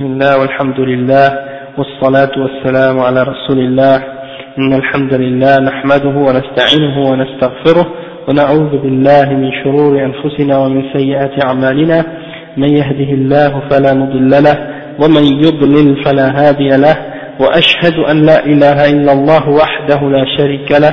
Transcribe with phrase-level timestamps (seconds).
[0.00, 1.28] بسم الله والحمد لله
[1.78, 3.96] والصلاة والسلام على رسول الله.
[4.58, 7.86] إن الحمد لله نحمده ونستعينه ونستغفره
[8.28, 12.04] ونعوذ بالله من شرور أنفسنا ومن سيئات أعمالنا.
[12.56, 14.56] من يهده الله فلا مضل له
[15.02, 16.96] ومن يضلل فلا هادي له.
[17.40, 20.92] وأشهد أن لا إله إلا الله وحده لا شريك له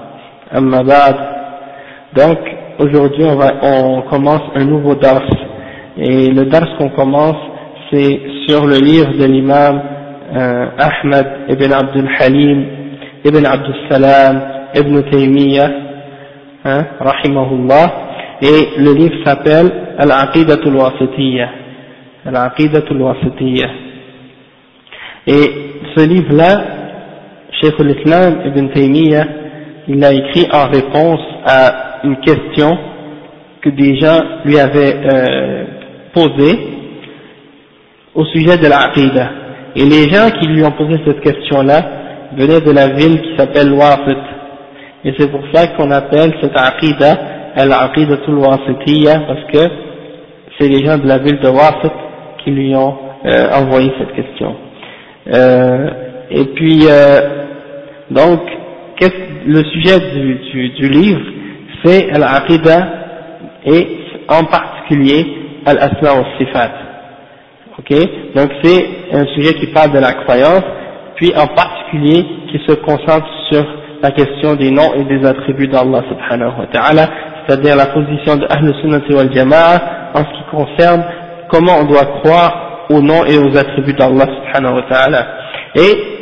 [0.53, 2.37] donc
[2.79, 5.21] aujourd'hui on, on commence un nouveau dars.
[5.97, 7.37] Et le dars qu'on commence
[7.91, 9.81] c'est sur le livre de l'imam
[10.35, 12.65] euh, Ahmad ibn Abdul Halim
[13.25, 14.41] ibn Abdul Salam
[14.75, 15.69] ibn Taymiyyah
[16.65, 17.93] hein, rahimahullah.
[18.41, 21.49] Et le livre s'appelle Al-Aqidatul Wasitiyya.
[22.25, 23.67] Al-Aqidatul Wasitiyya.
[25.27, 25.51] Et
[25.95, 26.63] ce livre là
[27.61, 29.40] Cheikh al-Islam ibn Taymiyyah
[29.87, 32.77] il l'a écrit en réponse à une question
[33.61, 35.65] que des gens lui avaient euh,
[36.13, 36.59] posée
[38.15, 39.29] au sujet de l'Aqidah.
[39.75, 41.81] Et les gens qui lui ont posé cette question-là
[42.35, 44.17] venaient de la ville qui s'appelle Wasit.
[45.03, 47.17] Et c'est pour ça qu'on appelle cette Aqidah
[47.55, 49.71] Al-Aqidatul Wasitiyya parce que
[50.59, 51.93] c'est les gens de la ville de Wasit
[52.43, 54.55] qui lui ont euh, envoyé cette question.
[55.33, 55.89] Euh,
[56.29, 57.45] et puis, euh,
[58.09, 58.41] donc,
[59.45, 59.99] le sujet
[60.79, 61.21] du, livre,
[61.83, 62.87] c'est Al-Aqidah
[63.65, 63.87] et
[64.27, 65.25] en particulier
[65.65, 66.71] Al-Asma Sifat.
[67.77, 67.97] Ok?
[68.35, 70.63] Donc c'est un sujet qui parle de la croyance,
[71.15, 73.65] puis en particulier qui se concentre sur
[74.01, 77.09] la question des noms et des attributs d'Allah subhanahu wa ta'ala,
[77.47, 81.03] c'est-à-dire la position de Ahl Sunnah wal Jama'a en ce qui concerne
[81.49, 85.27] comment on doit croire aux noms et aux attributs d'Allah subhanahu wa ta'ala.
[85.75, 86.20] Et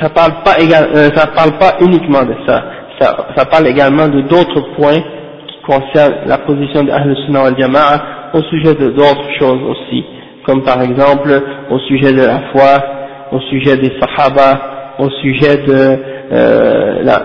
[0.00, 2.64] ça parle pas égal, euh, ça parle pas uniquement de ça.
[3.00, 5.00] ça, ça parle également de d'autres points
[5.46, 8.02] qui concernent la position de Ahl Sunnah wal Jama'a
[8.32, 10.04] au sujet de d'autres choses aussi,
[10.44, 11.30] comme par exemple
[11.70, 12.82] au sujet de la foi,
[13.32, 15.98] au sujet des Sahaba, au sujet de
[16.32, 17.22] euh, la,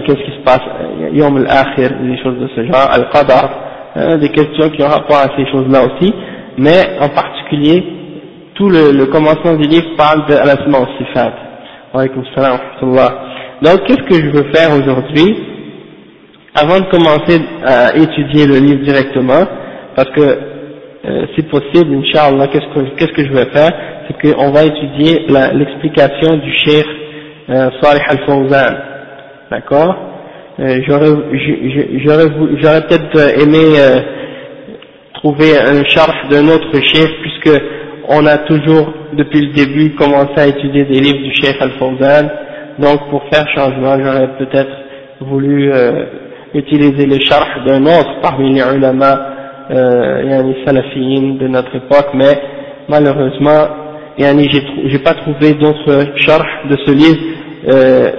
[0.00, 0.60] qu'est-ce qui se passe,
[1.12, 3.50] Yom al-Akhir, des choses de ce genre, Al-Qadar,
[3.96, 6.12] hein, des questions qui ont rapport à ces choses-là aussi,
[6.58, 7.82] mais en particulier,
[8.54, 11.32] tout le, le commencement du livre parle de Al-Asma wa Sifat.
[11.94, 15.36] Donc, qu'est-ce que je veux faire aujourd'hui?
[16.54, 19.44] Avant de commencer à étudier le livre directement,
[19.94, 20.20] parce que
[21.04, 23.70] euh, si possible, Inch'Allah, qu'est-ce que, qu'est-ce que je vais faire?
[24.06, 26.86] C'est qu'on va étudier l'explication du Cheikh
[27.50, 28.74] euh, Salih Al-Fawzan.
[29.50, 29.94] D'accord?
[30.60, 34.00] Euh, J'aurais peut-être aimé euh,
[35.14, 37.60] trouver un charge d'un autre Cheikh, puisque
[38.08, 42.28] on a toujours, depuis le début, commencé à étudier des livres du Cheikh Al-Fawzan,
[42.78, 44.72] donc pour faire changement, j'aurais peut-être
[45.20, 46.04] voulu euh,
[46.54, 49.20] utiliser les charh d'un autre parmi les ulama,
[49.70, 52.38] euh, les salafiyin de notre époque, mais
[52.88, 53.68] malheureusement,
[54.18, 57.20] j'ai pas trouvé d'autres charh de ce livre
[57.72, 58.10] euh,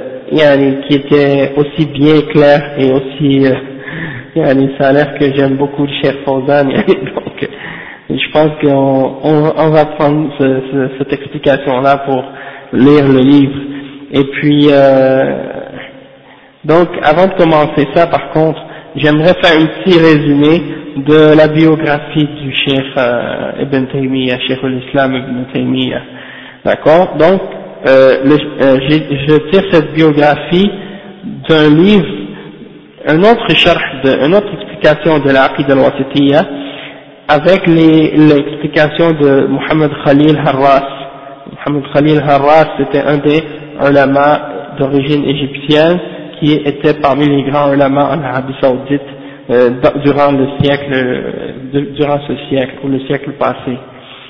[0.88, 5.92] qui était aussi bien clair et aussi, euh, ça a l'air que j'aime beaucoup le
[6.02, 7.50] Cheikh Fawzan, donc
[8.10, 12.24] je pense qu'on on, on va prendre ce, ce, cette explication-là pour
[12.74, 13.60] lire le livre.
[14.12, 15.64] Et puis, euh,
[16.66, 18.62] donc, avant de commencer ça, par contre,
[18.96, 20.62] j'aimerais faire un petit résumé
[20.98, 26.02] de la biographie du chef euh, Ibn Taymiyyah, chef l'Islam Ibn Taymiyyah.
[26.64, 27.16] D'accord?
[27.18, 27.42] Donc,
[27.88, 30.70] euh, euh, je tire cette biographie
[31.50, 32.08] d'un livre,
[33.08, 36.46] un autre sharh, de, une autre explication de l'Aqid al-Wasitiyah,
[37.28, 40.88] avec l'explication de Mohamed Khalil Harras.
[41.66, 43.44] Mohamed Khalil Harras, c'était un des
[43.90, 46.00] ulama d'origine égyptienne
[46.40, 49.02] qui était parmi les grands ulama en Arabie Saoudite
[49.50, 49.70] euh,
[50.04, 53.78] durant le siècle, euh, durant ce siècle ou le siècle passé.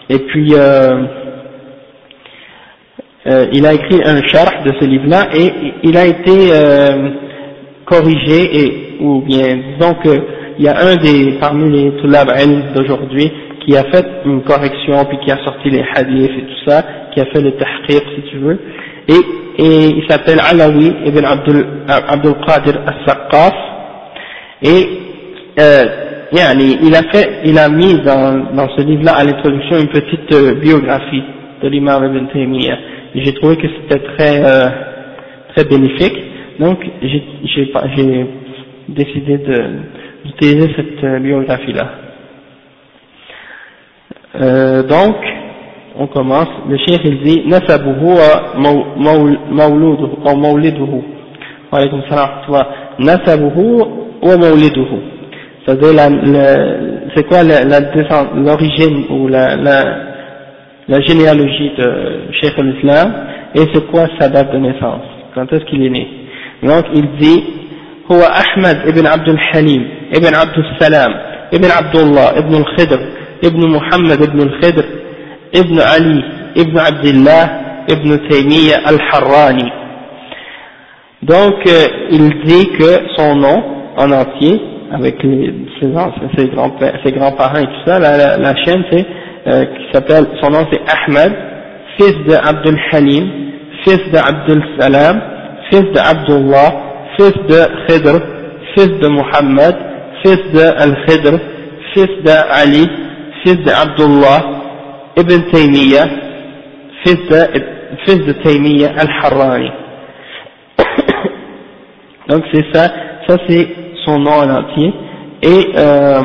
[0.10, 1.04] Et puis, euh,
[3.28, 5.51] euh, il a écrit un sharh de ce livre-là et
[5.84, 6.31] il a été
[7.86, 9.48] corrigé et ou bien
[9.78, 12.32] disons que il y a un des parmi les tulab
[12.76, 13.32] d'aujourd'hui
[13.66, 16.84] qui a fait une correction puis qui a sorti les hadiths et tout ça,
[17.14, 18.60] qui a fait le tahqiq si tu veux
[19.08, 23.54] et, et il s'appelle Alawi ibn Abdul, Abdul Qadir al-Saqqaf
[24.64, 24.88] et
[25.60, 25.84] euh,
[26.36, 30.56] il a fait, il a mis dans, dans ce livre-là à l'introduction une petite euh,
[30.56, 31.24] biographie
[31.62, 32.78] de l'imam Ibn Taymiyyah.
[33.16, 34.70] J'ai trouvé que c'était très, euh,
[35.56, 36.18] très bénéfique.
[36.60, 37.24] Donc, j'ai
[38.90, 39.38] décidé
[40.25, 41.90] d'utiliser cette euh, biographie-là.
[44.42, 45.16] Euh, donc,
[45.98, 46.48] on commence.
[46.70, 48.54] Le chien il dit Nasabuhu wa
[50.36, 51.02] mawliduhu.
[51.72, 52.68] Wa alaykum salam wa
[53.00, 53.81] Nasabuhu
[54.22, 54.98] wa mawliduhu.
[55.66, 55.92] C'est-à-dire,
[57.16, 59.84] c'est quoi l'origine ou la, la,
[60.90, 63.14] la généalogie de Cheikh al-Islam
[63.56, 65.04] et c'est quoi sa date de naissance,
[65.34, 66.08] quand est-ce qu'il est né?
[66.64, 67.44] Donc il dit
[68.12, 71.12] هو أحمد ابن عبد الحليم ابن عبد السلام
[71.54, 73.00] ابن عبد الله ابن الخضر
[73.46, 74.86] ابن محمد ابن الخضر
[75.56, 76.24] ابن علي
[76.58, 77.44] ابن عبد الله
[77.92, 79.72] ابن تيمية الحراني
[81.26, 83.64] donc euh, il dit que son nom
[83.98, 84.60] en entier
[84.92, 85.88] avec les, ses,
[86.38, 89.06] ses grands-parents grands et tout ça la, la, la chaîne c'est
[89.48, 91.34] euh, qui s'appelle, son nom c'est Ahmed,
[91.98, 93.30] fils de Abdul Halim,
[93.84, 95.22] fils de Abdul Salam,
[95.70, 96.72] fils de Abdullah,
[97.18, 98.19] fils de Khidr,
[98.75, 99.75] fils de Muhammad,
[100.24, 101.39] fils de Al-Khidr,
[101.94, 102.89] fils de Ali,
[103.44, 104.42] fils de Abdullah,
[105.18, 106.07] Ibn Taymiyyah,
[107.04, 107.39] fils de,
[108.06, 109.71] fils de Taymiyyah Al-Harrani.
[112.30, 112.89] Donc c'est ça,
[113.27, 113.68] ça c'est
[114.06, 114.94] son nom en entier.
[115.42, 116.21] Et euh,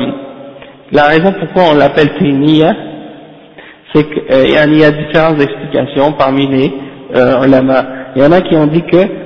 [0.91, 2.73] la raison pourquoi on l'appelle Taymiyyah,
[3.93, 6.71] c'est qu'il euh, y a différentes explications parmi les
[7.15, 7.45] euh,
[8.15, 9.18] Il y en a qui ont dit que,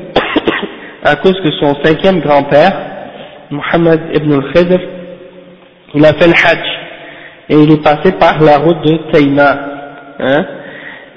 [1.03, 2.71] à cause que son cinquième grand-père,
[3.51, 4.79] Mohammed ibn al-Khidr,
[5.95, 6.67] il a fait le Hajj,
[7.49, 9.57] et il est passé par la route de Taïma,
[10.19, 10.45] hein,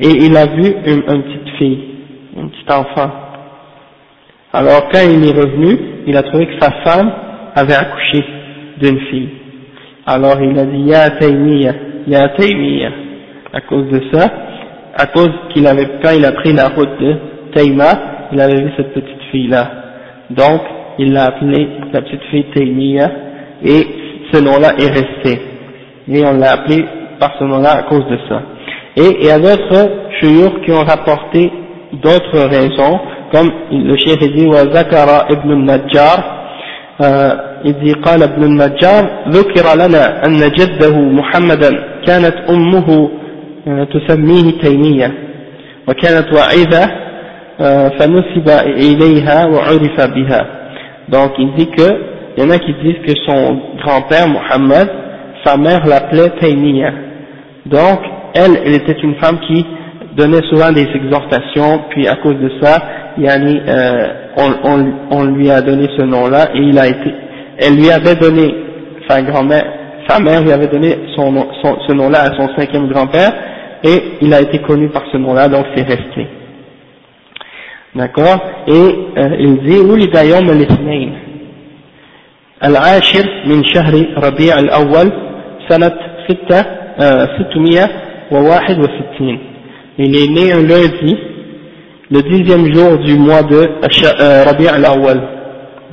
[0.00, 1.84] et il a vu une, petite fille,
[2.36, 3.10] un petit enfant.
[4.52, 7.12] Alors quand il est revenu, il a trouvé que sa femme
[7.54, 8.24] avait accouché
[8.78, 9.28] d'une fille.
[10.06, 11.72] Alors il a dit, Ya Taymiya,
[12.06, 12.90] Ya Taymiya
[13.52, 14.28] à cause de ça,
[14.98, 17.16] à cause qu'il avait, quand il a pris la route de
[17.54, 19.71] Taïma, il avait vu cette petite fille-là.
[20.29, 20.61] Donc,
[20.99, 23.11] il l'a appelée la petite fille Taïmiya,
[23.63, 23.81] et
[24.31, 25.41] ce nom-là est resté.
[26.07, 26.85] Et on l'a appelé
[27.19, 28.41] par ce nom-là à cause de ça.
[28.97, 29.89] Et il y a d'autres
[30.19, 31.51] chouyours qui ont rapporté
[31.93, 32.99] d'autres raisons,
[33.31, 36.37] comme le chef dit, wa Zakara ibn najjar
[37.63, 41.69] il dit, قال ابن النجار ذكر لنا أن جده محمدا
[42.07, 43.09] كانت أمه
[43.93, 45.11] تسميه تيمية
[45.87, 46.91] وكانت واعظة
[51.08, 54.88] donc il dit que il y en a qui disent que son grand-père Mohammed
[55.44, 56.92] sa mère l'appelait Taymiya
[57.66, 58.00] donc
[58.34, 59.64] elle elle était une femme qui
[60.16, 62.78] donnait souvent des exhortations puis à cause de ça
[63.18, 64.06] yani, euh,
[64.36, 67.14] on, on, on lui a donné ce nom là et il a été
[67.58, 68.54] elle lui avait donné
[69.08, 69.64] sa grand-mère
[70.08, 73.32] sa mère lui avait donné son, son, ce nom là à son cinquième grand-père
[73.84, 76.26] et il a été connu par ce nom-là, donc c'est resté.
[77.95, 78.71] D'accord Et
[79.17, 81.19] euh, il dit, ولد يوم الاثنين
[82.63, 85.11] العاشر من شهر ربيع الأول
[85.69, 85.91] سنة
[86.27, 86.65] ستة
[87.37, 87.89] ستمية
[88.31, 89.39] وواحد وستين
[89.97, 91.17] Il est né un lundi,
[92.09, 95.21] le dixième jour du mois de euh, Rabi' al-Awwal.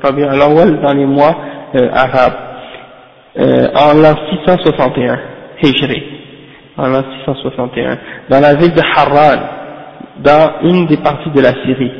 [0.02, 1.36] Rabi' al-Awwal dans les mois
[1.74, 2.38] euh, arabes,
[3.38, 4.14] euh, en l'an
[4.46, 5.18] 661,
[5.62, 6.02] Hijri
[6.76, 7.98] en 661,
[8.30, 9.40] dans la ville de Harran,
[10.18, 11.92] dans une des parties de la Syrie.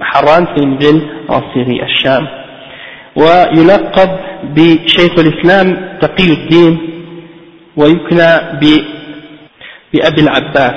[0.00, 2.26] Harran, c'est une ville en Syrie, à Sham.
[3.16, 4.10] ويلقب
[4.54, 6.78] بشيخ الإسلام تقي الدين
[7.76, 8.30] ويكنى
[9.92, 10.74] بأبي العباس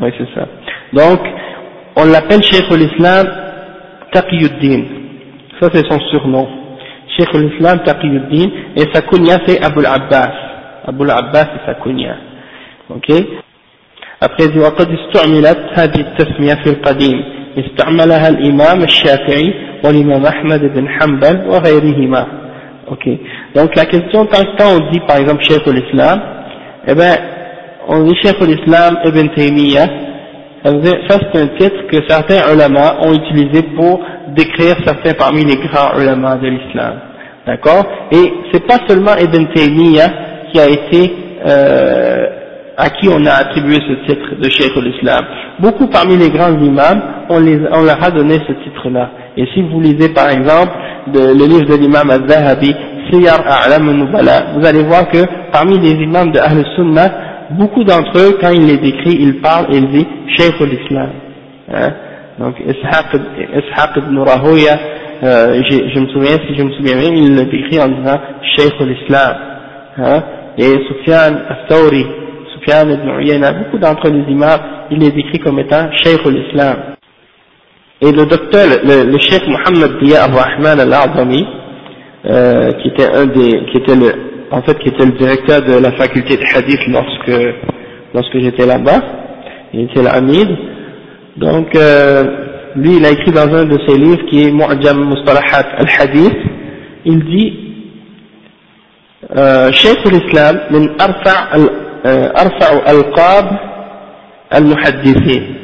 [0.00, 0.46] oui c'est ça
[0.92, 1.20] donc
[1.96, 3.26] on l'appelle Cheikh l'Islam
[4.12, 4.82] Taqiyuddin
[5.60, 6.48] ça c'est son surnom
[7.16, 10.32] Cheikh l'Islam Taqiyuddin et sa kunya c'est Abu al-Abbas
[10.86, 12.16] Abu al-Abbas et sa kunya.
[12.88, 13.08] Ok
[14.20, 17.22] Après, il dit وقد استعملت هذه التسمية في القديم
[17.58, 22.26] استعملها الإمام الشافعي والإمام أحمد بن حنبل وغيرهما
[22.88, 23.04] Ok
[23.54, 26.20] Donc la question, tant que on dit par exemple Cheikh l'Islam,
[26.86, 27.16] eh ben,
[27.88, 29.88] on dit Cheikh l'Islam Ibn Taymiyyah,
[31.08, 34.00] ça c'est un titre que certains ulama ont utilisé pour
[34.36, 36.94] décrire certains parmi les grands ulama de l'islam.
[37.46, 40.08] D'accord Et c'est pas seulement Ibn Taymiyyah
[40.52, 41.12] qui a été
[41.46, 42.26] euh,
[42.81, 45.23] à qui on a attribué ce titre de Cheikh l'Islam.
[45.59, 49.11] Beaucoup parmi les grands imams, on, leur a donné ce titre-là.
[49.37, 50.71] Et si vous lisez par exemple
[51.13, 52.75] le livre de l'imam al-Zahabi,
[53.11, 55.19] Siyar A'lam al-Nubala, vous allez voir que
[55.51, 57.11] parmi les imams de Ahl Sunnah,
[57.51, 60.07] beaucoup d'entre eux, quand il les décrit, ils parlent et ils disent
[60.37, 61.09] Cheikh l'Islam.
[61.71, 61.93] Hein?
[62.39, 64.79] Donc Ishaq, ibn Rahoya,
[65.23, 68.19] euh, je, me souviens, si je me souviens bien, il le décrit en disant
[68.55, 69.35] Cheikh l'Islam.
[69.99, 70.23] Hein?
[70.57, 72.05] Et Sufyan al-Thawri,
[72.61, 74.59] Sufyan, Ibn Uyayna, beaucoup d'entre les imams,
[74.91, 76.77] il les décrit comme étant Cheikh l'Islam.
[78.01, 81.45] Et le docteur, le, le Cheikh Mohammed Diya Rahman al-Azami,
[82.25, 84.13] euh, qui était un des, qui était le,
[84.51, 87.55] en fait, qui était le directeur de la faculté de hadith lorsque,
[88.13, 89.01] lorsque j'étais là-bas,
[89.73, 90.49] il était l'amid.
[91.37, 92.23] Donc, euh,
[92.75, 96.37] lui, il a écrit dans un de ses livres qui est Mu'jam Mustalahat al-Hadith,
[97.05, 97.53] il dit,
[99.37, 101.57] euh, Cheikh l'Islam, min arfa'
[102.05, 103.45] أرفع ألقاب
[104.55, 105.55] المحدثين.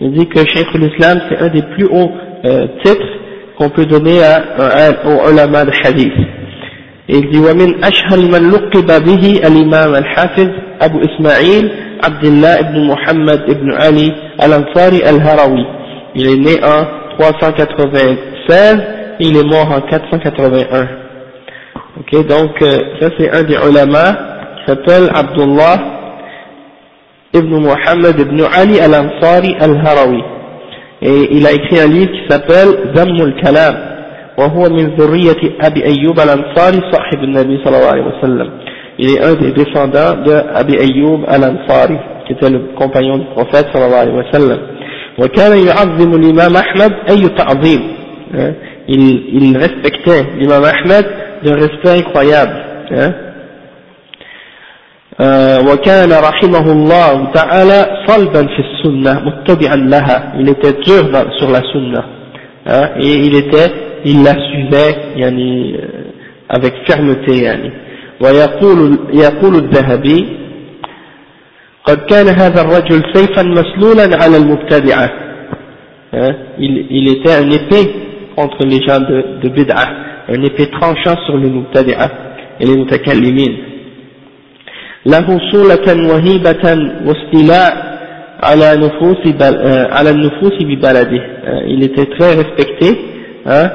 [0.00, 1.56] يعني أن شيخ الإسلام هو أحد
[2.44, 2.98] أكثر
[3.60, 4.44] قبضنا
[5.04, 6.12] علماء الحديث
[7.08, 10.48] يعني ومن أشهر من لقب به الإمام الحافظ
[10.80, 11.70] أبو إسماعيل
[12.04, 14.12] عبد الله بن محمد بن علي
[14.44, 15.66] الأنصاري الهروي.
[16.16, 16.56] يعني
[17.18, 18.82] 396
[19.20, 20.88] il est mort en 481.
[22.00, 24.31] Ok, donc euh, ça c'est un des ulama
[24.66, 25.76] s'appelle Abdullah
[27.34, 30.22] ibn Muhammad ibn Ali al-Ansari al-Harawi
[31.02, 33.92] et il a écrit un livre qui s'appelle Zamm al-Kalam
[34.38, 38.50] وهو من ذرية أبي أيوب الأنصاري صاحب النبي صلى الله عليه وسلم
[38.98, 43.66] il est un des descendants de Abi Ayyub al-Ansari, qui était le compagnon du prophète
[43.72, 44.58] sallallahu alayhi wa sallam.
[45.18, 47.80] وكان يعظم الإمام أحمد أي تعظيم
[48.88, 51.06] il, il respectait l'imam Ahmed
[51.44, 52.54] d'un respect incroyable
[55.71, 61.03] وكان رحمه الله تعالى صلبا في السنة متبعا لها il était dur
[61.39, 62.05] sur la sunna
[62.99, 63.71] et il était
[64.05, 65.79] il la suivait يعني
[66.49, 67.71] avec fermeté يعني
[68.21, 70.25] ويقول يقول الذهبي
[71.85, 75.09] قد كان هذا الرجل سيفا مسلولا على المبتدعة
[76.59, 77.85] il, il était un épée
[78.35, 79.89] contre les gens de, de bid'ah
[80.29, 82.09] un épée tranchant sur les mubtadi'ah
[82.59, 83.51] et les mutakallimin
[85.05, 86.65] له صولة وهيبة
[87.05, 87.97] واستيلاء
[88.43, 89.17] على نفوس
[89.97, 91.21] على النفوس ببلده
[91.67, 92.87] il était très respecté
[93.45, 93.71] hein,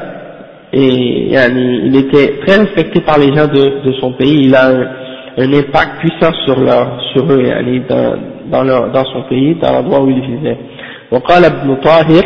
[0.73, 4.69] et yani, il était très respecté par les gens de, de son pays, il a
[4.69, 4.83] un,
[5.38, 8.14] un impact puissant sur, leur, sur eux yani, dans,
[8.50, 10.57] dans, leur, dans son pays, dans l'endroit où il vivait.
[11.12, 12.25] وقال ابن طاهر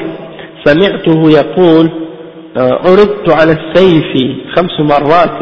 [0.65, 1.91] سمعته يقول
[2.57, 4.13] عرضت على السيف
[4.57, 5.39] خمس مرات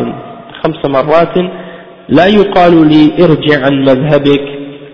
[0.62, 1.34] خمس مرات
[2.08, 4.44] لا يقال لي ارجع عن مذهبك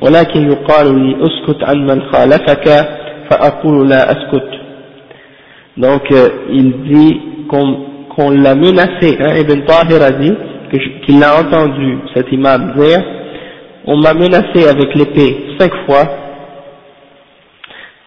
[0.01, 2.67] ولكن يقال لي اسكت عن من خالفك
[3.31, 4.51] فأقول لا أسكت
[5.77, 6.13] donc
[6.53, 10.33] il dit qu'on qu'on l'a menacé, hein, Ibn Tahir a dit,
[11.07, 13.03] qu'il a entendu cet imam dire,
[13.87, 16.05] on m'a menacé avec l'épée cinq fois,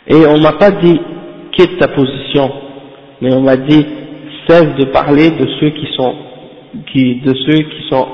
[0.08, 1.00] et on m'a pas dit
[1.54, 2.52] quitte ta position,
[3.22, 3.86] mais on m'a dit
[4.48, 6.14] cesse de parler de ceux qui sont
[6.93, 8.07] qui, de ceux qui sont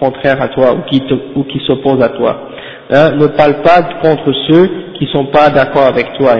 [0.00, 1.02] contraires à toi ou qui
[1.34, 2.48] ou qui s'opposent à toi.
[2.90, 6.36] Hein, ne parle pas contre ceux qui sont pas d'accord avec toi.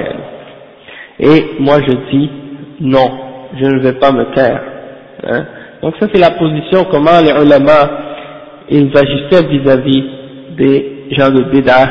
[1.20, 2.30] Et moi je dis
[2.80, 3.10] non,
[3.58, 4.62] je ne vais pas me taire.
[5.26, 5.44] Hein.
[5.82, 7.90] Donc ça c'est la position, comment les ulama,
[8.70, 10.04] ils agissaient vis-à-vis
[10.56, 11.88] des gens de Bid'ah.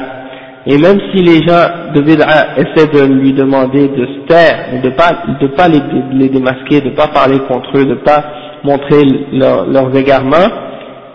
[0.65, 4.89] Et même si les gens de Bid'ah essaient de lui demander de se taire, de
[4.89, 5.81] pas, de pas les,
[6.13, 8.24] les démasquer, de pas parler contre eux, de pas
[8.63, 10.49] montrer leurs égarements,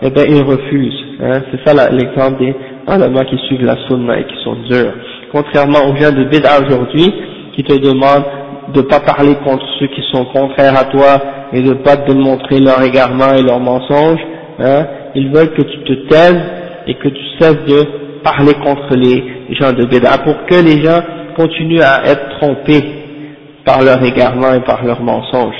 [0.01, 1.03] eh bien ils refusent.
[1.21, 1.41] Hein.
[1.51, 2.55] C'est ça l'exemple des
[2.87, 4.93] ulama qui suivent la sunna et qui sont durs.
[5.31, 7.13] Contrairement aux gens de Bid'ah aujourd'hui,
[7.55, 8.25] qui te demandent
[8.73, 11.21] de pas parler contre ceux qui sont contraires à toi
[11.53, 14.21] et de pas te démontrer leur égarement et leurs mensonges,
[14.59, 14.85] hein,
[15.15, 16.41] ils veulent que tu te taises
[16.87, 17.83] et que tu cesses de
[18.23, 21.01] parler contre les gens de Béda pour que les gens
[21.35, 22.83] continuent à être trompés
[23.65, 25.55] par leur égarement et par leurs mensonges.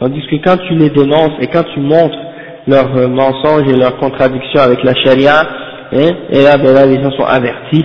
[0.00, 2.18] Tandis que quand tu les dénonces et quand tu montres
[2.66, 5.42] leurs mensonges et leurs contradictions avec la charia,
[5.92, 7.84] hein, et là, ben là, les gens sont avertis.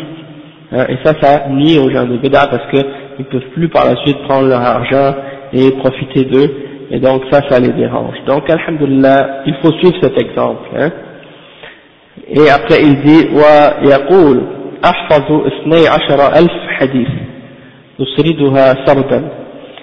[0.72, 2.86] Hein, et ça, ça nuit aux gens de Béda parce qu'ils
[3.20, 5.16] ne peuvent plus par la suite prendre leur argent
[5.54, 6.51] et profiter d'eux
[6.89, 8.16] et donc ça, ça les dérange.
[8.25, 10.70] Donc, alhamdulillah, il faut suivre cet exemple.
[10.77, 10.89] Hein.
[12.27, 14.42] Et après, il dit, ويقول
[14.86, 17.08] أحفظ اثني عشر ألف حديث
[18.01, 19.41] أسردها سردا il dit,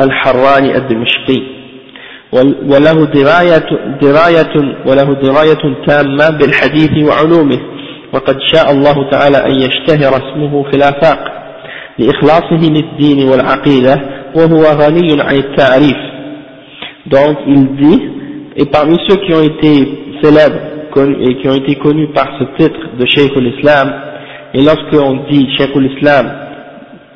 [0.00, 1.42] الحراني الدمشقي
[2.72, 3.66] وله دراية,
[4.02, 4.54] دراية
[4.86, 7.60] وله دراية تامة بالحديث وعلومه
[8.12, 11.18] وقد شاء الله تعالى أن يشتهر اسمه في الآفاق
[11.98, 14.00] لإخلاصه للدين والعقيدة
[14.36, 15.96] وهو غني عن التعريف
[17.06, 18.02] donc il dit
[18.56, 19.72] et parmi ceux qui ont été
[20.22, 20.60] célèbres
[21.20, 23.92] et qui ont été connus par ce titre de Cheikh l'Islam
[24.54, 26.30] et lorsqu'on dit Cheikh l'Islam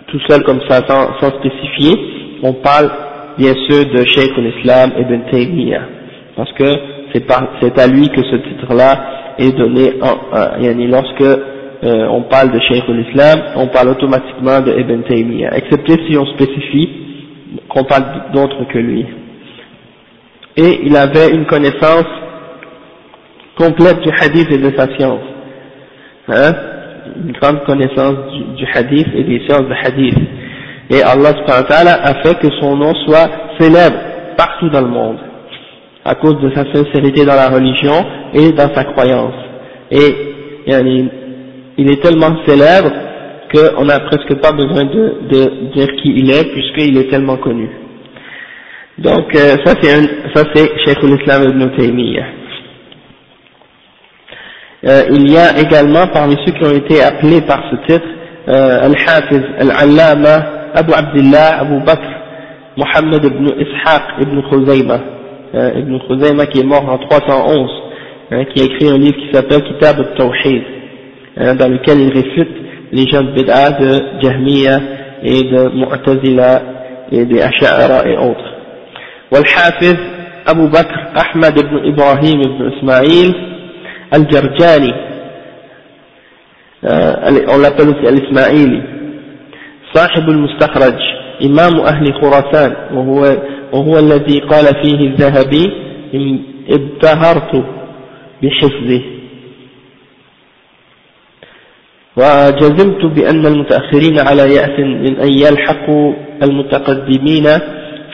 [0.09, 2.14] tout seul comme ça sans, sans spécifier
[2.45, 2.91] on parle
[3.39, 5.83] bien sûr de Cheikh l'Islam Ibn Taymiyyah
[6.37, 6.65] parce que
[7.13, 10.17] c'est à lui que ce titre là est donné en,
[10.89, 16.17] lorsque euh, on parle de Cheikh l'Islam, on parle automatiquement de Ibn Taymiyyah, excepté si
[16.17, 16.89] on spécifie
[17.69, 19.07] qu'on parle d'autres que lui.
[20.57, 22.07] Et il avait une connaissance
[23.57, 25.21] complète du hadith et de sa science.
[26.29, 26.53] Hein?
[27.25, 28.17] Une grande connaissance
[28.57, 30.19] du, hadith et des sciences de hadith.
[30.91, 33.97] Et Allah a fait que son nom soit célèbre
[34.37, 35.19] partout dans le monde
[36.05, 39.35] à cause de sa sincérité dans la religion et dans sa croyance.
[39.91, 40.35] Et
[40.67, 42.91] il est tellement célèbre
[43.53, 47.69] qu'on n'a presque pas besoin de, dire qui il est puisqu'il est tellement connu.
[48.99, 49.91] Donc euh, ça c'est
[50.35, 52.27] ça c'est Cheikh l'Islam ibn Taymiyyah.
[54.87, 58.07] Euh, il y a également parmi ceux qui ont été appelés par ce titre
[58.49, 62.17] euh, Al-Hafiz Al-Allama أبو عبد الله أبو بكر
[62.77, 65.01] محمد بن إسحاق بن خزيمة.
[65.55, 67.69] Euh, ابن خزيمة كي مور 311
[68.55, 70.63] كي يكري un livre qui كتاب التوحيد
[71.37, 72.49] dans lequel il réfute
[72.93, 74.01] les gens de Bid'a de
[79.33, 79.97] والحافظ
[80.49, 83.35] أبو بكر أحمد بن إبراهيم بن إسماعيل
[84.15, 84.93] الجرجاني
[86.85, 88.83] euh, on l'appelle aussi الإسماعيلي.
[89.95, 90.99] صاحب المستخرج
[91.45, 93.37] إمام أهل خراسان وهو
[93.73, 95.73] وهو الذي قال فيه الذهبي
[96.71, 97.65] ابتهرت
[98.43, 99.01] بحفظه.
[102.17, 107.45] وجزمت بأن المتأخرين على يأس من أن يلحقوا المتقدمين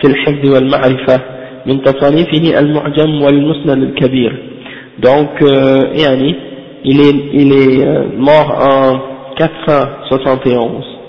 [0.01, 1.21] في الحفظ والمعرفة
[1.67, 4.33] من تصانيفه المعجم والمسند الكبير.
[5.01, 6.35] Donc euh, يعني
[6.85, 8.99] il est, il est euh, mort en
[9.39, 11.00] 471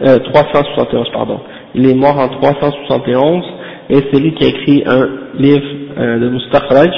[0.00, 1.40] euh, 371 pardon
[1.74, 3.44] il est mort en 371
[3.90, 5.66] et c'est lui qui a écrit un livre
[5.98, 6.90] euh, de Mustakhraj,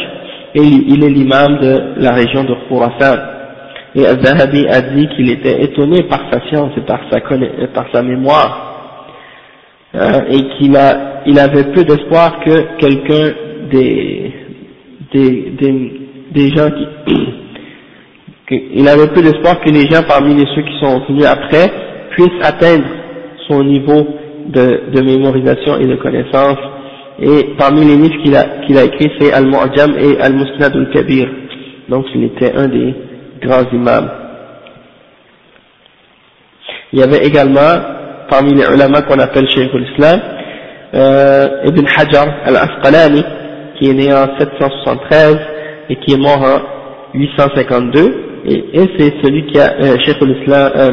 [0.54, 3.16] et il est l'imam de la région de Khurasan.
[3.94, 7.20] Et Al-Zahabi a dit qu'il était étonné par sa science et par sa,
[7.72, 8.96] par sa mémoire,
[9.94, 13.32] euh, et qu'il a, il avait peu d'espoir que quelqu'un
[13.70, 14.32] des,
[15.12, 16.00] des, des,
[16.32, 17.14] des gens qui,
[18.74, 21.70] il avait peu d'espoir que les gens parmi les ceux qui sont venus après
[22.20, 22.84] puissent atteindre
[23.48, 24.06] son niveau
[24.48, 26.58] de, de mémorisation et de connaissance
[27.20, 31.28] et parmi les livres qu'il a, qu'il a écrits, c'est Al-Mu'jam et Al-Musnad al-Kabir.
[31.88, 32.94] Donc il était un des
[33.42, 34.10] grands imams.
[36.92, 37.76] Il y avait également,
[38.28, 40.20] parmi les ulama qu'on appelle Cheikh l'Islam,
[40.94, 43.22] euh, Ibn Hajar al-Asqalani,
[43.78, 45.38] qui est né en 773
[45.90, 48.14] et qui est mort en 852,
[48.46, 50.90] et, et c'est celui qui a, euh, Cheikh l'Islam, euh,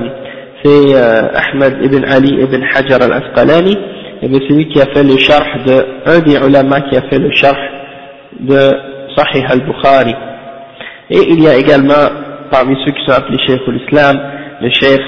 [0.67, 3.75] c'est euh, Ahmad ibn Ali ibn Hajar al-Asqalani,
[4.21, 7.19] et c'est celui qui a fait le charh de, un des ulama qui a fait
[7.19, 7.57] le charh
[8.39, 8.59] de
[9.15, 10.15] Sahih al-Bukhari.
[11.09, 11.93] Et il y a également,
[12.51, 14.19] parmi ceux qui sont appelés Cheikh l'Islam,
[14.61, 15.01] le Cheikh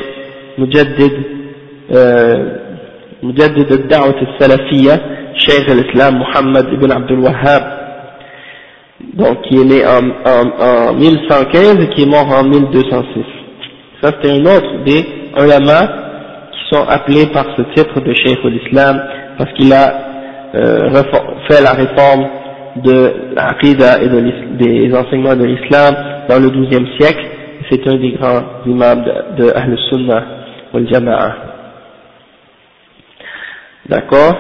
[0.58, 1.14] Mujaddid,
[1.92, 2.36] euh,
[3.24, 4.98] Mujaddid al-Da'wat al-Salafiyya,
[5.36, 7.64] Cheikh l'Islam Muhammad ibn Abdul Wahhab,
[9.16, 13.24] donc qui est né en, en, en 1115 et qui est mort en 1206.
[14.02, 16.10] Ça c'était un autre des ulama
[16.72, 19.02] sont appelés par ce titre de Cheikh l'Islam
[19.38, 20.10] parce qu'il a
[20.56, 21.04] euh,
[21.48, 22.28] fait la réforme
[22.78, 25.96] de l'Aqidah et de des enseignements de l'islam
[26.28, 27.26] dans le XIIe siècle.
[27.70, 30.24] C'est un des grands imams de, de Ahl Sunnah
[30.74, 31.36] wal Jama'a.
[33.88, 34.36] D'accord?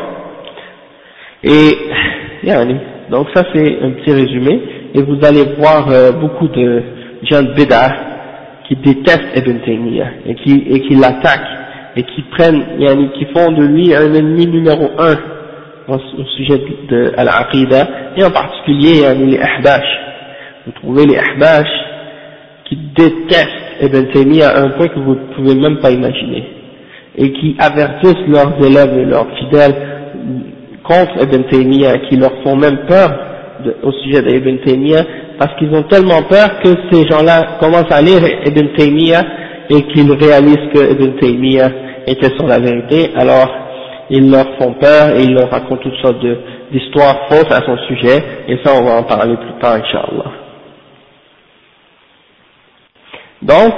[1.44, 1.72] Et,
[3.10, 4.62] donc ça c'est un petit résumé.
[4.94, 6.84] Et vous allez voir euh, beaucoup de
[7.30, 8.09] gens de Bid'ah
[8.70, 11.60] qui détestent Ibn Taymiyyah et qui, et qui l'attaquent
[11.96, 15.18] et qui prennent, yani, qui font de lui un ennemi numéro un
[15.88, 19.88] au sujet de l'aqidah, et en particulier yani, les ahbash.
[20.66, 21.68] Vous trouvez les ahbash
[22.66, 26.44] qui détestent Ibn Taymiyyah à un point que vous ne pouvez même pas imaginer,
[27.18, 29.76] et qui avertissent leurs élèves et leurs fidèles
[30.84, 33.10] contre Ibn Taymiyyah, qui leur font même peur
[33.82, 35.04] au sujet d'Ibn Taymiyyah,
[35.40, 39.24] parce qu'ils ont tellement peur que ces gens-là commencent à lire Ibn Taymiyyah
[39.70, 41.72] et qu'ils réalisent que Ibn Taymiyyah
[42.08, 43.50] était sur la vérité, alors
[44.10, 46.20] ils leur font peur et ils leur racontent toutes sortes
[46.72, 50.32] d'histoires fausses à son sujet, et ça on va en parler plus tard, Inch'Allah.
[53.42, 53.74] Donc,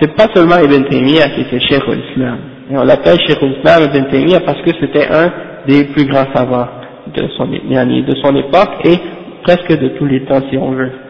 [0.00, 2.38] c'est pas seulement Ibn Taymiyyah qui était Cheikh l'Islam,
[2.72, 5.30] et on l'appelle Cheikh l'Islam Ibn Taymiyyah parce que c'était un
[5.68, 6.66] des plus grands savants
[7.06, 8.98] de son, de son époque et
[9.44, 11.03] presque de tous les temps si on veut.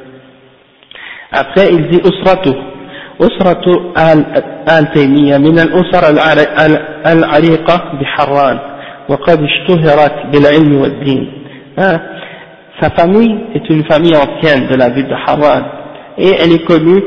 [1.34, 2.54] Après, il dit Usratu.
[4.68, 6.02] آل تيمية من الأسر
[7.06, 8.58] العريقة بحران
[9.08, 11.32] وقد اشتهرت بالعلم والدين
[12.80, 15.62] sa famille est une famille ancienne de la ville de Haran
[16.18, 17.02] et elle est connue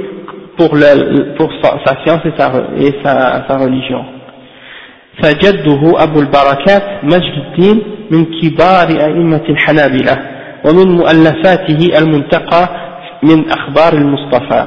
[0.58, 4.04] pour, le, pour sa, sa science et, sa, et sa, sa religion.
[5.24, 10.18] فجده أبو البركات مجد الدين من كبار أئمة الحنابلة
[10.66, 12.70] ومن مؤلفاته المنتقى
[13.23, 14.67] من أخبار المصطفى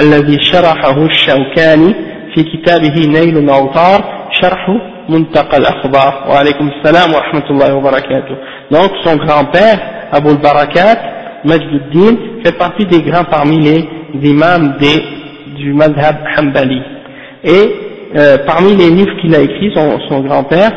[0.00, 1.94] الذي شرحه الشوكاني
[2.34, 4.04] في كتابه نيل الأوطار
[4.40, 4.70] شرح
[5.08, 8.34] منتقى الأخبار وعليكم السلام ورحمة الله وبركاته
[8.70, 9.78] donc son grand-père
[10.12, 10.98] Abu al-Barakat
[11.44, 13.88] Majduddin fait partie des grands parmi les
[14.22, 15.02] imams des,
[15.56, 16.80] du madhab Hanbali
[17.44, 17.74] et
[18.16, 20.70] euh, parmi les livres qu'il a écrits son, son grand-père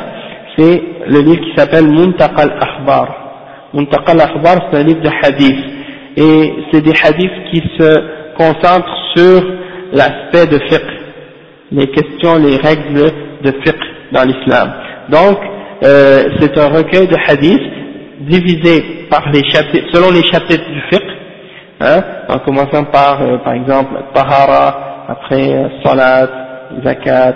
[0.58, 3.08] c'est le livre qui s'appelle Muntaqa al-Akhbar
[3.74, 5.77] Muntaqa al-Akhbar c'est un livre de hadith
[6.19, 9.41] et c'est des hadiths qui se concentre sur
[9.93, 10.83] l'aspect de fiqh,
[11.71, 14.73] les questions, les règles de fiqh dans l'islam.
[15.09, 15.39] Donc,
[15.85, 17.73] euh, c'est un recueil de hadiths
[18.21, 21.09] divisé par les chapitres, selon les chapitres du fiqh,
[21.81, 26.29] hein, en commençant par, euh, par exemple, Tahara, après euh, Salat,
[26.85, 27.35] Zakat,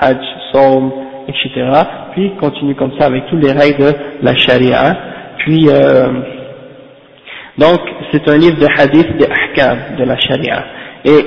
[0.00, 0.18] Hajj,
[0.52, 0.92] Saum,
[1.28, 1.70] etc.
[2.12, 4.96] Puis continue comme ça avec toutes les règles de la Sharia.
[5.38, 6.08] Puis euh,
[7.57, 7.79] donc,
[8.11, 10.63] c'est un livre de hadith de ahkam, de la sharia.
[11.03, 11.25] Et,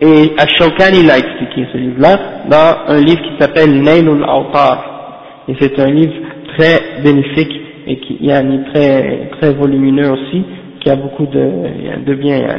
[0.00, 5.44] et Ashokani il a expliqué ce livre-là dans un livre qui s'appelle Nailul Awtar.
[5.48, 6.14] Et c'est un livre
[6.56, 7.52] très bénéfique
[7.86, 10.44] et qui est très, très volumineux aussi,
[10.80, 12.58] qui a beaucoup de, de bien.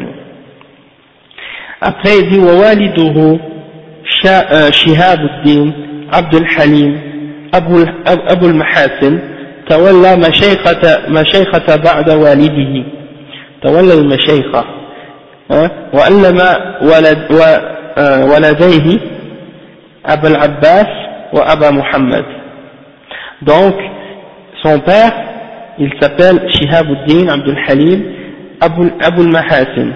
[1.82, 3.40] Après, il dit ووالده
[4.72, 5.74] شهاب الدين
[6.14, 7.02] عبد الحليم
[7.54, 9.20] أبو, أبو المحاسن
[9.70, 12.84] تولى مشيخة, مشيخة بعد والده
[13.62, 14.64] تولى المشيخة
[15.94, 16.42] وألم
[16.82, 17.28] ولد
[18.32, 19.00] ولديه
[20.06, 20.88] أبا العباس
[21.34, 22.26] وأبا محمد
[23.44, 23.76] donc
[24.64, 25.12] son père
[25.80, 28.04] il s'appelle Shihabuddin Abdul Halim
[28.62, 29.92] Abu, Abu Mahasin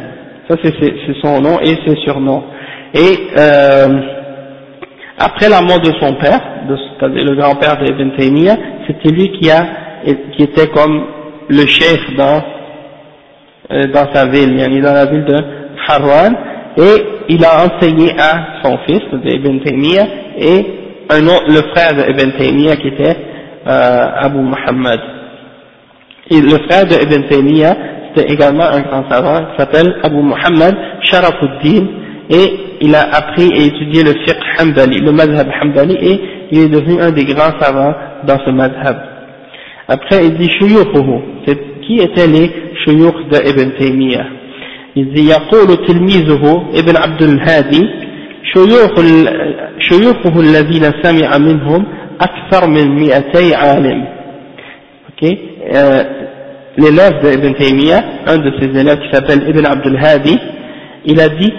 [0.47, 0.73] ça c'est
[1.21, 2.43] son nom et ses surnoms
[2.93, 3.99] et euh,
[5.17, 8.57] après la mort de son père c'est-à-dire le grand-père d'Ibn Taymiyyah
[8.87, 9.65] c'était lui qui a
[10.35, 11.03] qui était comme
[11.49, 12.54] le chef dans euh,
[13.70, 15.36] dans sa ville, il est dans la ville de
[15.88, 16.34] Harwan,
[16.76, 20.06] et il a enseigné à son fils, Ibn Taymiyyah,
[20.38, 20.66] et
[21.10, 23.16] un autre, le frère d'Ibn Taymiyyah qui était
[23.66, 25.00] euh, Abu Muhammad.
[26.30, 27.76] Et le frère d'Ibn Taymiyyah,
[28.14, 31.86] c'était également un grand savant qui s'appelle Abu Muhammad Sharafuddin,
[32.28, 36.68] et il a appris et étudié le fiqh Hanbali, le madhab Hanbali, et il est
[36.68, 38.96] devenu un des grands savants dans ce madhab.
[39.88, 40.50] Après, il dit
[41.46, 42.50] c'est qui étaient les
[42.85, 44.29] شيوخ ابن تيمية
[44.97, 47.89] إذ يقول تلميذه ابن عبد الهادي
[48.53, 48.93] شيوخ
[49.79, 51.85] شيوخه الذين سمع منهم
[52.21, 54.05] أكثر من 200 عالم
[55.09, 56.03] ok euh,
[56.77, 60.37] l'élève d'Ibn Taymiyyah un de ses élèves qui s'appelle Ibn Abdul Hadi
[61.05, 61.53] il a dit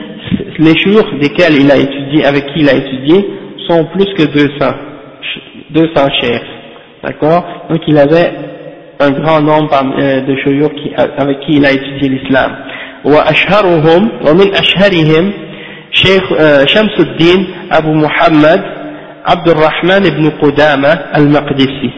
[0.58, 3.24] les chouyours desquels il a étudié avec qui il a étudié
[3.68, 4.48] sont plus que 200
[5.70, 6.42] 200 chers
[7.02, 8.32] d'accord donc il avait
[8.99, 9.75] un grand nombre
[10.27, 10.71] de chouyours
[11.17, 12.51] avec qui il a étudié l'islam.
[13.05, 15.31] وأشهرهم ومن أشهرهم
[15.91, 16.23] شيخ
[16.65, 18.61] شمس الدين أبو محمد
[19.25, 21.91] عبد الرحمن بن قدامة المقدسي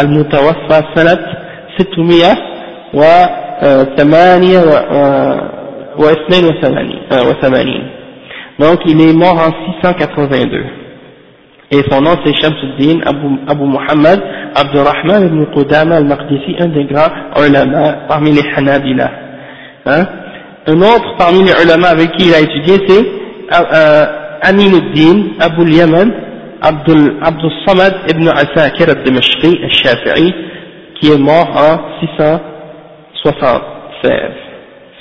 [0.00, 1.18] المتوفى سنة
[1.78, 2.38] 608
[7.28, 7.82] وثمانين
[8.58, 10.64] donc il est mort en 682
[11.70, 14.22] et son nom c'est Shamsuddin Abu, Abu Muhammad
[14.54, 17.10] Abdurrahman ibn Qudama al-Maqdisi, un des grands
[17.44, 19.10] ulama parmi les Hanabila.
[19.86, 20.06] Hein?
[20.68, 23.04] Un autre parmi les ulama avec qui il a étudié, c'est
[23.52, 24.06] euh, euh
[24.42, 26.12] Aminuddin Abu Yaman
[26.60, 30.34] Abdul, Abdul Samad ibn Asakir al-Dimashqi al-Shafi'i,
[31.00, 34.30] qui est mort en 676.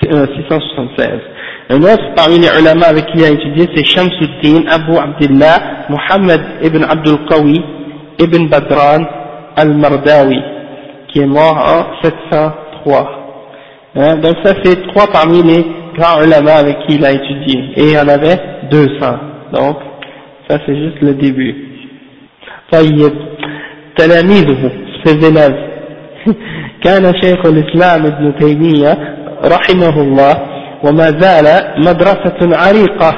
[0.02, 1.35] 676.
[1.71, 6.41] Un autre parmi les ulama avec qui il a étudié, c'est Shamsuddin Abu Abdullah Muhammad
[6.63, 7.63] ibn Abdul Qawi
[8.19, 9.05] ibn Badran
[9.57, 10.41] al-Mardawi,
[11.09, 13.11] qui est mort en 703.
[13.97, 15.65] Hein, donc ça c'est trois parmi les
[15.97, 17.73] grands ulama avec qui il a étudié.
[17.77, 18.39] Et il y en avait
[18.71, 18.91] 200.
[19.53, 19.77] Donc,
[20.49, 21.71] ça c'est juste le début.
[22.73, 23.13] طيب
[23.97, 24.71] تلاميذه
[25.05, 25.71] ses élèves
[26.85, 28.99] كان شيخ الإسلام ابن تيمية
[29.45, 30.35] رحمه الله
[30.86, 33.16] وما زال مدرسة عريقة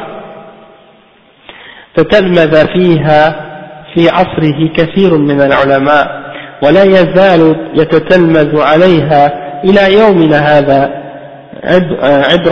[1.95, 3.47] فتلمذ فيها
[3.93, 6.27] في عصره كثير من العلماء
[6.63, 11.07] ولا يزال يتتلمذ عليها إلى يومنا هذا
[12.31, 12.51] عبر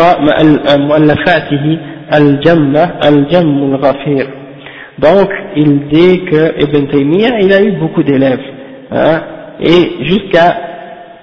[0.78, 1.80] مؤلفاته
[2.14, 4.28] الجمة الجم الغفير.
[4.98, 8.40] Donc il dit que Ibn Taymiyyah il a eu beaucoup d'élèves
[8.92, 9.22] hein,
[9.60, 10.56] et jusqu'à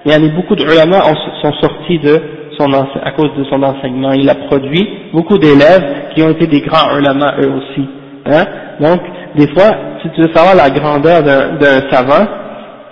[0.05, 0.99] il y a beaucoup d'ulama
[1.41, 2.21] sont sortis de
[2.71, 4.11] à cause de son enseignement.
[4.13, 7.87] Il a produit beaucoup d'élèves qui ont été des grands ulama eux aussi
[8.25, 8.45] hein.
[8.79, 9.01] donc
[9.35, 9.71] des fois
[10.01, 12.25] si tu veux savoir la grandeur d'un savant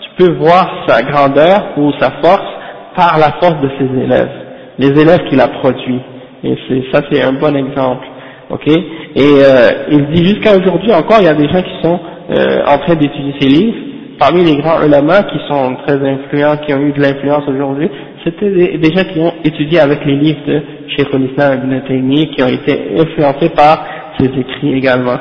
[0.01, 2.51] tu peux voir sa grandeur ou sa force
[2.95, 4.29] par la force de ses élèves.
[4.77, 6.01] Les élèves qu'il a produits.
[6.43, 6.55] Et
[6.91, 8.05] ça c'est un bon exemple.
[8.49, 8.67] Ok?
[8.67, 8.79] Et
[9.17, 11.99] euh, il dit jusqu'à aujourd'hui encore, il y a des gens qui sont
[12.31, 13.77] euh, en train d'étudier ces livres.
[14.19, 17.89] Parmi les grands ulama qui sont très influents, qui ont eu de l'influence aujourd'hui,
[18.24, 22.42] c'était des, gens qui ont étudié avec les livres de Sheikh al-Islam ibn Taymiyyah, qui
[22.42, 23.84] ont été influencés par
[24.18, 25.18] ses écrits également.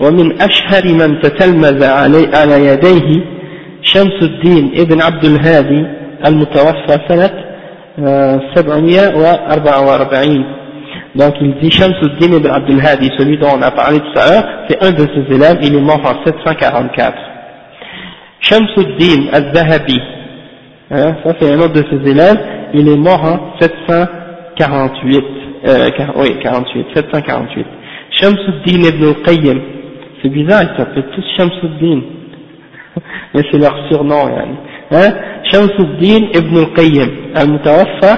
[0.00, 1.84] ومن أشهر من تتلمذ
[2.34, 3.10] على يديه
[3.82, 5.86] شمس الدين ابن عبد الهادي
[6.26, 7.30] المتوفى سنة
[8.54, 10.62] 744
[11.14, 14.44] donc il dit Shamsuddin ibn Abdul Hadi, celui dont on a parlé tout à l'heure,
[14.66, 17.18] c'est un de ses élèves, il est mort en 744.
[18.40, 20.00] Shamsuddin al-Zahabi,
[20.91, 22.37] hein, ça c'est un autre de ses élèves,
[22.73, 25.23] il est mort en 748,
[25.67, 27.65] euh, oui 48, 748.
[28.11, 29.61] Shamsuddin ibn al-Qayyim,
[30.21, 32.01] c'est bizarre, ils s'appellent tous Shamsuddin,
[33.33, 34.29] mais c'est leur surnom,
[34.91, 35.13] hein.
[35.51, 38.17] Shamsuddin ibn al-Qayyim, al-Mutawaffa,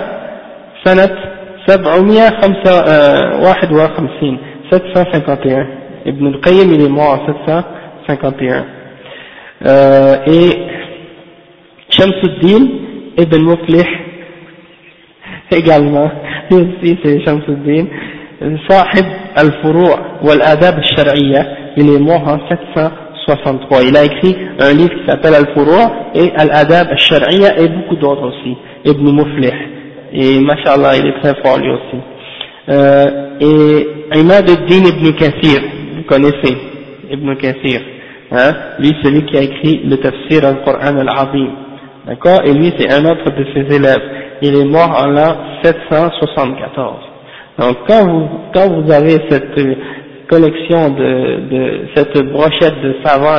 [0.83, 1.09] sanat
[1.67, 4.37] 751
[4.71, 5.67] 751
[6.05, 8.65] Ibn al-Qayyim il est mort en 751
[9.65, 10.49] euh, et
[11.99, 12.67] Shamsuddin
[13.17, 13.85] Ibn Muflih
[15.51, 16.09] également
[16.49, 17.85] lui aussi c'est Shamsuddin
[18.69, 19.05] صاحب
[19.37, 25.35] الفروع والآداب الشرعية il est mort en 763 il a écrit un livre qui s'appelle
[25.35, 29.53] Al-Furu' et Al-Adab al-Shar'iyya et beaucoup d'autres aussi Ibn Muflih
[30.13, 31.97] et mashallah il est très fort lui aussi.
[32.69, 35.61] Euh, et Imad al-Din ibn Kathir,
[35.95, 36.55] vous connaissez
[37.11, 37.81] Ibn Kathir,
[38.31, 41.49] hein, lui celui qui a écrit le tafsir al-Qur'an al-Azim,
[42.09, 44.01] d'accord, et lui c'est un autre de ses élèves,
[44.41, 46.95] il est mort en l'an 774.
[47.59, 49.55] Donc quand vous, quand vous avez cette
[50.29, 53.37] collection de, de cette brochette de savants,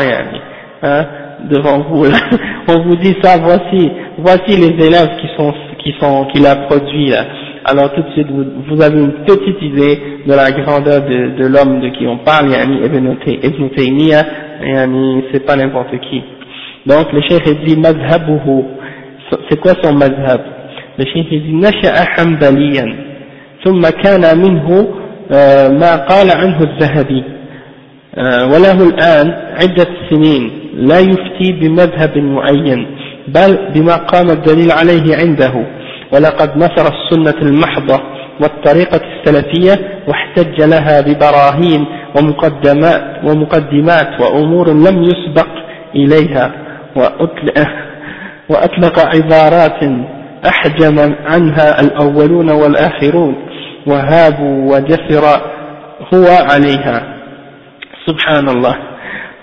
[0.82, 1.06] hein,
[1.50, 2.18] devant vous, là,
[2.68, 7.06] on vous dit ça, voici, voici les élèves qui sont qui sont qu'il a produit
[7.08, 7.24] là.
[7.64, 11.46] Alors tout de suite vous, vous, avez une petite idée de la grandeur de, de
[11.46, 14.24] l'homme de qui on parle, yani Ibn Taymiyyah,
[14.62, 16.22] yani c'est pas n'importe qui.
[16.86, 18.64] Donc le cheikh dit madhabuhu,
[19.48, 20.40] c'est quoi son madhab
[20.98, 22.90] Le cheikh dit nasha'a hanbaliyan,
[23.64, 24.88] ثم كان منه
[25.80, 27.22] ما قال عنه الذهبي
[28.52, 29.26] وله الآن
[29.60, 32.86] عدة سنين لا يفتي بمذهب معين
[33.28, 35.52] بل بما قام الدليل عليه عنده
[36.12, 38.00] ولقد نصر السنة المحضة
[38.40, 39.74] والطريقة السلفية
[40.08, 41.84] واحتج لها ببراهين
[42.16, 45.48] ومقدمات, ومقدمات وأمور لم يسبق
[45.94, 46.52] إليها
[48.48, 49.80] وأطلق عبارات
[50.46, 53.34] أحجم عنها الأولون والآخرون
[53.86, 55.24] وهابوا وجسر
[56.14, 57.02] هو عليها
[58.06, 58.76] سبحان الله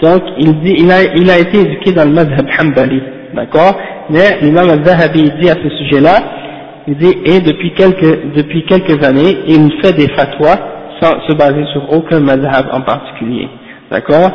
[0.03, 3.01] donc il dit il a, il a été éduqué dans le madhab hanbali
[3.33, 3.75] D'accord
[4.09, 6.17] Mais l'imam al-Zahabi dit à ce sujet-là,
[6.87, 10.57] il dit, et depuis quelques, depuis quelques années, il fait des fatwas
[11.01, 13.49] sans se baser sur aucun madhab en particulier.
[13.91, 14.31] D'accord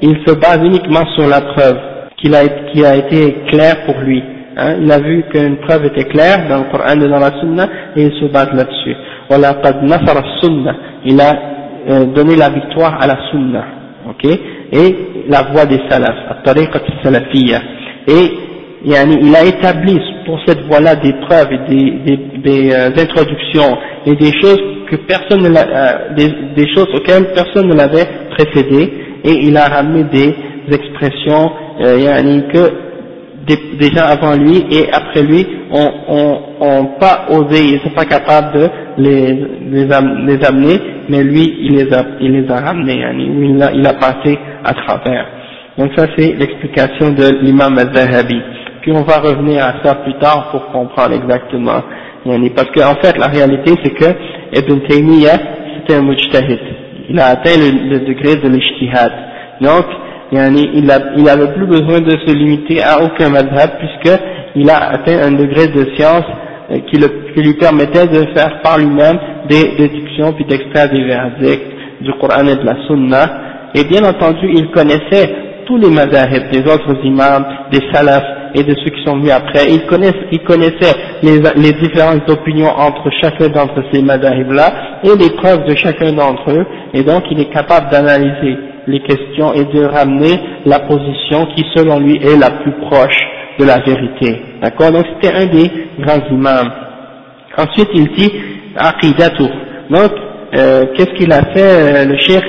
[0.00, 1.78] Il se base uniquement sur la preuve
[2.22, 4.22] qui a, qui a été claire pour lui.
[4.56, 7.68] Hein il a vu qu'une preuve était claire dans le Coran et dans la Sunna
[7.96, 8.96] et il se base là-dessus.
[11.04, 11.36] Il a
[11.88, 13.64] euh, donné la victoire à la Sunna.
[14.08, 14.24] ok?
[14.72, 14.96] Et
[15.28, 16.16] la voie des salafs,
[18.08, 18.32] et
[18.84, 24.16] il a établi pour cette voie-là des preuves et des, des, des euh, introductions et
[24.16, 28.92] des choses que personne ne euh, des, des, choses auxquelles personne ne l'avait précédé
[29.24, 30.34] et il a ramené des
[30.70, 32.92] expressions euh, que
[33.46, 38.52] des, gens avant lui et après lui ont, pas osé, ils ne sont pas capables
[38.58, 39.34] de les,
[39.70, 39.92] les,
[40.44, 44.38] amener, mais lui, il les a, il les a ramenés, il a, il a passé
[44.64, 45.26] à travers.
[45.78, 48.40] Donc ça c'est l'explication de l'imam al-Zahabi.
[48.82, 51.82] Puis on va revenir à ça plus tard pour comprendre exactement.
[52.54, 54.14] Parce qu'en en fait, la réalité c'est que
[54.54, 55.38] Ibn Taymiyyah,
[55.78, 56.58] c'était un mujtahid.
[57.08, 59.12] Il a atteint le, degré de l'ijtihad.
[59.60, 59.86] Donc,
[60.32, 60.84] il
[61.24, 65.94] n'avait plus besoin de se limiter à aucun madhab puisqu'il a atteint un degré de
[65.94, 66.24] science
[66.70, 66.96] euh, qui,
[67.40, 69.18] lui permettait de faire par lui-même
[69.48, 71.66] des déductions puis d'extraire des verdicts
[72.00, 73.70] du Coran et de la Sunna.
[73.74, 75.34] Et bien entendu, il connaissait
[75.66, 79.70] tous les madhab des autres imams, des salafs et de ceux qui sont venus après.
[79.70, 86.12] Il, connaissait, les, différentes opinions entre chacun d'entre ces madhab-là et les preuves de chacun
[86.12, 86.66] d'entre eux.
[86.94, 91.98] Et donc, il est capable d'analyser les questions et de ramener la position qui, selon
[92.00, 93.18] lui, est la plus proche
[93.58, 94.42] de la vérité.
[94.60, 94.92] D'accord?
[94.92, 96.70] Donc, c'était un des grands imams.
[97.56, 98.32] Ensuite, il dit
[98.76, 99.44] Aqidatu.
[99.90, 100.12] Donc,
[100.54, 102.44] euh, qu'est-ce qu'il a fait, euh, le cheikh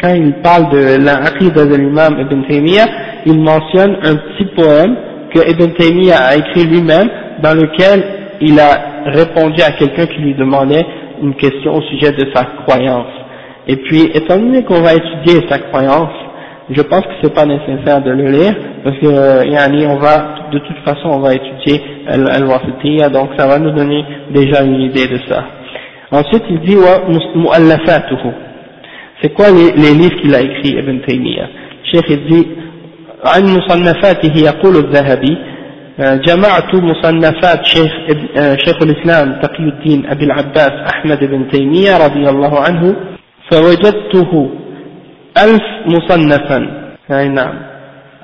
[0.00, 2.86] quand il parle de l'Aqidah de l'imam Ibn Taymiyyah,
[3.26, 4.96] il mentionne un petit poème
[5.32, 7.08] que Ibn Taymiyyah a écrit lui-même,
[7.42, 8.02] dans lequel
[8.40, 10.84] il a répondu à quelqu'un qui lui demandait
[11.22, 13.19] une question au sujet de sa croyance.
[13.67, 16.13] Et puis, étant donné qu'on va étudier sa croyance,
[16.69, 20.59] je pense que c'est pas nécessaire de le lire, parce que, euh, on va, de
[20.59, 25.19] toute façon, on va étudier al-wasitiyya, donc ça va nous donner déjà une idée de
[25.27, 25.43] ça.
[26.11, 27.01] Ensuite, il dit, wa
[27.35, 28.31] mu'allafatuhu.
[29.21, 31.47] C'est quoi les, les livres qu'il a écrits, Ibn Taymiyyah?
[31.91, 32.47] Cheikh, il dit,
[33.25, 35.37] عن مصنفاته يقول الذهبي
[35.99, 37.91] جمعت مصنفات شيخ,
[38.65, 42.95] شيخ الإسلام تقي الدين أبي العباس أحمد بن تيمية رضي الله عنه
[43.51, 44.49] فوجدته
[45.43, 46.59] ألف مصنفا
[47.11, 47.55] أي نعم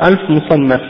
[0.04, 0.82] ألف مصنف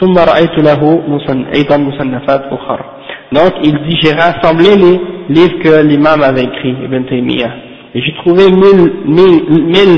[0.00, 2.84] ثم رأيت له مصنف أيضا مصنفات أخرى
[3.32, 4.98] donc il dit j'ai rassemblé les
[5.36, 7.52] livres que l'imam avait écrits Ibn Taymiyyah
[7.94, 9.42] et j'ai trouvé mille, mille,
[9.74, 9.96] mille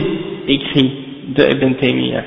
[0.48, 0.92] écrits
[1.36, 2.24] de Ibn Taymiyyah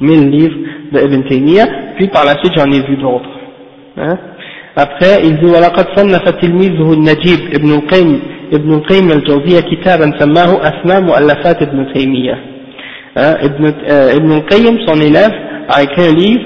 [0.00, 0.56] mille livres
[0.92, 3.30] de Ibn Taymiyyah puis par la suite j'en ai vu d'autres
[3.96, 4.18] hein
[4.74, 8.20] après il dit ولقد صنف تلميذه النجيب ابن القيم
[8.53, 12.37] ابن القيم الجوزية كتابا سماه أسماء مؤلفات ابن تيمية
[13.17, 15.33] ابن, ابن القيم son élève
[15.69, 16.43] a écrit un livre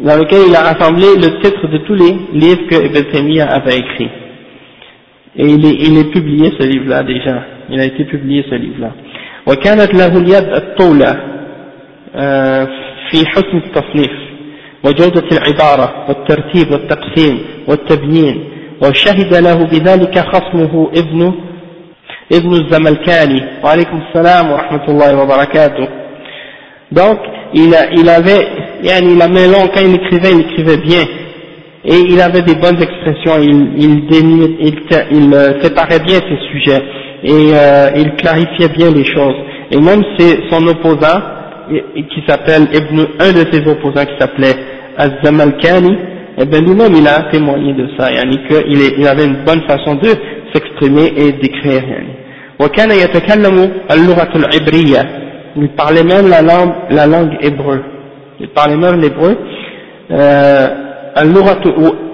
[0.00, 3.78] dans lequel il a rassemblé le titre de tous les livres que Ibn Taymiyyah avait
[3.78, 4.10] écrit
[5.36, 8.54] et il est, il est publié ce livre là déjà il a été publié ce
[8.54, 8.90] livre là
[9.46, 11.12] وكانت له اليد الطولة
[13.10, 14.10] في حسن التصنيف
[14.84, 18.44] وجودة العبارة والترتيب والتقسيم والتبيين
[18.83, 21.33] وشهد له بذلك خصمه ابن
[22.33, 25.87] ابن الزملكاني وعليكم السلام ورحمة الله وبركاته
[26.91, 27.19] donc
[27.53, 28.47] il, a, il avait
[28.83, 31.03] yani, la main longue quand il écrivait il écrivait bien
[31.85, 33.93] et il avait des bonnes expressions il, il,
[34.59, 34.75] il,
[35.11, 36.81] il euh, séparait bien ses sujets
[37.23, 39.35] et euh, il clarifiait bien les choses
[39.71, 40.03] et même
[40.51, 41.21] son opposant
[41.69, 42.67] qui s'appelle
[43.19, 44.55] un de ses opposants qui s'appelait
[44.97, 45.95] Az-Zamalkani
[46.37, 49.95] eh bien lui-même il a témoigné de ça, yani qu'il il avait une bonne façon
[49.95, 50.09] de
[50.53, 51.83] s'exprimer et d'écrire.
[51.83, 52.13] Yani.
[52.59, 55.01] وكان يتكلم اللغة العبرية
[55.55, 57.81] il parlait même la langue, la langue hébreu
[58.39, 59.37] il parlait même l'hébreu
[60.11, 60.67] euh,
[61.17, 61.61] اللغة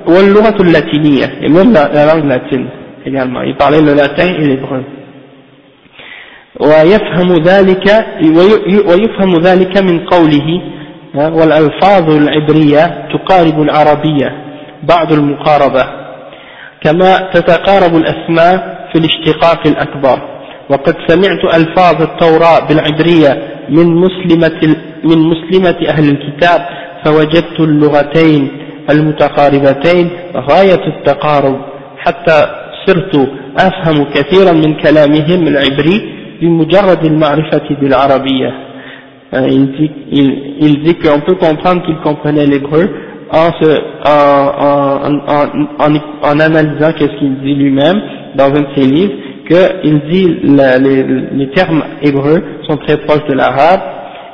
[0.08, 2.68] واللغة اللاتينية et même la, la langue latine
[3.06, 4.84] également il parlait le latin et l'hébreu
[6.60, 8.06] ويفهم ذلك
[8.90, 10.62] ويفهم ذلك من قوله
[11.15, 14.33] والألفاظ العبرية تقارب العربية
[14.83, 15.85] بعض المقاربة
[16.85, 20.21] كما تتقارب الأسماء في الاشتقاق الأكبر.
[20.71, 26.61] وقد سمعت ألفاظ التوراة بالعبرية من مسلمة, من مسلمة أهل الكتاب
[27.05, 28.49] فوجدت اللغتين
[28.91, 31.61] المتقاربتين غاية التقارب
[31.99, 32.47] حتى
[32.87, 38.70] صرت أفهم كثيرا من كلامهم العبري بمجرد المعرفة بالعربية.
[39.33, 42.89] Euh, il dit, il, dit qu'on peut comprendre qu'il comprenait l'hébreu
[43.31, 43.51] en,
[44.05, 45.15] en,
[45.79, 48.01] en, analysant qu'est-ce qu'il dit lui-même
[48.35, 49.13] dans un de ses livres,
[49.47, 53.81] qu'il dit les, termes hébreux sont très proches de l'arabe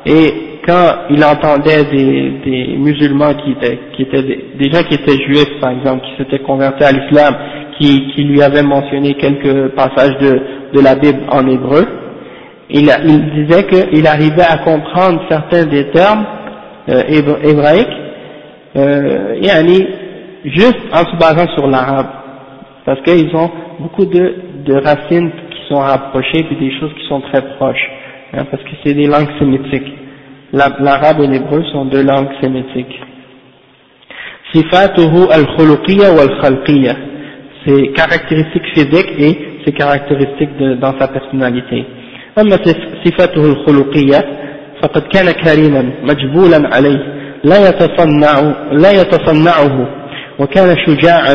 [0.06, 4.22] et quand il entendait des, musulmans qui étaient,
[4.58, 7.34] des, gens qui étaient juifs par exemple, qui s'étaient convertis à l'islam,
[7.78, 10.16] qui, lui avaient mentionné quelques passages
[10.72, 11.86] de la Bible en hébreu,
[12.70, 12.86] il,
[13.34, 16.24] disait qu'il arrivait à comprendre certains des termes
[16.88, 17.02] euh,
[17.44, 17.86] hébraïques,
[18.76, 19.86] euh, yani,
[20.44, 22.08] juste en se basant sur l'arabe,
[22.84, 23.50] parce qu'ils ont
[23.80, 24.34] beaucoup de,
[24.84, 27.90] racines qui sont rapprochées puis des choses qui sont très proches,
[28.32, 29.92] hein, parce que c'est des langues sémitiques.
[30.52, 33.00] L'arabe et l'hébreu sont deux langues sémitiques.
[34.52, 36.94] Sifatuhu al-khuluqiyya wal-khalqiyya.
[37.64, 41.84] Ses caractéristiques physiques et ses caractéristiques dans sa personnalité.
[42.38, 42.58] أما
[43.04, 44.18] صفاته الخلقية
[44.82, 46.98] فقد كان كريما مجبولا عليه
[47.44, 49.88] لا يتصنع لا يتصنعه
[50.38, 51.34] وكان شجاعا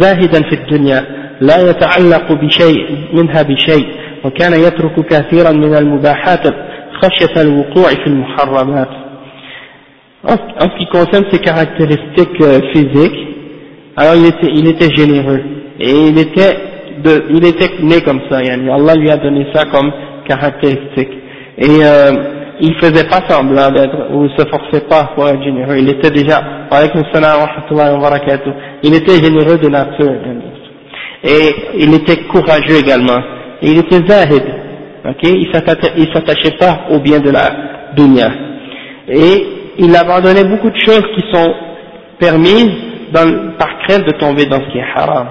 [0.00, 1.04] زاهدا في الدنيا
[1.40, 3.86] لا يتعلق بشيء منها بشيء
[4.24, 6.46] وكان يترك كثيرا من المباحات
[7.02, 8.88] خشية الوقوع في المحرمات
[10.22, 13.26] En ce qui concerne ses caractéristiques euh, physiques,
[13.96, 15.40] alors il était, il était généreux
[15.78, 16.56] et il était,
[17.02, 18.42] de, il était né comme ça.
[18.42, 19.90] Yani Allah lui a donné ça comme
[20.26, 21.10] caractéristique.
[21.58, 22.12] Et euh,
[22.60, 25.76] il faisait pas semblant d'être ou se forçait pas pour être généreux.
[25.78, 26.42] Il était déjà,
[28.82, 30.14] il était généreux de nature.
[31.24, 33.20] Et il était courageux également.
[33.62, 34.42] Et il était zahid.
[35.04, 35.38] Okay?
[35.96, 37.50] Il s'attachait pas au bien de la
[37.96, 38.30] dunya.
[39.08, 39.46] Et
[39.78, 41.54] il abandonnait beaucoup de choses qui sont
[42.18, 42.70] permises
[43.12, 45.26] par crainte de tomber dans ce qui est haram.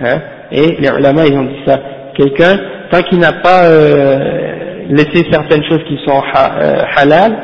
[0.00, 0.18] Hein?
[0.50, 1.78] Et les ulama, ils ont dit ça
[2.15, 2.59] Quelqu'un,
[2.89, 7.37] tant qu'il n'a pas euh, laissé certaines choses qui sont euh, halal,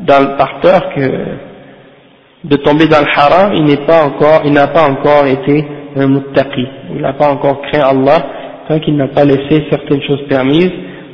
[0.00, 1.00] dans, par peur que
[2.44, 5.66] de tomber dans le haram, il n'est pas encore, il n'a pas encore été
[5.96, 6.66] un muttaqi.
[6.94, 8.22] Il n'a pas encore craint Allah,
[8.68, 10.72] tant qu'il n'a pas laissé certaines choses permises,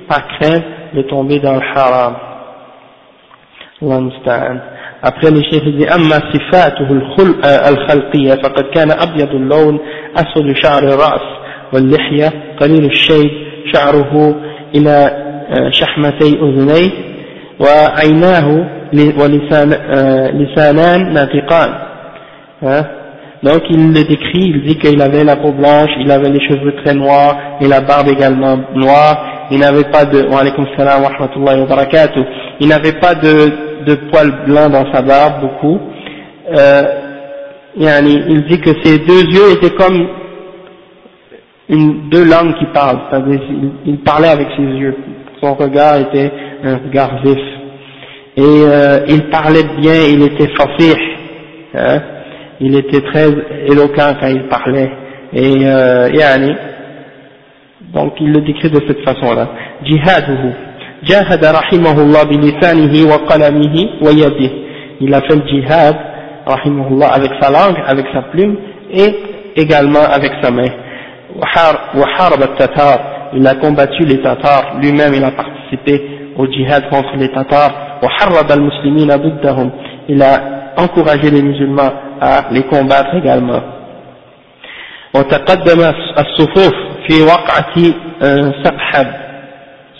[0.08, 2.14] par crainte de tomber dans le haram.
[3.82, 4.60] الله المستعان
[5.02, 6.90] après le chef dit أما صفاته
[7.68, 9.78] الخلقية فقد كان أبيض اللون
[10.16, 11.26] أسود شعر الرأس
[11.72, 13.30] واللحية قليل الشيب
[13.74, 14.34] شعره
[14.74, 15.10] إلى
[15.70, 16.90] شحمتي أذنيه
[17.60, 19.70] وعيناه ولسان
[20.40, 21.70] لسانان ناطقان
[23.42, 26.74] donc il le décrit, il dit qu'il avait la peau blanche, il avait les cheveux
[26.82, 31.10] très noirs et la barbe également noire, il n'avait pas de, wa alaykum salam wa
[31.10, 32.24] rahmatullahi wa barakatuh,
[32.60, 35.78] il n'avait pas de, de poils blancs dans sa barbe, beaucoup.
[36.56, 36.82] Euh,
[37.78, 40.08] il dit que ses deux yeux étaient comme
[41.70, 44.96] une, deux langues qui parlent, il, il, parlait avec ses yeux.
[45.40, 46.30] Son regard était
[46.64, 47.38] un regard vif.
[48.36, 50.94] Et euh, il parlait bien, il était fasih,
[51.74, 52.02] hein,
[52.60, 53.28] il était très
[53.66, 54.90] éloquent quand il parlait.
[55.32, 56.54] Et euh, yani,
[57.92, 59.48] donc il le décrit de cette façon-là.
[59.84, 60.52] Jihaduhu.
[61.04, 64.50] جاهد رحمه الله بلسانه وقلمه ويده
[65.00, 65.96] il a fait le jihad
[66.46, 68.56] rahimahullah avec sa langue avec sa plume
[68.90, 69.14] et
[69.56, 70.89] également avec sa main وحارب التتار
[73.34, 78.52] il a combattu les tatars lui-même il a participé au jihad contre les tatars وحرب
[78.52, 79.70] المسلمين ضدهم
[80.08, 80.40] il a
[80.76, 83.62] encouragé les musulmans à les combattre également
[85.14, 85.80] وتقدم
[86.18, 86.74] الصفوف
[87.08, 87.74] في وقعة
[88.64, 89.06] سقحب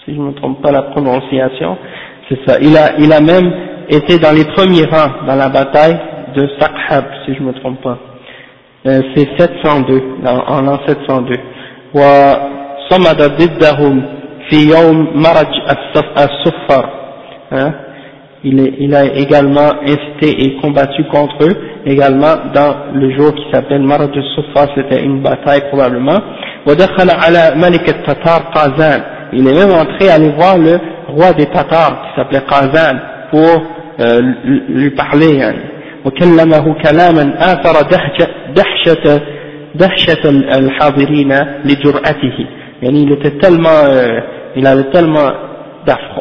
[0.07, 1.76] si je ne me trompe pas la prononciation,
[2.28, 2.59] c'est ça.
[2.61, 3.52] Il a, il a même
[3.88, 5.98] été dans les premiers rangs dans la bataille
[6.34, 7.98] de Saqhab, si je ne me trompe pas.
[8.86, 11.38] Euh, c'est 702, en l'an 702.
[11.94, 14.02] وصمد ضدهم
[14.50, 15.52] في يوم مرج
[16.18, 16.84] الصفر
[17.52, 17.72] hein?
[18.44, 23.44] il, est, il a également incité et combattu contre eux également dans le jour qui
[23.52, 26.20] s'appelle Maraj al c'était une bataille probablement
[26.66, 29.02] ودخل على ملك التتار قازان
[29.32, 30.78] il est même entré à aller voir le
[31.09, 32.96] roi des Tatars qui s'appelait Qazan
[33.30, 33.62] pour
[34.00, 34.20] euh,
[34.68, 35.69] lui parler يعني.
[36.04, 39.20] وكلمه كلاما آثر دهشة, دهشة,
[39.74, 40.24] دهشة
[40.59, 41.32] الحاضرين
[41.64, 42.46] لجرأته
[42.82, 44.20] يعني il était tellement euh,
[44.57, 45.30] il avait tellement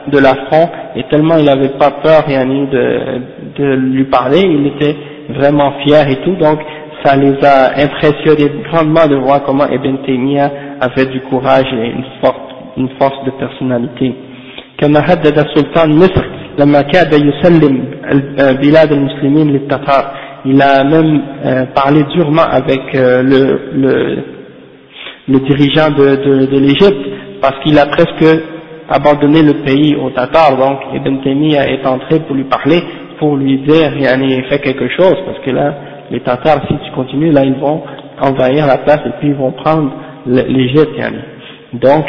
[0.07, 3.21] de l'affront et tellement il n'avait pas peur yani, de,
[3.57, 4.95] de lui parler il était
[5.29, 6.59] vraiment fier et tout donc
[7.03, 12.05] ça les a impressionnés grandement de voir comment Ibn Taymiyyah avait du courage et une
[12.21, 12.41] forte
[12.77, 14.13] une force de personnalité
[14.77, 16.25] كما هدد السلطان مصر
[16.59, 17.85] لما كاد يسلم
[18.61, 20.11] بلاد المسلمين للتتار
[20.45, 24.17] il a même euh, parlé durement avec euh, le, le,
[25.27, 27.03] le dirigeant de, de, de l'Égypte
[27.41, 28.25] parce qu'il a presque
[28.87, 32.79] abandonné le pays aux Tatars donc Ibn Taymiyyah est entré pour lui parler
[33.17, 35.73] pour lui dire yani, fais quelque chose parce que là
[36.11, 37.81] les Tatars si tu continues là ils vont
[38.21, 39.91] envahir la place et puis ils vont prendre
[40.27, 41.17] l'Égypte yani.
[41.73, 42.05] donc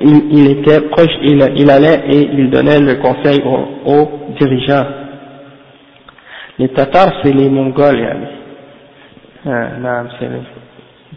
[0.00, 4.86] il, était proche, il, allait et il donnait le conseil aux, dirigeants.
[6.58, 8.06] Les Tatars, c'est les Mongols,
[9.48, 10.28] ah, c'est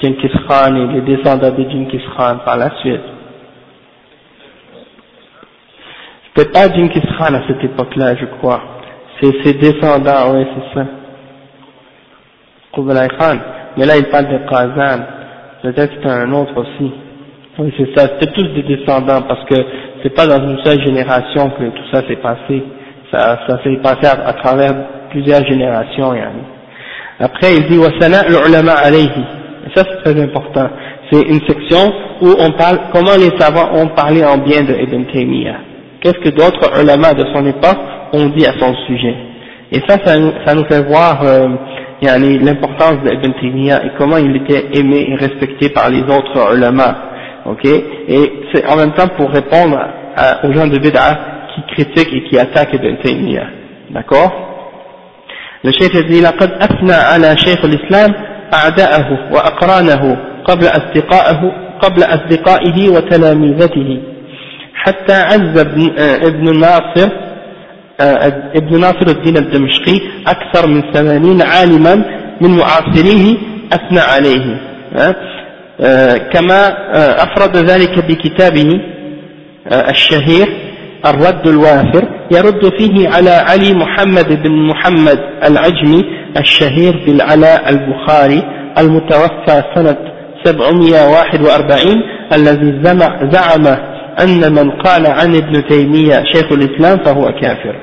[0.01, 3.01] Genghis Khan et les descendants de Genghis Khan par la suite.
[6.35, 8.61] C'était pas Genghis Khan à cette époque-là, je crois.
[9.19, 10.85] C'est ses descendants, oui, c'est ça.
[12.73, 13.37] Kublai Khan.
[13.77, 15.03] Mais là, il parle de Kazan.
[15.61, 16.93] Peut-être c'est un autre aussi.
[17.59, 19.55] Oui, c'est ça, c'était tous des descendants, parce que
[20.01, 22.63] c'est pas dans une seule génération que tout ça s'est passé,
[23.11, 24.71] ça, ça s'est passé à, travers
[25.09, 26.13] plusieurs générations.
[26.13, 26.43] Yani.
[27.19, 29.09] Après, il dit ulama alayhi.
[29.09, 30.69] Et ça, c'est très important.
[31.11, 31.91] C'est une section
[32.21, 35.57] où on parle comment les savants ont parlé en bien de Ibn Taymiyyah.
[35.99, 37.79] Qu'est-ce que d'autres ulama de son époque
[38.13, 39.15] ont dit à son sujet?
[39.73, 41.49] Et ça, ça nous, fait voir euh,
[42.01, 47.08] l'importance d'Ibn Taymiyyah et comment il était aimé et respecté par les autres ulama
[47.46, 49.78] Ok Et c'est en même temps pour répondre
[50.44, 51.18] aux gens de Bid'ah
[51.54, 53.46] qui critiquent et qui attaquent Ibn Taymiyyah.
[53.90, 54.32] D'accord
[55.62, 58.14] Le cheikh dit لقد أثنى على شيخ الإسلام
[58.54, 64.02] أعداءه وأقرانه قبل أصدقائه قبل أصدقائه وتلاميذته
[64.74, 65.58] حتى عز
[66.28, 67.08] ابن ناصر
[68.56, 71.94] ابن ناصر الدين الدمشقي أكثر من ثمانين عالما
[72.40, 73.36] من معاصريه
[73.72, 74.60] أثنى عليه
[76.33, 76.61] كما
[77.23, 78.81] أفرد ذلك بكتابه
[79.89, 80.47] الشهير
[81.05, 86.05] الرد الوافر يرد فيه على علي محمد بن محمد العجمي
[86.37, 88.43] الشهير بالعلاء البخاري
[88.77, 89.97] المتوفى سنة
[90.43, 92.03] 741
[92.33, 92.81] الذي
[93.31, 93.67] زعم
[94.21, 97.75] أن من قال عن ابن تيمية شيخ الإسلام فهو كافر.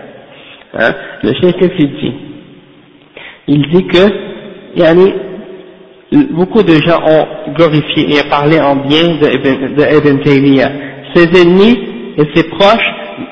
[1.40, 2.14] cheikh qu'est-ce qu'il dit.
[4.76, 5.14] Yani,
[6.12, 10.70] beaucoup de gens ont glorifié et parlé en bien de Ibn,
[11.14, 11.78] ses ennemis
[12.16, 12.90] et ses proches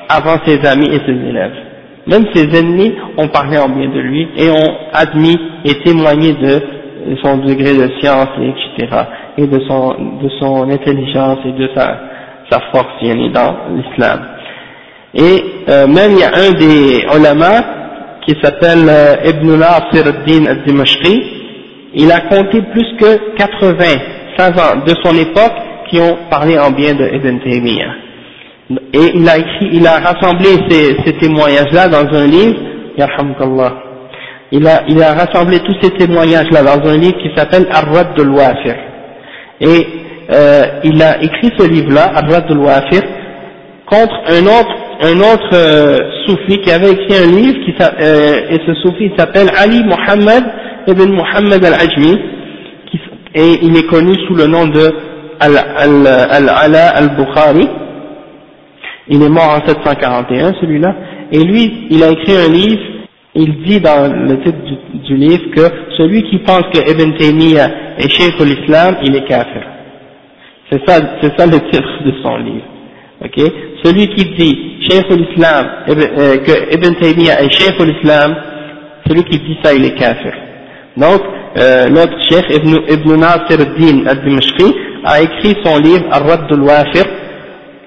[0.09, 1.53] avant ses amis et ses élèves.
[2.07, 6.61] Même ses ennemis ont parlé en bien de lui et ont admis et témoigné de
[7.23, 8.97] son degré de science, etc.
[9.37, 9.89] et de son,
[10.21, 11.99] de son intelligence et de sa,
[12.49, 13.01] sa force
[13.33, 14.19] dans l'islam.
[15.13, 17.61] Et euh, même il y a un des ulama
[18.25, 21.44] qui s'appelle euh, Ibn Nasir al-Din al-Dimashqi,
[21.95, 23.75] il a compté plus que 80
[24.37, 25.53] savants de son époque
[25.89, 27.93] qui ont parlé en bien de Ibn Taymiyyah.
[28.93, 32.57] Et il a écrit, il a rassemblé ces, témoignages-là dans un livre,
[34.51, 38.75] il a, il a rassemblé tous ces témoignages-là dans un livre qui s'appelle Ar-Rad al-Wafir.
[39.61, 39.87] Et
[40.31, 43.01] euh, il a écrit ce livre-là, Ar-Rad al-Wafir,
[43.85, 48.59] contre un autre, un autre euh, soufi qui avait écrit un livre, qui, euh, et
[48.65, 50.43] ce soufi s'appelle Ali Muhammad
[50.87, 52.19] ibn Muhammad al-Ajmi,
[53.33, 54.91] et il est connu sous le nom de
[55.39, 57.67] Al-Ala al-Bukhari,
[59.07, 60.95] il est mort en 741 celui-là,
[61.31, 62.81] et lui, il a écrit un livre,
[63.35, 64.57] il dit dans le titre
[65.05, 65.61] du, livre que
[65.97, 69.63] celui qui pense que Ibn Taymiyyah est chef de l'islam, il est kafir.
[70.71, 72.65] C'est ça, c'est ça le titre de son livre.
[73.83, 78.35] Celui qui dit chef de l'islam, euh, que Ibn Taymiyyah est chef de l'islam,
[79.07, 80.33] celui qui dit ça, il est kafir.
[80.96, 81.20] Donc,
[81.56, 84.74] euh, notre chef Ibn, Ibn Nasir al-Din al-Dimashqi
[85.04, 87.04] a écrit son livre Ar-Radd al-Wafir,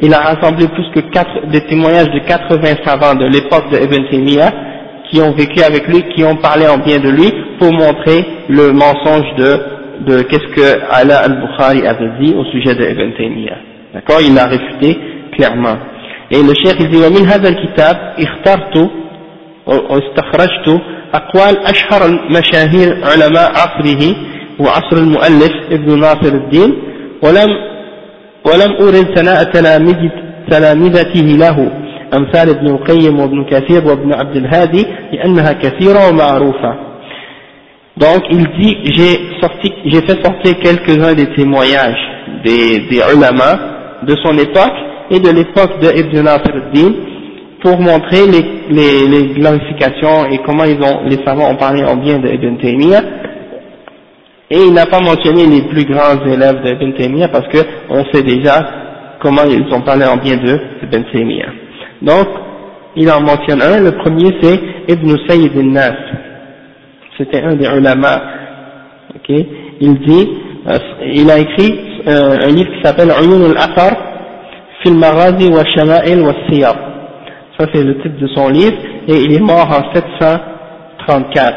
[0.01, 4.09] il a rassemblé plus que quatre, des témoignages de 80 savants de l'époque de Ibn
[4.09, 4.51] Taymiyyah
[5.09, 8.73] qui ont vécu avec lui, qui ont parlé en bien de lui pour montrer le
[8.73, 9.59] mensonge de,
[10.07, 13.57] de qu'est-ce que Allah al-Bukhari avait dit au sujet de Ibn Taymiyyah.
[13.93, 14.97] D'accord Il l'a réfuté
[15.37, 15.77] clairement.
[16.31, 18.89] Et le cheikh il dit ومن هذا الكتاب اخترت
[19.68, 20.80] واستخرجت
[21.14, 24.16] أقوال أشهر المشاهير علماء عصره
[24.58, 26.70] وعصر المؤلف ابن ناصر الدين
[27.22, 27.48] ولم
[28.46, 29.44] ولم أورد ثناء
[30.50, 31.70] تلامذته له
[32.14, 36.74] أمثال ابن القيم وابن كثير وابن عبد الهادي لأنها كثيرة ومعروفة.
[37.98, 41.98] Donc il dit j'ai sorti j'ai fait sortir quelques-uns des témoignages
[42.44, 43.50] des, des ulama
[44.04, 44.78] de son époque
[45.10, 46.92] et de l'époque de Ibn Nasr al-Din.
[47.62, 51.96] Pour montrer les, les, les glorifications et comment ils ont, les savants ont parlé en
[51.96, 53.02] bien de Ibn Taymiyyah
[54.50, 58.66] Et il n'a pas mentionné les plus grands élèves d'Ibn Taymiyyah parce qu'on sait déjà
[59.20, 61.50] comment ils ont parlé en bien d'eux, Ibn Taymiyyah.
[62.00, 62.28] Donc,
[62.96, 65.96] il en mentionne un, le premier c'est Ibn Sayyid al-Nas.
[67.18, 68.22] C'était un des ulama.
[69.16, 69.36] ok
[69.80, 70.28] Il dit,
[70.68, 70.78] euh,
[71.12, 73.92] il a écrit euh, un livre qui s'appelle Uyun al-Athar,
[74.82, 76.87] Fil Maghazi wa Shama'il wa Siyar.
[77.58, 78.76] Ça c'est le titre de son livre,
[79.08, 81.54] et il est mort en 734.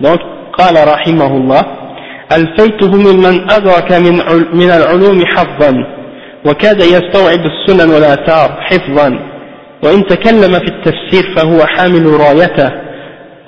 [0.00, 0.20] Donc,
[0.58, 1.62] قال رحمه الله
[2.32, 4.14] ألفيته ممن أدرك من,
[4.52, 5.84] من العلوم حظا
[6.46, 9.18] وكاد يستوعب السنن والآثار حفظا
[9.82, 12.68] وإن تكلم في التفسير فهو حامل رايته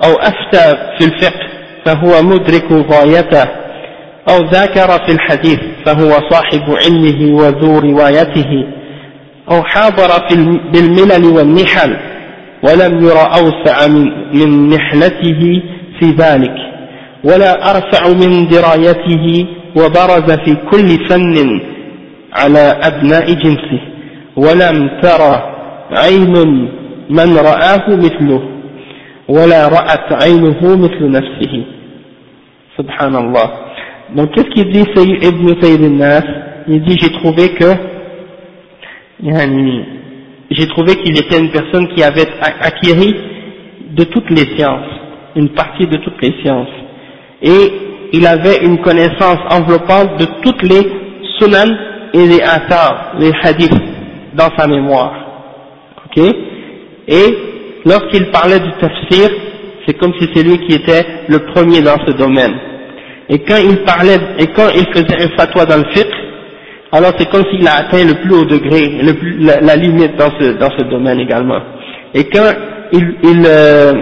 [0.05, 1.47] أو أفتى في الفقه
[1.85, 3.47] فهو مدرك غايته
[4.29, 8.67] أو ذاكر في الحديث فهو صاحب علمه وذو روايته
[9.51, 10.09] أو حاضر
[10.73, 11.97] بالملل والنحل
[12.63, 13.87] ولم ير أوسع
[14.33, 15.61] من, نحلته
[15.99, 16.55] في ذلك
[17.23, 19.45] ولا أرفع من درايته
[19.75, 21.61] وبرز في كل فن
[22.33, 23.81] على أبناء جنسه
[24.35, 25.43] ولم ترى
[25.91, 26.33] عين
[27.09, 28.41] من رآه مثله
[29.29, 31.65] ولا رأت عينه مثل نفسه
[32.79, 33.47] Subhanallah.
[34.15, 34.85] Donc qu'est-ce qu'il dit
[35.27, 36.23] Ibn Sayyid al-Nas
[36.69, 37.65] Il dit j'ai trouvé que
[39.23, 43.15] j'ai trouvé qu'il était une personne qui avait acquis
[43.91, 44.87] de toutes les sciences,
[45.35, 46.67] une partie de toutes les sciences.
[47.41, 47.71] Et
[48.13, 50.91] il avait une connaissance enveloppante de toutes les
[51.39, 51.77] sunan
[52.13, 53.71] et les athar, les hadiths,
[54.33, 55.13] dans sa mémoire.
[56.05, 56.23] Ok?
[57.07, 57.37] Et
[57.85, 59.29] lorsqu'il parlait du tafsir,
[59.85, 62.53] c'est comme si c'est lui qui était le premier dans ce domaine.
[63.29, 66.11] Et quand il parlait, et quand il faisait un fatwa dans le fiqh,
[66.91, 68.99] alors c'est comme s'il a atteint le plus haut degré,
[69.39, 71.59] la, limite dans ce, domaine également.
[72.13, 72.51] Et quand
[72.91, 73.93] il, il euh,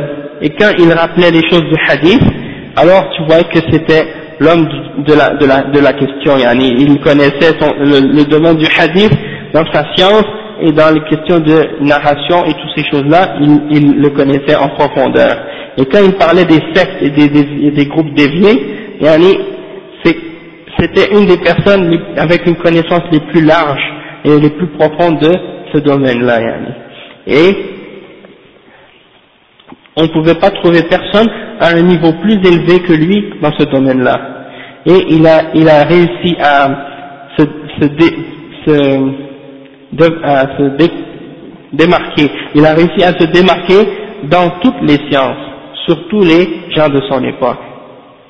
[0.42, 2.24] et quand il rappelait les choses du hadith,
[2.76, 4.08] alors tu vois que c'était
[4.40, 4.68] l'homme
[5.06, 5.14] de
[5.80, 9.12] la, question, yani, il connaissait le, domaine du hadith
[9.54, 10.26] dans sa science
[10.62, 15.38] et dans les questions de narration et toutes ces choses-là, il, le connaissait en profondeur.
[15.78, 17.10] Et quand il parlait des sectes et
[17.72, 19.38] des groupes déviés, yani,
[20.80, 25.34] c'était une des personnes avec une connaissance les plus larges et les plus profondes de
[25.74, 26.40] ce domaine-là.
[27.28, 27.56] Et
[29.98, 31.28] on ne pouvait pas trouver personne
[31.60, 34.20] à un niveau plus élevé que lui dans ce domaine-là.
[34.86, 36.70] Et il a, il a réussi à
[37.38, 37.44] se,
[37.82, 37.86] se,
[41.74, 42.32] démarquer.
[42.56, 43.88] Il a réussi à se démarquer
[44.24, 45.38] dans toutes les sciences,
[45.86, 47.60] surtout les gens de son époque,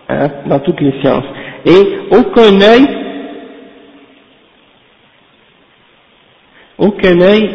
[0.09, 1.25] hein, dans toutes les sciences.
[1.65, 2.87] Et aucun œil,
[6.77, 7.49] aucun œil,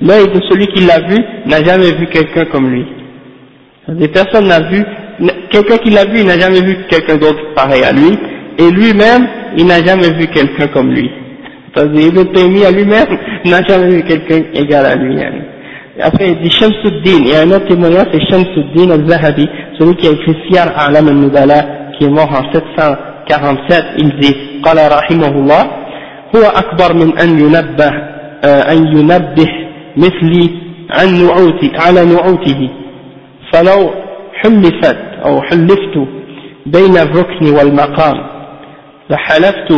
[0.00, 2.86] l'œil de celui qui l'a vu n'a jamais vu quelqu'un comme lui.
[3.88, 4.84] Des personnes n'ont vu,
[5.50, 8.18] quelqu'un qui l'a vu, n'a jamais vu quelqu'un d'autre pareil à lui,
[8.58, 11.10] et lui-même, il n'a jamais vu quelqu'un comme lui.
[11.74, 13.06] C'est-à-dire, Ibn Taymiyyah lui-même
[13.44, 15.16] n'a jamais vu quelqu'un égal à lui.
[16.00, 19.48] Après, il dit Shamsuddin, a un autre témoignage, c'est Shamsuddin al-Zahabi,
[19.78, 21.60] celui qui a écrit Siyar A'lam al-Nubala,
[21.96, 25.62] qui est mort en 747, il dit, قال رحمه الله,
[26.36, 27.92] هو أكبر من أن ينبه
[28.44, 29.50] أن ينبه
[29.96, 30.50] مثلي
[30.90, 32.70] عن نعوتي على نعوته.
[33.52, 33.90] فلو
[34.34, 35.96] حلفت أو حلفت
[36.66, 38.16] بين الركن والمقام
[39.10, 39.70] لحلفت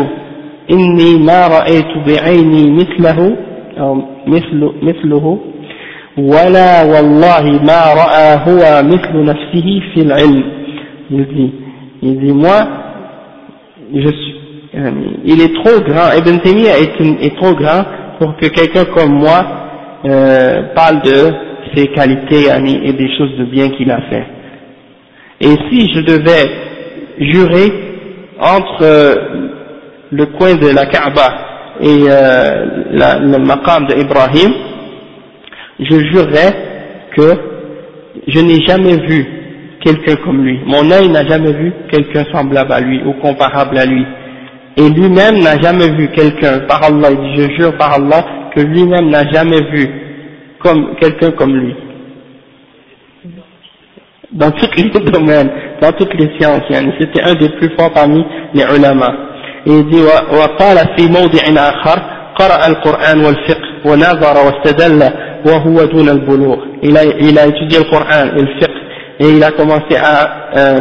[0.71, 3.37] إني ما رأيت بعيني مثله
[3.79, 5.39] أو مثل مثله
[6.20, 10.44] ولا والله ما رأى هو مثل نفسه في العلم
[11.12, 11.52] il dit
[12.02, 12.68] il dit moi
[13.94, 14.36] je suis
[15.26, 17.84] il est trop grand Ibn Taymiyyah est, est trop grand
[18.20, 19.46] pour que quelqu'un comme moi
[20.06, 21.32] euh, parle de
[21.76, 24.26] ses qualités et des choses de bien qu'il a fait.
[25.42, 26.46] Et si je devais
[27.20, 27.72] jurer
[28.40, 29.16] entre euh,
[30.12, 31.34] le coin de la Kaaba
[31.82, 34.54] et euh, la, le maqam d'Ibrahim,
[35.80, 36.54] je jurerais
[37.16, 37.34] que
[38.28, 39.26] je n'ai jamais vu
[39.84, 40.60] quelqu'un comme lui.
[40.66, 44.06] Mon œil n'a jamais vu quelqu'un semblable à lui ou comparable à lui.
[44.78, 48.62] Et lui-même n'a jamais vu quelqu'un, par Allah, il dit, je jure par Allah, que
[48.62, 49.88] lui-même n'a jamais vu
[50.60, 51.76] comme quelqu'un comme lui.
[54.32, 55.50] Dans tous les domaines,
[55.82, 56.64] dans toutes les sciences,
[57.00, 59.14] c'était un des plus forts parmi les ulama.
[59.66, 62.00] Et il dit, وقال في موضع آخر
[62.36, 65.10] قرأ القرآن والفقه ونظر واستدل
[65.46, 66.58] وهو دون البلوغ.
[66.84, 68.76] Il a, il a étudié le Coran et le fiqh
[69.20, 70.80] et il a commencé à euh,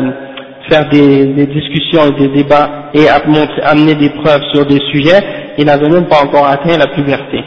[0.69, 4.81] faire des, des, discussions et des débats et à montrer, amener des preuves sur des
[4.93, 5.23] sujets,
[5.59, 7.41] il n'avait même pas encore atteint la puberté.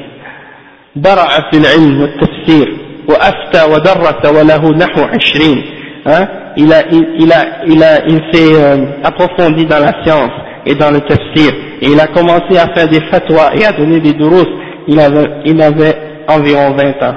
[0.96, 2.78] برع في العلم والتفسير
[3.10, 5.62] وأفتى ودرس وله نحو عشرين
[6.06, 6.28] hein?
[6.58, 10.32] il a il a il a il s'est euh, approfondi dans la science
[10.66, 14.00] et dans le tafsir et il a commencé à faire des fatwas et à donner
[14.00, 14.48] des durus
[14.88, 15.96] il avait il avait
[16.28, 17.16] environ 20 ans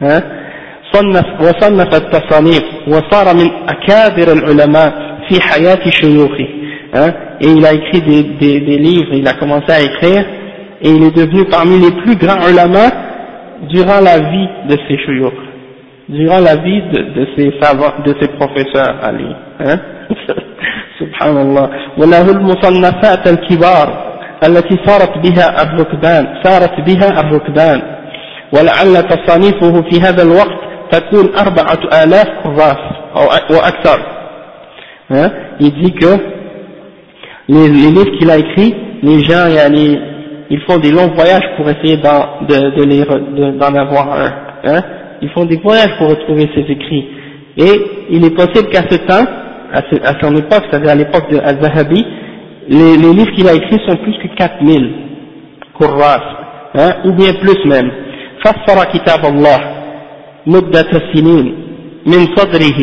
[0.00, 0.22] hein?
[0.92, 4.92] صنف وصنف التصانيف وصار من أكابر العلماء
[5.28, 6.48] في حياة شيوخه
[6.94, 7.12] hein?
[7.40, 10.24] et il a écrit des, des, des livres il a commencé à écrire
[10.82, 12.90] et il est devenu parmi les plus grands ulama
[13.70, 15.40] durant la vie de ses shuyukh,
[16.08, 19.32] durant la vie de, de ses savants, de ses professeurs à lui.
[19.60, 19.78] Hein
[21.00, 21.68] سبحان الله
[21.98, 24.12] وله المصنفات الكبار
[24.46, 27.82] التي صارت بها الركبان صارت بها الركبان
[28.52, 30.58] ولعل تصانيفه في هذا الوقت
[30.90, 32.82] تكون أربعة آلاف كراس
[33.16, 33.22] أو
[33.56, 33.98] وأكثر
[35.10, 35.30] hein
[35.60, 36.12] il dit que
[37.48, 39.98] les, les livres qu'il a écrits les gens yani,
[40.50, 44.32] ils font des longs voyages pour essayer d'en de, d'en avoir un.
[44.64, 44.82] Hein
[45.20, 47.08] ils font des voyages pour retrouver ces écrits.
[47.56, 47.72] Et
[48.10, 49.24] il est possible qu'à ce temps,
[49.72, 52.04] à, son époque, c'est-à-dire à, l'époque de Al-Zahabi,
[52.68, 54.92] les, les, livres qu'il a écrits sont plus que 4000
[55.78, 56.20] Qurras,
[56.74, 57.90] hein, ou bien plus même.
[58.44, 59.60] فسر كتاب الله
[60.46, 61.46] مدة سنين
[62.06, 62.80] من صدره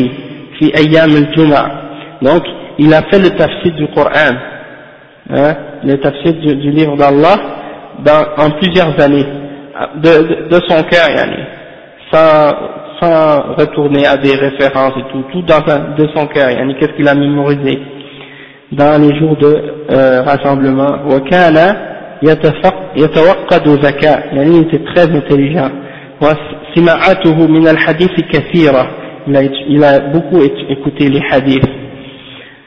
[0.58, 1.70] في أيام الجمعة
[2.22, 2.42] donc
[2.78, 4.34] il a fait le tafsir du Coran
[5.30, 7.36] hein, le tafsir du, du livre d'Allah
[8.38, 9.26] en plusieurs années
[9.96, 11.42] de, de, de son cœur yani,
[12.12, 12.52] sans,
[13.00, 16.92] sans retourner à des références et tout tout dans un, de son cœur yani, qu'est-ce
[16.92, 17.78] qu'il a mémorisé
[18.71, 19.55] Dans les jours de
[19.91, 21.75] euh, rassemblement وكان
[22.97, 25.71] يتوقد ذكاء يعني il était très intelligent
[26.21, 28.87] وسماعاته من الحديث كثيرة
[29.27, 31.69] il a, il a beaucoup écouté les hadiths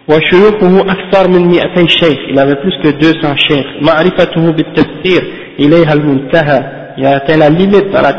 [0.09, 5.23] وشيوخه أكثر من 200 شيخ il avait plus que 200 شيخ معرفته بالتفسير
[5.61, 8.13] إليها المنتهى il a atteint la limite dans la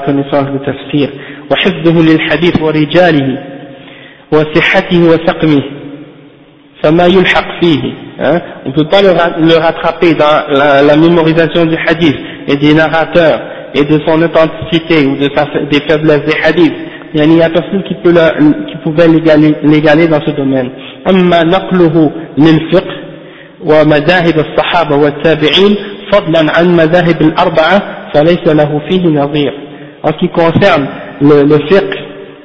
[0.00, 1.08] connaissance du tafsir
[1.50, 3.38] وحفظه للحديث ورجاله
[4.32, 5.62] وصحته وسقمه
[6.83, 9.09] hein, on ne peut pas le,
[9.47, 12.15] le rattraper dans la, la, mémorisation du hadith
[12.47, 13.39] et des narrateurs
[13.73, 16.73] et de son authenticité ou de sa, des faiblesses des hadiths
[17.15, 20.69] il n'y a personne qui, peut le, qui pouvait l'égaler dans ce domaine
[21.09, 22.95] أما نقله للفقه
[23.65, 25.75] ومذاهب الصحابة والتابعين
[26.11, 27.81] فضلا عن مذاهب الأربعة
[28.13, 29.53] فليس له فيه نظير
[30.03, 30.85] en ce qui concerne
[31.21, 31.86] le, le fiqh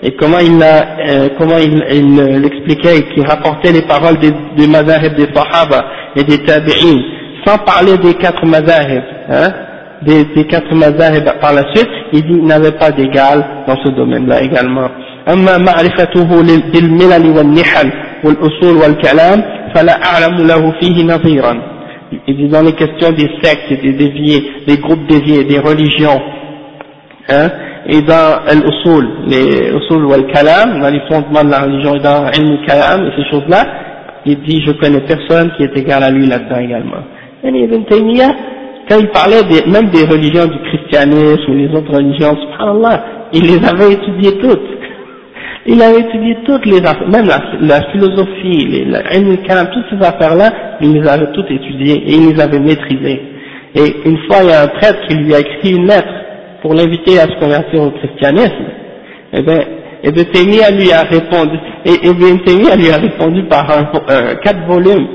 [0.02, 4.32] et comment il a, euh, comment il, il l'expliquait et qui rapportait les paroles des,
[4.56, 5.84] des mazahib des sahaba
[6.16, 6.98] et des tabi'in
[7.46, 9.52] sans parler des quatre mazahib hein,
[10.02, 13.90] des, des quatre mazahib par la suite il dit qu'il n'avait pas d'égal dans ce
[13.90, 14.88] domaine-là également
[15.32, 16.42] أما معرفته
[16.72, 17.92] بالملل والنحل
[18.24, 19.42] والأصول والكلام
[19.74, 21.54] فلا أعلم له فيه نظيرا
[22.26, 26.18] il dit dans les questions des sectes et des déviés, des groupes déviés, des religions
[27.30, 27.49] hein,
[27.88, 32.26] et dans l'usul, les usul ou kalam dans les fondements de la religion et dans
[32.26, 33.65] al-kalam et ces choses-là,
[34.26, 37.03] il dit je connais personne qui est égal à lui là-dedans également.
[37.43, 38.32] Et Ibn Taymiyyah,
[38.89, 43.03] quand il parlait même des religions du christianisme ou les autres religions, subhanallah,
[43.34, 44.61] il les avait étudiées toutes.
[45.65, 50.05] Il avait étudié toutes les affaires, même la, la philosophie, les, la, kalam, toutes ces
[50.05, 50.51] affaires-là,
[50.82, 53.21] il les avait toutes étudiées et il les avait maîtrisées.
[53.74, 56.22] Et une fois, il y a un prêtre qui lui a écrit une lettre
[56.64, 58.66] pour l'inviter à se convertir au christianisme,
[59.34, 59.59] eh bien,
[60.05, 65.07] Ibn Taymiyyah lui a répondu, et Ibn Taymiyyah lui a répondu par un, quatre volumes.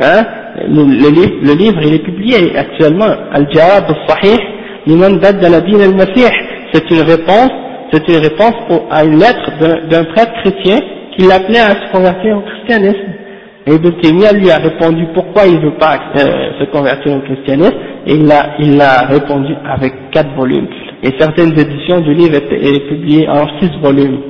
[0.00, 0.24] Hein?
[0.68, 3.08] Le, livre, le il est publié actuellement.
[3.32, 4.38] Al-Jawab al-Sahih,
[4.86, 6.32] liman badda la din al-Masih.
[6.72, 7.50] C'est une réponse,
[7.92, 8.54] c'est une réponse
[8.90, 9.50] à une lettre
[9.90, 10.78] d'un prêtre chrétien
[11.16, 13.25] qui l'appelait à se convertir au christianisme.
[13.66, 17.20] Et Ibn Taymiyyah lui a répondu pourquoi il ne veut pas euh, se convertir au
[17.20, 17.74] christianisme,
[18.06, 20.68] et il a, il a répondu avec quatre volumes.
[21.02, 24.20] Et certaines éditions du livre étaient publiées en six volumes.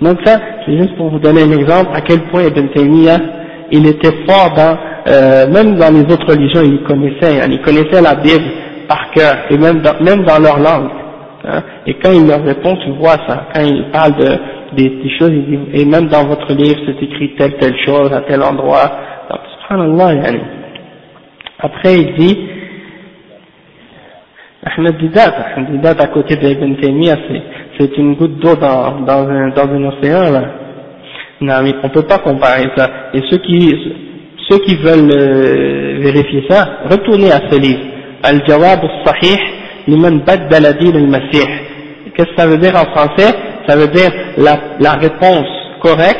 [0.00, 3.18] Donc ça, c'est juste pour vous donner un exemple à quel point Ibn Taymiyyah,
[3.70, 8.00] il était fort dans, euh, même dans les autres religions, il connaissait, hein, il connaissait
[8.00, 8.44] la Bible
[8.88, 10.88] par cœur, et même dans, même dans leur langue.
[11.44, 11.60] Hein.
[11.86, 14.38] Et quand il leur répond, tu vois ça, quand il parle de,
[14.74, 15.32] des, des choses,
[15.72, 18.90] et même dans votre livre, c'est écrit telle, telle chose, à tel endroit.
[19.30, 20.40] Donc, subhanallah, yani.
[21.60, 22.38] Après, il dit,
[24.64, 27.16] Ahmed Didat, Ahmed Didat à côté d'Ibn Taymiyyah,
[27.78, 30.42] c'est une goutte d'eau dans, dans, un, dans un océan, là.
[31.40, 33.10] Non, mais on peut pas comparer ça.
[33.14, 33.72] Et ceux qui,
[34.48, 37.80] ceux qui veulent euh, vérifier ça, retournez à ce livre.
[38.24, 39.38] Al-Jawab al-Sahih
[39.86, 41.46] liman baddala din al-Masih.
[42.14, 43.32] Qu'est-ce que ça veut dire en français?
[43.67, 45.47] Ça veut dire la, la réponse
[45.81, 46.19] correcte,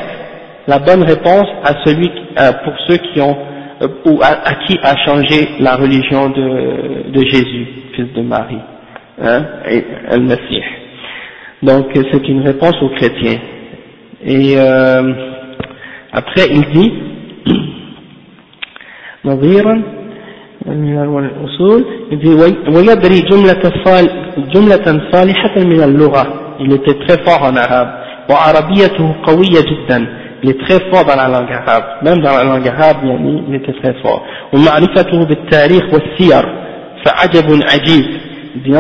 [0.68, 3.38] la bonne réponse à celui, euh, pour ceux qui ont,
[3.82, 8.62] euh, ou à, à, qui a changé la religion de, de Jésus, fils de Marie,
[9.22, 10.64] hein, et al-Masih.
[11.62, 13.39] Donc c'est une réponse aux chrétiens.
[14.26, 15.14] Et euh,
[16.12, 16.91] après il dit
[19.26, 19.82] نظيرا
[20.68, 21.86] والأصول
[22.76, 24.06] ويدري جملة صال
[24.54, 27.89] جملة صالحة من اللغة il était très fort en arabe.
[30.41, 32.99] Il est très fort dans la langue arabe, même dans la langue arabe,
[33.49, 34.23] il était très fort.
[34.53, 34.59] En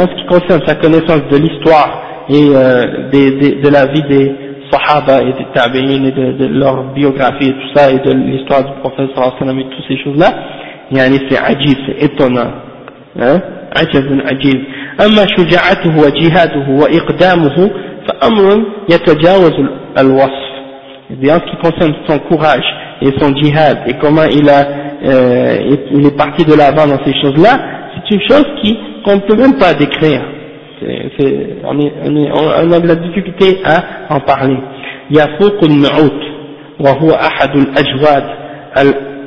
[0.06, 4.34] ce qui concerne sa connaissance de l'histoire et euh, de la vie des
[4.70, 8.64] Sahaba et des Tabi'in et de, de, leur biographie et tout ça, et de l'histoire
[8.64, 10.28] du Prophète et toutes ces choses-là,
[10.92, 12.67] c'est ajib, c'est étonnant.
[13.19, 13.41] Hein?
[13.77, 14.63] عجب عجيب
[15.05, 17.71] أما شجاعته وجهاده وإقدامه
[18.07, 19.53] فأمر يتجاوز
[19.97, 20.43] الوصف
[21.21, 22.65] et en ce qui concerne son courage
[23.01, 24.65] et son djihad et comment il a
[25.05, 27.59] euh, il est parti de l'avant dans ces choses-là,
[27.93, 30.21] c'est une chose qui qu'on ne peut même pas décrire.
[30.79, 34.57] c'est, on, est, on, est, on a de la difficulté à en parler.
[35.11, 36.21] يفوق النعوت
[36.79, 38.23] وهو أحد الأجواد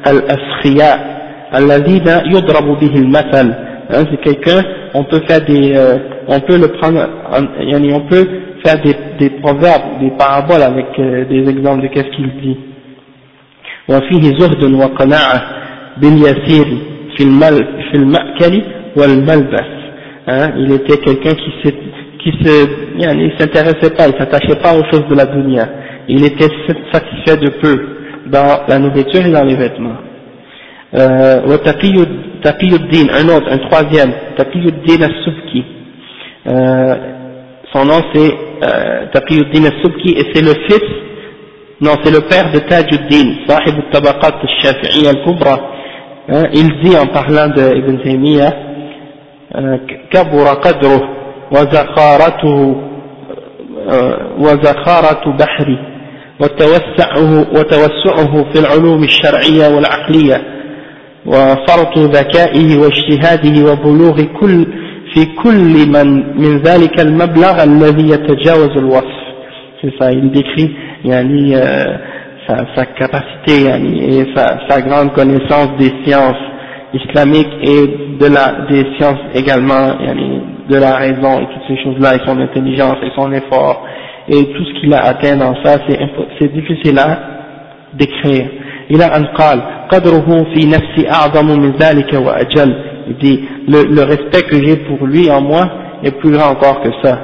[0.06, 1.16] الأسخياء
[1.56, 3.54] الذين يضرب به المثل
[3.90, 4.62] hein, c'est quelqu'un
[4.94, 5.96] on peut faire des euh,
[6.28, 7.00] on peut le prendre
[7.32, 8.26] on peut
[8.64, 12.56] faire des, des proverbes, des paraboles avec euh, des exemples de qu'est-ce qu'il dit.
[13.88, 15.42] وفيه زهد وقناعة
[15.96, 16.66] باليسير
[17.16, 17.24] في
[17.90, 18.62] في المأكل
[18.96, 19.70] والملبس
[20.28, 21.68] hein, il était quelqu'un qui se
[22.18, 22.66] qui se
[22.98, 25.68] il s'intéressait pas il s'attachait pas aux choses de la dunya
[26.08, 26.50] il était
[26.92, 27.74] satisfait de peu
[28.26, 29.98] dans la nourriture et dans les vêtements
[30.94, 31.42] euh,
[32.41, 35.65] Taqiyuddin, un autre, un troisième, Taqiyuddin al-Subki.
[36.47, 36.95] Euh,
[37.73, 38.33] son nom c'est
[38.63, 40.89] euh, Taqiyuddin al-Subki et c'est le fils,
[41.81, 45.59] non c'est le père de Tajuddin, Sahib al-Tabaqat al-Shafi'i al-Kubra.
[46.53, 48.53] Il dit en parlant de Ibn Taymiyyah,
[50.11, 51.01] كبر قدره
[51.51, 52.75] وزخارته
[54.37, 55.77] وزخارة بحري
[56.39, 60.60] وتوسعه, وتوسعه في العلوم الشرعية والعقلية
[61.26, 64.66] وفرط ذكائه واجتهاده وبلوغ كل
[65.14, 69.26] في كل من من ذلك المبلغ الذي يتجاوز الوصف
[69.82, 70.74] c'est ça il décrit
[71.04, 71.84] yani, euh,
[72.46, 76.42] sa, sa capacité yani, et sa, sa grande connaissance des sciences
[76.94, 77.86] islamiques et
[78.20, 82.20] de la, des sciences également yani, de la raison et toutes ces choses là et
[82.26, 83.86] son intelligence et son effort
[84.28, 85.76] et tout ce qu'il a atteint dans ça
[86.38, 87.18] c'est difficile à
[87.94, 88.46] décrire
[88.91, 89.61] إلى أن قال
[89.91, 92.75] قدره في نفسي أعظم من ذلك وأجل.
[93.07, 95.63] Il dit le, le respect que j'ai pour lui en moi
[96.03, 97.17] est plus grand encore que ça.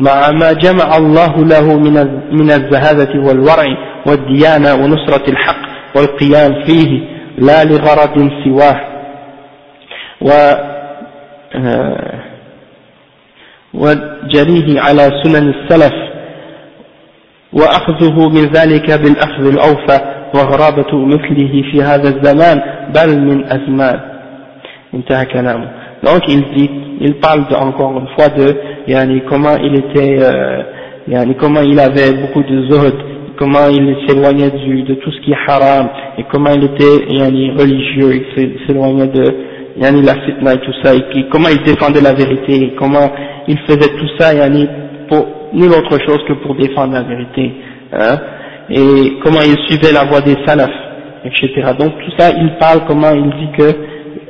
[0.00, 1.94] مع ما جمع الله له من
[2.32, 3.64] من الزهادة والورع
[4.06, 5.62] والديانة ونصرة الحق
[5.96, 7.00] والقيام فيه
[7.38, 8.80] لا لغرض سواه.
[10.20, 10.30] و
[13.74, 15.94] وجريه على سنن السلف.
[17.52, 22.61] وأخذه من ذلك بالأخذ الأوفى وغرابة مثله في هذا الزمان
[22.95, 23.99] بل من أزمان
[24.93, 25.69] انتهى كلامه
[26.03, 26.69] donc il dit
[27.01, 28.55] il parle de, encore une fois de
[28.87, 30.63] yani, comment il était euh,
[31.07, 32.95] yani, comment il avait beaucoup de zuhd
[33.37, 38.23] comment il s'éloignait de tout ce qui est haram et comment il était yani, religieux
[38.37, 39.35] il s'éloignait de
[39.77, 43.11] yani, la fitna et tout ça et qui, comment il défendait la vérité et comment
[43.47, 44.67] il faisait tout ça yani,
[45.09, 47.51] pour nulle autre chose que pour défendre la vérité
[47.93, 48.17] hein
[48.69, 50.69] et comment il suivait la voie des salafs,
[51.23, 51.71] etc.
[51.77, 53.75] Donc tout ça, il parle comment il dit que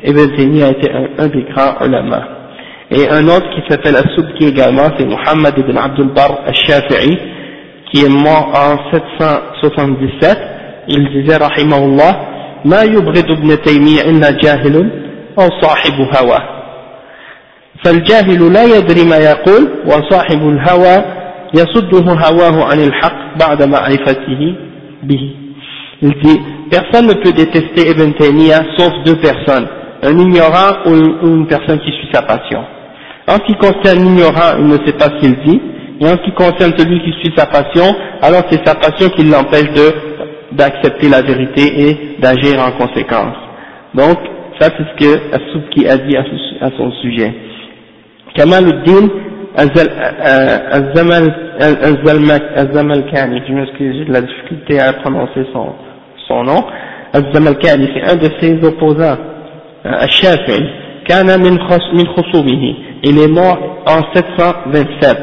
[0.04, 2.28] Ibn Taymiyyah a été un, des grands ulama.
[2.92, 7.18] Et un autre qui s'appelle As-Subki également, c'est Muhammad ibn Abdul Bar al-Shafi'i,
[7.92, 10.38] qui est mort en 777.
[10.88, 12.36] Il disait, rahimahullah,
[12.66, 14.76] ما يبغض ابن تيمية إلا جاهل
[15.40, 16.40] أو صاحب هوى
[17.86, 21.04] فالجاهل لا يدري ما يقول وصاحب الهوى
[21.54, 24.56] يصده هواه عن الحق بعد معرفته
[25.04, 25.22] به
[26.02, 26.40] il dit
[26.70, 29.68] personne ne peut détester Ibn Taymiyyah sauf deux personnes
[30.04, 30.92] un ignorant ou
[31.28, 32.62] une personne qui suit sa passion
[33.28, 35.62] en ce qui concerne l'ignorant il ne sait pas ce qu'il dit
[36.02, 37.88] et en ce qui concerne celui qui suit sa passion
[38.22, 39.88] alors c'est sa passion qui l'empêche de
[40.52, 43.38] d'accepter la vérité et d'agir en conséquence
[43.94, 44.18] donc
[44.60, 47.34] ça c'est ce que As-Subki a dit à son sujet
[48.36, 49.08] Kamaluddin
[52.57, 55.67] Al-Zamalkani, je m'excuse, j'ai de la difficulté à prononcer son,
[56.29, 56.65] son nom.
[57.13, 59.19] Al-Zamalkani, c'est un de ses opposants,
[59.85, 60.67] Al-Shafi'i,
[61.09, 65.19] Kana min khusubihi, il est mort en 727.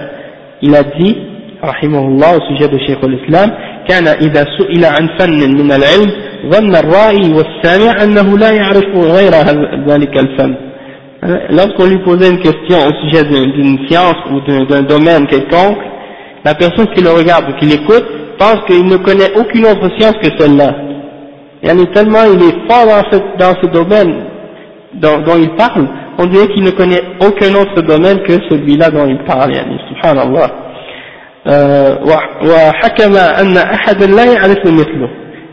[0.64, 1.16] Il a dit,
[1.62, 3.52] rahimahullah, au sujet de Cheikh al-Islam,
[3.88, 6.12] كان إذا سئل عن فن من العلم
[6.52, 9.32] ظن الرائي والسامع أنه لا يعرف غير
[9.88, 10.56] ذلك الفن
[11.22, 15.80] lorsqu'on lui posait une question au sujet d'une science ou d'un domaine quelconque,
[16.46, 18.06] la personne qui le regarde ou qui l'écoute
[18.38, 20.76] pense qu'il ne connaît aucune autre science que celle-là.
[21.64, 24.26] Et tellement il est fort dans ce, dans ce domaine
[24.94, 25.88] dont, dont, il parle,
[26.20, 29.54] on dirait qu'il ne connaît aucun autre domaine que celui-là dont il parle.
[29.54, 30.52] Yani, subhanallah.
[31.48, 31.96] Euh,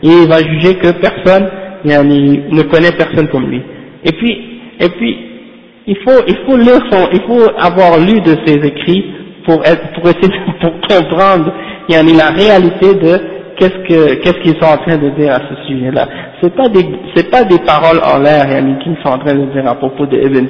[0.03, 1.49] et il va juger que personne
[1.83, 3.61] yani, ne connaît personne comme lui.
[4.03, 5.34] Et puis, et puis
[5.87, 6.81] il faut, il faut lire
[7.13, 9.05] il faut avoir lu de ses écrits
[9.45, 11.53] pour être, pour essayer de, pour comprendre,
[11.89, 13.19] yani, la réalité de
[13.57, 16.07] qu'est-ce que, qu'est-ce qu'ils sont en train de dire à ce sujet-là.
[16.41, 19.45] C'est pas des, c'est pas des paroles en l'air, yani, qu'ils sont en train de
[19.53, 20.47] dire à propos de Ibn.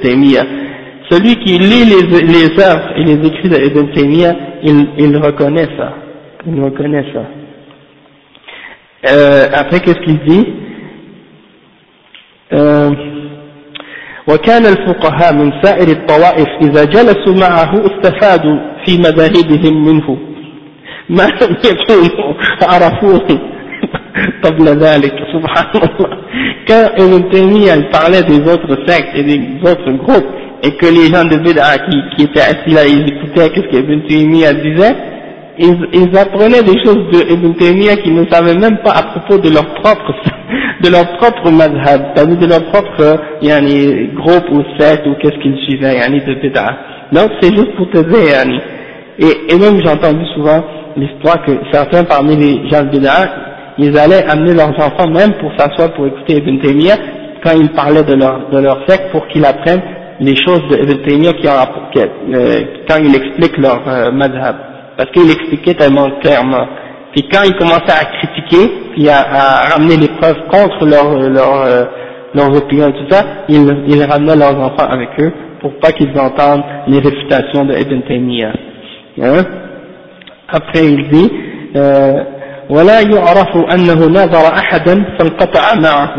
[1.10, 3.86] Celui qui lit les, les œuvres et les écrits de Ibn
[4.62, 5.92] il, il reconnaît ça.
[6.46, 7.22] Il reconnaît ça.
[9.12, 10.46] Euh, après, qu'est-ce qu'il dit?
[12.52, 12.90] Euh,
[14.28, 20.18] وكان الفقهاء من سائر الطوائف إذا جلسوا معه استفادوا في مذاهبهم منه
[21.10, 23.40] ما لم يكونوا عرفوه
[24.44, 26.16] قبل ذلك سبحان الله
[26.68, 30.26] quand Ibn Taymiyyah parlait des autres sectes et des autres groupes
[30.64, 34.00] et que les gens de Bid'a qui, qui étaient assis là ils écoutaient qu'est-ce qu'Ibn
[34.08, 34.96] Taymiyyah disait
[35.58, 39.38] ils, ils apprenaient des choses de Ibn Taymiyyah qu'ils ne savaient même pas à propos
[39.38, 40.12] de leur propre,
[40.82, 45.56] de leur propre madhab, c'est-à-dire de leur propre, yani, groupe ou secte ou qu'est-ce qu'ils
[45.66, 46.76] suivaient, yani, de bid'ah.
[47.12, 48.60] Donc c'est juste pour te dire, yani.
[49.18, 50.62] Et, et même j'ai entendu souvent
[50.96, 53.28] l'histoire que certains parmi les gens de bid'ah,
[53.78, 56.96] ils allaient amener leurs enfants même pour s'asseoir pour écouter Ibn Taymiyyah
[57.42, 59.82] quand ils parlaient de leur, de leur secte pour qu'ils apprennent
[60.20, 61.52] les choses de Ibn Taymiyyah qui ont,
[62.34, 64.56] euh, quand il explique leur euh, madhab
[64.97, 66.67] parce qu'il expliquait tellement clairement.
[67.13, 71.61] Puis quand ils commençaient à critiquer, puis à, à ramener les preuves contre leur, leur,
[71.61, 71.85] euh,
[72.33, 76.17] leurs opinions et tout ça, ils, ils ramenaient leurs enfants avec eux pour pas qu'ils
[76.17, 78.53] entendent les réfutations de Ibn Taymiyyah.
[79.21, 79.43] Hein?
[80.49, 81.31] Après il dit
[81.75, 82.23] euh,
[82.69, 86.15] ولا يعرف أنه ناظر أحدا فانقطع معه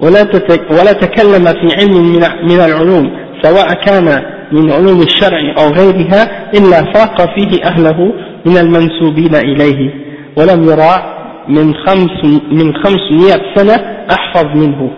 [0.00, 0.26] ولا,
[0.70, 3.10] ولا تكلم في علم من العلوم
[3.42, 4.22] سواء كان
[4.52, 8.12] من علوم الشرع أو غيرها إلا فاق فيه أهله
[8.46, 9.90] من المنسوبين إليه
[10.36, 11.14] ولم يرى
[11.48, 13.76] من خمس من خمسمائة سنة
[14.10, 14.90] أحفظ منه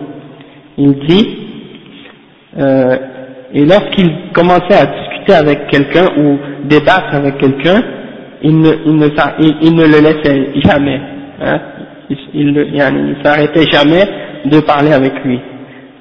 [0.77, 1.27] il dit
[2.57, 2.95] euh,
[3.53, 7.81] et lorsqu'il commençait à discuter avec quelqu'un ou débattre avec quelqu'un
[8.41, 9.07] il ne, il ne,
[9.39, 10.99] il, il ne le laissait jamais
[11.41, 11.59] hein,
[12.09, 14.03] il, il, il s'arrêtait jamais
[14.45, 15.39] de parler avec lui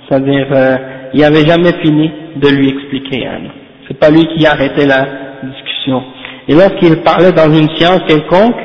[0.08, 0.76] c'est-à-dire euh,
[1.15, 3.25] il n'avait jamais fini de lui expliquer.
[3.25, 3.39] Hein.
[3.87, 5.07] C'est pas lui qui arrêtait la
[5.43, 6.03] discussion.
[6.47, 8.59] Et lorsqu'il parlait dans une science quelconque,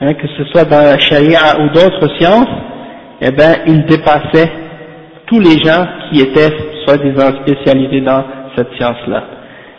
[0.00, 2.48] hein, que ce soit dans la charia ou d'autres sciences,
[3.20, 4.50] eh ben, il dépassait
[5.26, 6.50] tous les gens qui étaient
[6.86, 8.22] soi-disant spécialisés dans
[8.56, 9.24] cette science-là.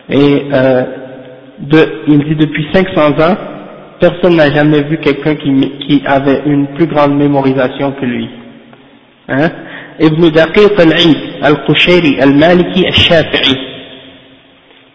[0.10, 0.84] Et euh,
[1.60, 3.38] de, il dit depuis 500 ans,
[4.02, 8.30] personne n'a jamais vu quelqu'un qui, avait une plus grande mémorisation que lui.
[9.30, 9.50] Hein?
[10.02, 13.70] ابن دقيق العيد القشيري المالكي الشافعي.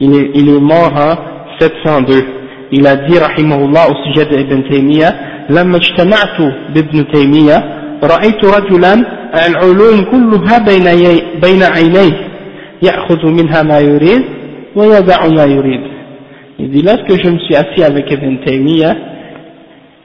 [0.01, 1.15] Il est, il est mort en
[1.61, 2.25] 702
[2.73, 6.41] il a dit رحمه الله au sujet d'Ibn Taymiyyah لما اجتمعت
[6.75, 7.65] بابن تيمية
[8.03, 8.95] رأيت رجلا
[9.47, 10.85] العلوم كلها بين,
[11.43, 12.31] بين عينيه
[12.83, 14.23] يأخذ منها ما يريد
[14.77, 15.81] ويدع ما يريد
[16.59, 18.95] il dit lorsque je me suis assis avec Ibn Taymiyyah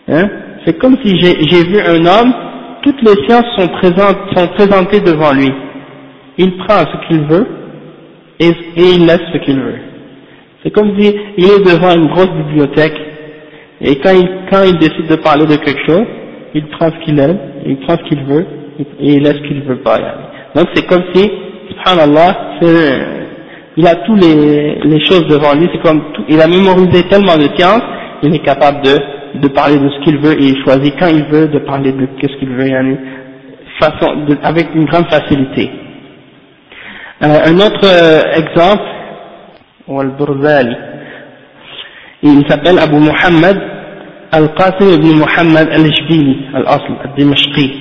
[0.10, 0.30] hein,
[0.66, 2.34] c'est comme si j'ai vu un homme
[2.90, 5.52] toutes les sciences sont, présentées devant lui.
[6.38, 7.48] Il prend ce qu'il veut
[8.40, 9.80] et, il laisse ce qu'il veut.
[10.64, 12.98] C'est comme si il est devant une grosse bibliothèque
[13.82, 16.06] et quand il, décide de parler de quelque chose,
[16.54, 18.46] il prend ce qu'il aime, il prend ce qu'il veut
[19.00, 19.98] et il laisse ce qu'il veut pas.
[20.56, 21.30] Donc c'est comme si,
[21.70, 22.60] subhanallah,
[23.78, 27.38] il a tous les, les choses devant lui, c'est comme tout, il a mémorisé tellement
[27.38, 27.84] de sciences,
[28.24, 28.98] il est capable de
[29.36, 32.08] de parler de ce qu'il veut et il choisit quand il veut de parler de
[32.22, 32.70] ce qu'il veut,
[34.44, 35.70] avec une grande facilité.
[37.22, 38.84] Euh, un autre euh, exemple,
[39.90, 40.76] Al-Burzali,
[42.24, 43.58] il s'appelle Abu Muhammad
[44.32, 47.74] Al-Qasim ibn Muhammad Al-Jbili, Al-Asl, Al-Dimashqi.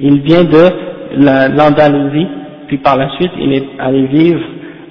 [0.00, 0.68] Il vient de
[1.56, 2.26] l'Andalousie,
[2.66, 4.40] puis par la suite il est allé vivre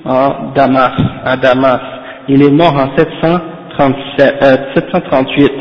[0.06, 0.94] en Damas,
[1.26, 1.82] à Damas.
[2.30, 3.40] Il est mort en 700
[3.78, 5.52] 738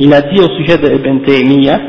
[0.00, 1.80] il a dit au sujet de Ibn Taymiyyah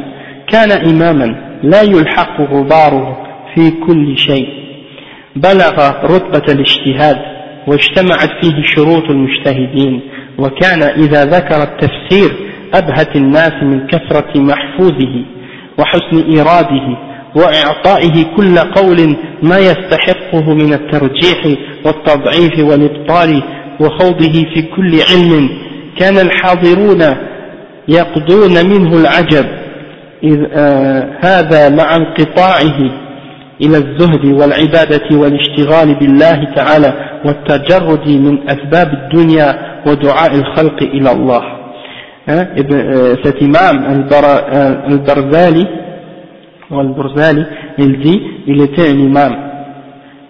[0.47, 3.17] كان إماما لا يلحق غباره
[3.55, 4.47] في كل شيء
[5.36, 7.17] بلغ رتبة الاجتهاد
[7.67, 10.01] واجتمعت فيه شروط المجتهدين
[10.38, 12.32] وكان إذا ذكر التفسير
[12.73, 15.23] أبهت الناس من كثرة محفوظه
[15.80, 16.97] وحسن إيراده
[17.36, 23.43] وإعطائه كل قول ما يستحقه من الترجيح والتضعيف والإبطال
[23.82, 25.49] وخوضه في كل علم
[26.00, 27.02] كان الحاضرون
[27.88, 29.46] يقضون منه العجب
[30.24, 32.80] إذ آه هذا مع انقطاعه
[33.62, 36.93] إلى الزهد والعبادة والاشتغال بالله تعالى
[37.26, 41.41] والتجرد من أسباب الدنيا ودعاء الخلق إلى الله.
[43.24, 43.86] cet imam
[44.89, 45.68] al-Barzali
[46.72, 47.46] al-Barzali
[47.78, 49.34] il dit il était un imam.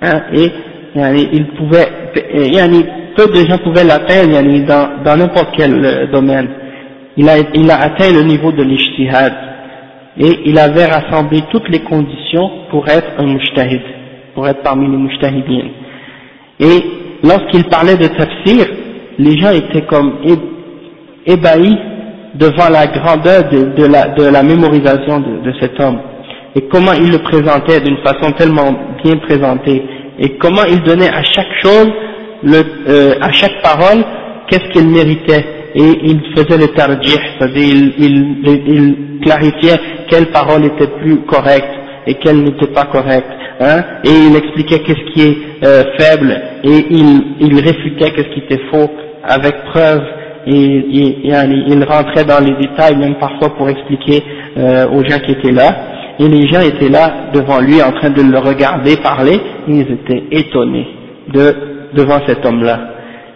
[0.01, 0.51] hein, et
[0.93, 1.87] yani, il pouvait
[2.33, 2.85] yani,
[3.15, 4.37] peu de gens pouvaient l'atteindre
[5.03, 6.49] dans, n'importe quel euh, domaine.
[7.17, 9.33] Il a, atteint le niveau de l'ijtihad
[10.17, 13.81] et il avait rassemblé toutes les conditions pour être un mujtahid,
[14.33, 15.71] pour être parmi les mujtahidines.
[16.59, 16.83] Et
[17.23, 18.67] lorsqu'il parlait de tafsir,
[19.17, 20.19] les gens étaient comme
[21.25, 21.77] ébahis
[22.35, 25.99] devant la grandeur de, la, mémorisation de, cet homme
[26.55, 29.83] et comment il le présentait d'une façon tellement bien présentée
[30.19, 31.91] et comment il donnait à chaque chose
[32.45, 34.03] le, euh, à chaque parole
[34.47, 35.45] qu'est-ce qu'il méritait.
[35.77, 39.77] Et il faisait le tarjih, c'est-à-dire il, il, il, clarifiait
[40.07, 41.67] quelle parole était plus correcte
[42.07, 43.27] et quelle n'était pas correcte,
[43.59, 48.39] hein, et il expliquait qu'est-ce qui est euh, faible et il, il réfutait qu'est-ce qui
[48.41, 48.89] était faux
[49.23, 50.01] avec preuve.
[50.47, 54.23] Et, il rentrait dans les détails même parfois pour expliquer
[54.57, 55.75] euh, aux gens qui étaient là,
[56.19, 59.91] et les gens étaient là devant lui en train de le regarder parler, et ils
[59.91, 60.87] étaient étonnés
[61.33, 62.79] de, devant cet homme-là.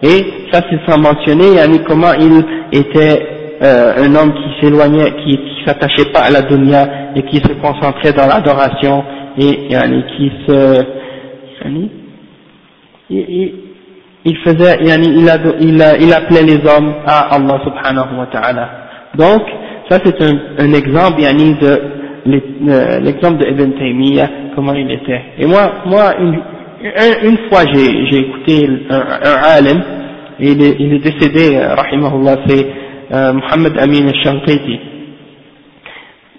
[0.02, 3.26] Et ça c'est sans mentionner, yani, comment il était
[3.62, 7.52] euh, un homme qui s'éloignait, qui, qui s'attachait pas à la dunya et qui se
[7.60, 9.04] concentrait dans l'adoration
[9.38, 10.84] et yani, qui se
[11.64, 11.90] yani,
[13.10, 13.52] il,
[14.24, 14.36] il
[14.86, 15.30] yani, il,
[15.60, 18.68] il, il appelait les hommes à Allah subhanahu wa ta'ala.
[19.16, 19.42] Donc
[19.90, 21.82] ça c'est un, exemple yani, de
[23.04, 25.20] l'exemple de Ibn Taymiyyah, comment il était.
[25.38, 26.14] Et moi, moi
[26.82, 29.82] une fois j'ai écouté un, un alim,
[30.38, 32.66] il est, il est décédé, euh, rahimahullah, c'est
[33.12, 34.80] euh, Mohamed Amin al-Shankiti.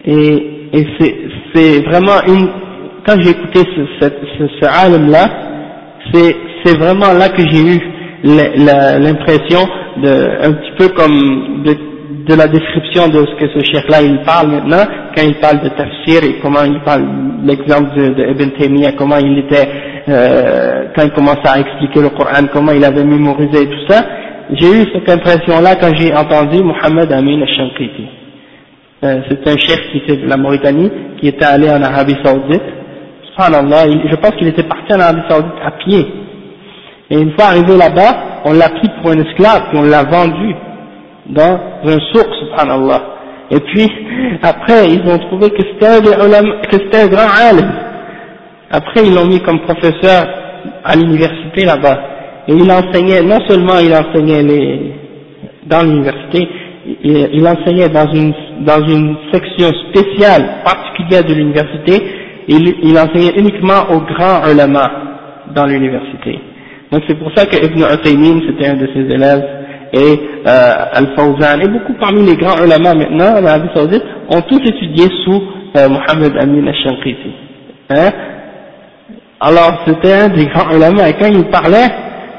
[0.06, 0.88] Et, et
[1.54, 2.48] c'est vraiment une,
[3.06, 5.30] quand j'ai écouté ce, ce, ce, alim-là,
[6.14, 7.80] c'est vraiment là que j'ai eu
[8.26, 9.60] l'impression
[9.98, 11.64] de, un petit peu comme
[12.28, 15.70] de la description de ce que ce chef-là il parle maintenant, quand il parle de
[15.70, 17.04] tafsir et comment il parle,
[17.44, 19.68] l'exemple de, Ibn Taymiyyah, comment il était,
[20.10, 24.04] euh, quand il commençait à expliquer le Coran, comment il avait mémorisé et tout ça,
[24.54, 28.08] j'ai eu cette impression-là quand j'ai entendu Mohamed Amin al-Shankiti.
[29.04, 32.62] Euh, c'est un chef qui était de la Mauritanie, qui était allé en Arabie Saoudite.
[33.32, 36.06] Subhanallah, je pense qu'il était parti en Arabie Saoudite à pied.
[37.10, 40.56] Et une fois arrivé là-bas, on l'a pris pour un esclave, puis on l'a vendu
[41.28, 43.02] dans un source, subhanallah.
[43.52, 43.88] Et puis,
[44.42, 47.72] après, ils ont trouvé que c'était un, grand alim.
[48.72, 50.24] Après, ils l'ont mis comme professeur
[50.84, 52.00] à l'université là-bas.
[52.48, 54.94] Et il enseignait, non seulement il enseignait les,
[55.66, 56.48] dans l'université,
[57.04, 62.02] il, il, enseignait dans une, dans une section spéciale, particulière de l'université,
[62.48, 64.92] il, il enseignait uniquement aux grands ulama
[65.54, 66.40] dans l'université.
[66.92, 69.61] Donc c'est pour ça que Ibn Uthaymin, c'était un de ses élèves,
[69.94, 74.62] et euh, Al-Fawzan, et beaucoup parmi les grands ulama maintenant en Arabie Saoudite ont tous
[74.62, 75.42] étudié sous
[75.78, 77.32] euh, Mohamed Amin al-Shanqiti.
[77.90, 78.10] Hein?
[79.42, 81.90] Alors c'était un des grands ulama et quand il parlait,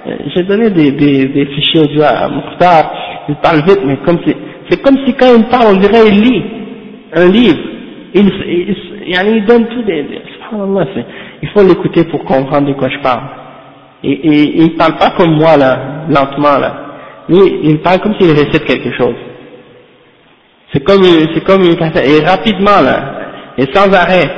[0.07, 2.91] euh, j'ai donné des, des, des, fichiers audio à Mukhtar,
[3.29, 4.19] il parle vite mais comme
[4.71, 6.43] c'est comme si quand il parle on dirait il lit
[7.15, 7.59] un livre,
[8.15, 8.77] il, il,
[9.09, 10.23] il, donne tout des, des
[11.43, 13.23] il faut l'écouter pour comprendre de quoi je parle.
[14.05, 16.82] Et, et, et il parle pas comme moi là, lentement là
[17.29, 19.15] lui, il parle comme s'il récite quelque chose.
[20.73, 23.05] C'est comme, c'est comme une et rapidement là,
[23.59, 24.31] et sans arrêt.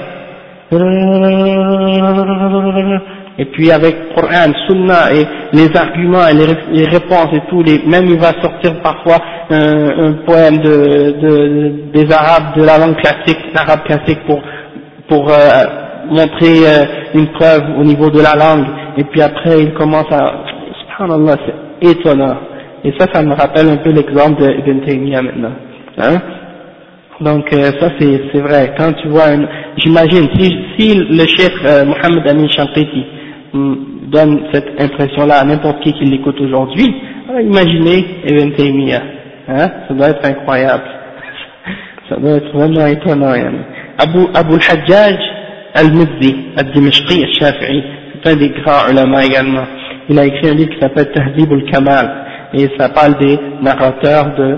[3.36, 8.06] Et puis avec Coran, Sunna et les arguments et les, réponses et tout, les, même
[8.08, 9.18] il va sortir parfois
[9.50, 14.40] un, un poème de, de, des Arabes, de la langue classique, l'arabe classique pour,
[15.08, 15.34] pour euh,
[16.10, 18.66] montrer euh, une preuve au niveau de la langue.
[18.96, 20.44] Et puis après il commence à,
[20.96, 22.36] subhanallah, c'est étonnant.
[22.84, 25.52] Et ça, ça me rappelle un peu l'exemple de Ibn Taymiyyah maintenant.
[25.98, 26.20] Hein?
[27.20, 28.74] Donc euh, ça c'est vrai.
[28.76, 29.28] Quand tu vois,
[29.76, 33.04] j'imagine si, si le chef euh, Mohamed Amin Shankiti
[33.52, 33.74] hmm,
[34.10, 36.94] donne cette impression-là à n'importe qui qui l'écoute aujourd'hui,
[37.40, 39.02] imaginez Ibn Taymiyyah.
[39.48, 39.70] Hein?
[39.88, 40.84] Ça doit être incroyable.
[42.08, 43.32] ça doit être vraiment étonnant.
[43.32, 43.52] Hein.
[43.98, 45.16] Abu, Abu al-Hajjaj
[45.74, 47.82] al-Mizzi, al-Dimishqi al-Shafi'i,
[48.22, 49.64] c'est un des grands ulama également.
[50.08, 54.57] Il a écrit un livre qui s'appelle Tahdib al-Kamal et ça parle des narrateurs de,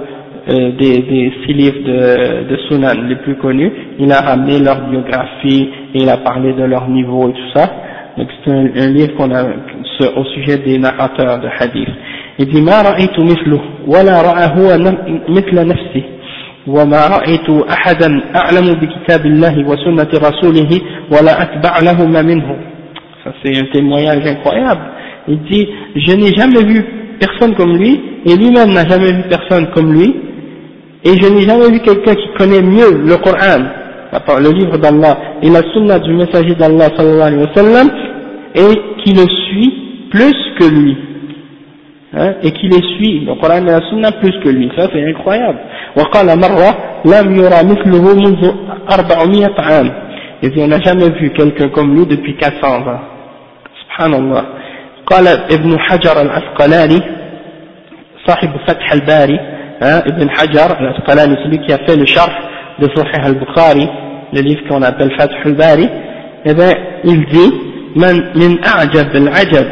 [0.49, 3.71] euh, des, des six livres de, de Sunan les plus connus.
[3.99, 7.69] Il a ramené leur biographie et il a parlé de leur niveau et tout ça.
[8.17, 9.43] Donc c'est un, un, livre qu'on a
[10.15, 11.89] au sujet des narrateurs de hadith.
[12.39, 14.77] Il dit ما رأيت مثله ولا رأى هو
[15.29, 16.03] مثل نفسه
[16.67, 22.55] وما رأيت أحدا أعلم بكتاب الله وسنة رسوله ولا أتبع لهما منه.
[23.23, 24.81] Ça c'est un témoignage incroyable.
[25.27, 26.83] Il dit, je n'ai jamais vu
[27.19, 30.15] personne comme lui, et lui-même n'a jamais vu personne comme lui,
[31.03, 33.63] et je n'ai jamais vu quelqu'un qui connaît mieux le Coran,
[34.39, 37.89] le livre d'Allah, et la sunna du messager d'Allah sallallahu alayhi wa sallam,
[38.55, 39.73] et qui le suit
[40.11, 40.97] plus que lui.
[42.13, 45.03] Hein, et qui les suit, le Coran et la sunna plus que lui, ça c'est
[45.03, 45.59] incroyable.
[45.95, 46.69] وقال مرة
[47.05, 48.53] لم يرى مثله منذ
[48.89, 49.91] 400 عام.
[50.43, 52.99] Et on n'a jamais vu quelqu'un comme lui depuis 400 ans.
[53.81, 54.45] Subhanallah.
[55.06, 57.00] قال ابن حجر الأسقلاني
[58.26, 59.38] صاحب فتح الباري
[59.82, 62.32] ابن حجر الأسقلاني celui qui a fait le sharh
[62.78, 63.88] de Sahih al-Bukhari
[64.32, 65.10] le livre qu'on appelle
[66.48, 66.54] eh
[67.04, 67.66] il dit
[67.96, 69.66] من, من أعجب العجب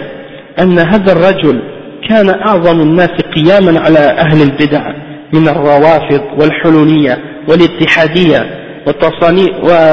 [0.58, 1.62] أن هذا الرجل
[2.08, 4.92] كان أعظم الناس قياما على أهل البدع
[5.32, 8.60] من الروافض والحلولية والاتحادية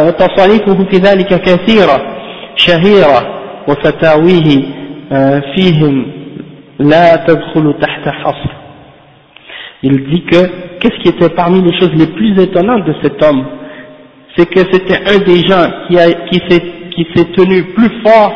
[0.07, 2.01] وتصانيفه في ذلك كثيرة
[2.55, 4.80] شهيرة وفتاويه
[5.56, 6.06] فيهم
[6.78, 8.50] لا تدخل تحت حصر
[9.82, 10.36] Il dit que,
[10.80, 13.44] qu'est-ce qui était parmi les choses les plus étonnantes de cet homme
[14.34, 18.32] C'est que c'était un des gens qui, a, qui s'est tenu plus fort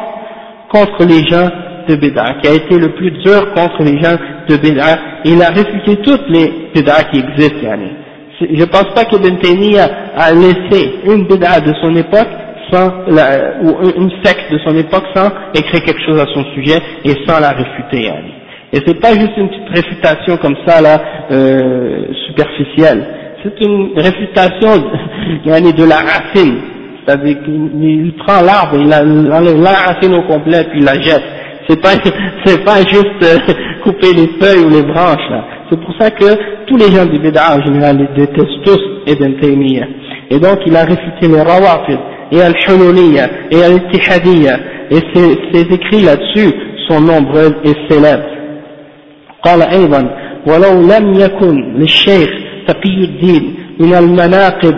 [0.69, 1.49] contre les gens
[1.89, 4.17] de Béda, qui a été le plus dur contre les gens
[4.49, 7.63] de Béda, il a réfuté toutes les Béda qui existent.
[7.63, 7.91] Yani.
[8.41, 12.29] Je ne pense pas que Taymiyyah a laissé une Béda de son époque
[12.72, 12.88] sans
[13.64, 17.40] ou une secte de son époque sans écrire quelque chose à son sujet et sans
[17.40, 18.04] la réfuter.
[18.04, 18.32] Yani.
[18.74, 21.00] Et c'est pas juste une petite réfutation comme ça là
[21.32, 23.06] euh, superficielle,
[23.44, 24.78] c'est une réfutation
[25.46, 26.58] de la racine.
[27.06, 28.92] C'est-à-dire qu'il prend l'arbre, il
[29.32, 31.24] enlève la racine au complet puis il la jette.
[31.70, 31.90] C'est pas,
[32.46, 35.46] c'est pas juste euh, couper les feuilles ou les branches là.
[35.70, 39.40] C'est pour ça que tous les gens du Bida en général les détestent tous Ibn
[39.40, 39.88] Taymiyyah.
[40.32, 42.00] Et donc il a réfuté les Rawafid
[42.36, 44.60] et Al-Hululiyya et Al-Ittihadiyya
[44.92, 46.54] et ses, écrits là-dessus
[46.88, 48.36] sont nombreux et célèbres.
[49.44, 50.10] قال أيضا
[50.48, 52.30] ولو لم يكن للشيخ
[52.68, 54.76] تقي الدين من المناقب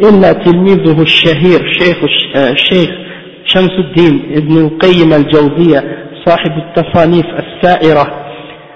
[0.00, 1.96] إلا تلميذه الشهير شيخ
[2.36, 2.90] الشيخ
[3.44, 5.84] شمس الدين ابن القيم الجوزية
[6.26, 8.06] صاحب التصانيف السائرة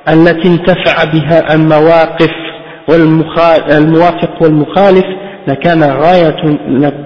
[0.08, 2.30] التي انتفع بها المواقف
[2.88, 5.04] والموافق والمخالف
[5.48, 6.58] لكان غاية,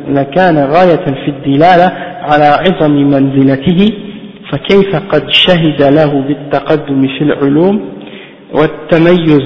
[0.08, 1.92] لكان غاية في الدلالة
[2.22, 3.90] على عظم منزلته
[4.52, 7.80] فكيف قد شهد له بالتقدم في العلوم
[8.54, 9.42] والتميز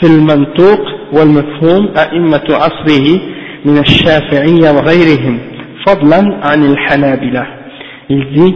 [0.00, 0.80] في المنطوق
[1.12, 3.20] والمفهوم أئمة عصره
[3.64, 5.38] من الشافعية وغيرهم
[5.86, 7.46] فضلا عن الحنابلة
[8.10, 8.54] il dit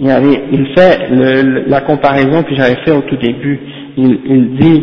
[0.00, 3.60] il fait le, la comparaison que j'avais fait au tout début.
[3.96, 4.82] Il, il dit,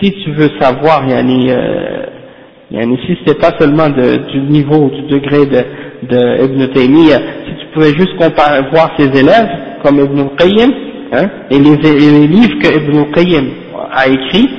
[0.00, 6.58] si tu veux savoir, yani, euh, si c'est pas seulement du niveau, du degré de,
[6.58, 9.48] de Taymiyyah, si tu pouvais juste comparer, voir ses élèves,
[9.82, 10.72] comme Ibn Qayyim,
[11.12, 13.44] hein, et, les, livres que Ibn Qayyim
[13.92, 14.50] a écrits,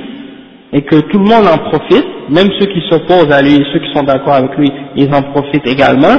[0.72, 3.92] et que tout le monde en profite, même ceux qui s'opposent à lui, ceux qui
[3.94, 6.16] sont d'accord avec lui, ils en profitent également,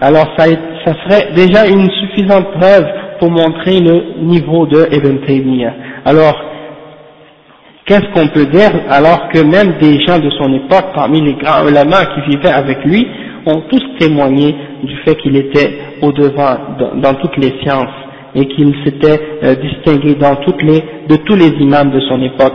[0.00, 0.46] alors ça,
[0.84, 2.86] ça serait déjà une suffisante preuve
[3.20, 5.74] pour montrer le niveau de Ibn Taymiyyah.
[6.04, 6.53] Alors,
[7.86, 11.66] qu'est-ce qu'on peut dire alors que même des gens de son époque, parmi les grands
[11.68, 13.06] ulama qui vivaient avec lui,
[13.46, 16.56] ont tous témoigné du fait qu'il était au devant
[16.96, 17.92] dans, toutes les sciences
[18.34, 22.54] et qu'il s'était euh, distingué de tous les imams de son époque.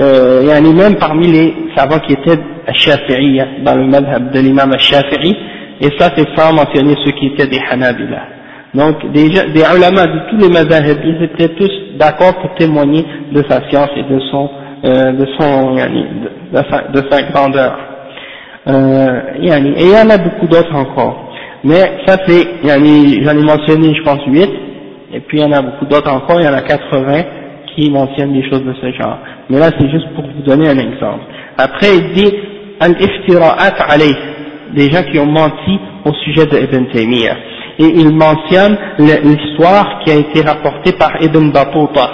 [0.00, 2.38] Euh, il y en a même parmi les savants qui étaient
[2.72, 5.34] Shafi'i, dans le madhab de l'imam Shafi'i,
[5.80, 8.35] et ça c'est sans mentionner ceux qui étaient des Hanabila.
[8.74, 13.42] Donc des, des ulama de tous les mazahib, ils étaient tous d'accord pour témoigner de
[13.48, 14.50] sa science et de son,
[14.84, 17.78] euh, de son, de, sa, de sa grandeur.
[18.68, 21.30] Euh, et il y en a beaucoup d'autres encore.
[21.64, 24.50] Mais ça c'est, j'en ai mentionné je pense 8,
[25.14, 27.22] et puis il y en a beaucoup d'autres encore, il y en a 80
[27.74, 29.18] qui mentionnent des choses de ce genre.
[29.48, 31.24] Mais là c'est juste pour vous donner un exemple.
[31.56, 32.32] Après il dit,
[32.80, 34.16] al-iftira'at alayh,
[34.74, 37.36] des gens qui ont menti au sujet de Ibn Taymiyyah.
[37.78, 42.10] Et il mentionne l'histoire qui a été rapportée par Ibn Battuta.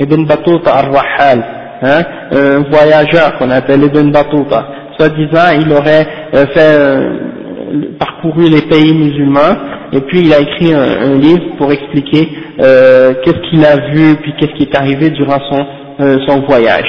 [0.00, 1.44] Ibn Battuta al-Rahal,
[1.82, 2.02] hein,
[2.32, 4.68] un voyageur qu'on appelle Ibn Battuta.
[4.98, 7.18] Soi-disant, il aurait euh, fait, euh,
[7.98, 9.56] parcouru les pays musulmans,
[9.92, 12.28] et puis il a écrit un, livre pour expliquer
[12.60, 15.66] euh, qu'est-ce qu'il a vu, puis qu'est-ce qui est arrivé durant son,
[16.26, 16.88] son voyage.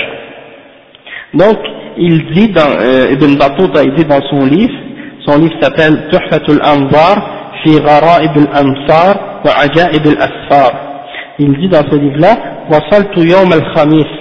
[1.33, 1.57] Donc,
[1.97, 4.73] il dit dans, euh, Ibn Battuta, il dit dans son livre,
[5.25, 10.71] son livre s'appelle Tuhfatul Anvar Gharaib al-Ansar wa Ajaib al-Asfar.
[11.39, 12.37] Il dit dans ce livre-là,
[12.71, 14.11] وصلت يوم الخميس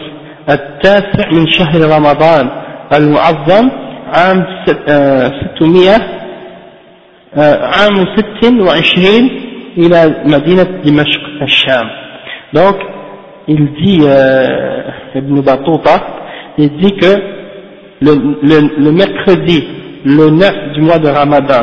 [0.50, 2.50] التاسع من شهر رمضان
[2.94, 3.70] المعظم
[4.14, 4.44] عام
[5.58, 6.00] 600
[7.36, 9.30] عام 26
[9.78, 11.86] إلى مدينة دمشق الشام.
[12.52, 12.76] Donc,
[13.46, 15.96] il dit, euh, Ibn Battuta,
[16.58, 17.12] il dit que
[18.00, 18.12] le,
[18.42, 19.64] le, le, mercredi,
[20.04, 21.62] le 9 du mois de Ramadan,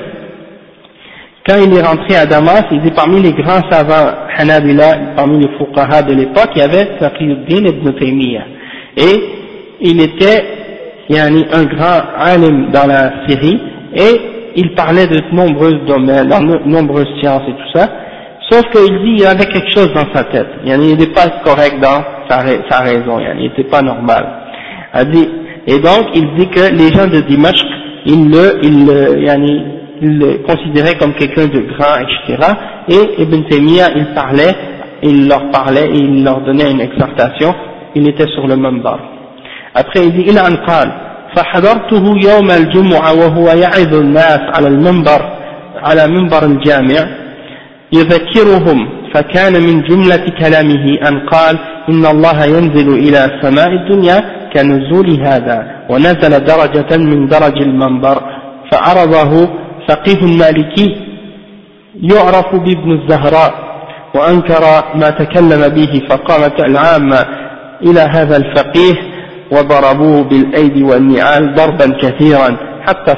[1.47, 5.49] quand il est rentré à Damas, il dit parmi les grands savants Hanabila, parmi les
[5.57, 8.43] fuqaha de l'époque, il y avait Taqiyuddin ibn Taymiyyah.
[8.97, 9.23] Et
[9.81, 10.43] il était
[11.09, 13.59] yani, un grand alim dans la Syrie,
[13.95, 14.21] et
[14.55, 17.89] il parlait de nombreux domaines, de nombreuses sciences et tout ça,
[18.49, 21.79] sauf qu'il dit qu'il y avait quelque chose dans sa tête, il n'est pas correct
[21.81, 24.25] dans sa, raison, il n'était pas normal.
[25.11, 25.27] dit,
[25.67, 27.65] et donc il dit que les gens de Dimashq,
[28.05, 32.52] ils le, ils le, yani, ils le considéraient comme quelqu'un de grand, etc.
[32.88, 34.54] Et Ibn Taymiyyah, il parlait,
[35.02, 37.54] il leur parlait, et il leur donnait une exhortation,
[37.94, 38.98] il était sur le même bar.
[39.74, 41.06] Après il dit, il en قال
[41.36, 45.20] فحضرته يوم الجمعة وهو يعظ الناس على المنبر
[45.82, 47.06] على منبر الجامع
[47.92, 54.18] يذكرهم فكان من جملة كلامه أن قال إن الله ينزل إلى سماء الدنيا
[54.52, 55.58] كنزول هذا
[55.90, 58.18] ونزل درجة من درج المنبر
[58.70, 59.48] فعرضه
[59.91, 60.95] فقيه المالكي
[62.01, 63.53] يعرف بابن الزهراء
[64.15, 64.61] وأنكر
[64.95, 67.25] ما تكلم به فقامت العامة
[67.83, 68.93] إلى هذا الفقيه
[69.51, 72.57] وضربوه بالأيدي والنعال ضربا كثيرا
[72.87, 73.13] حتى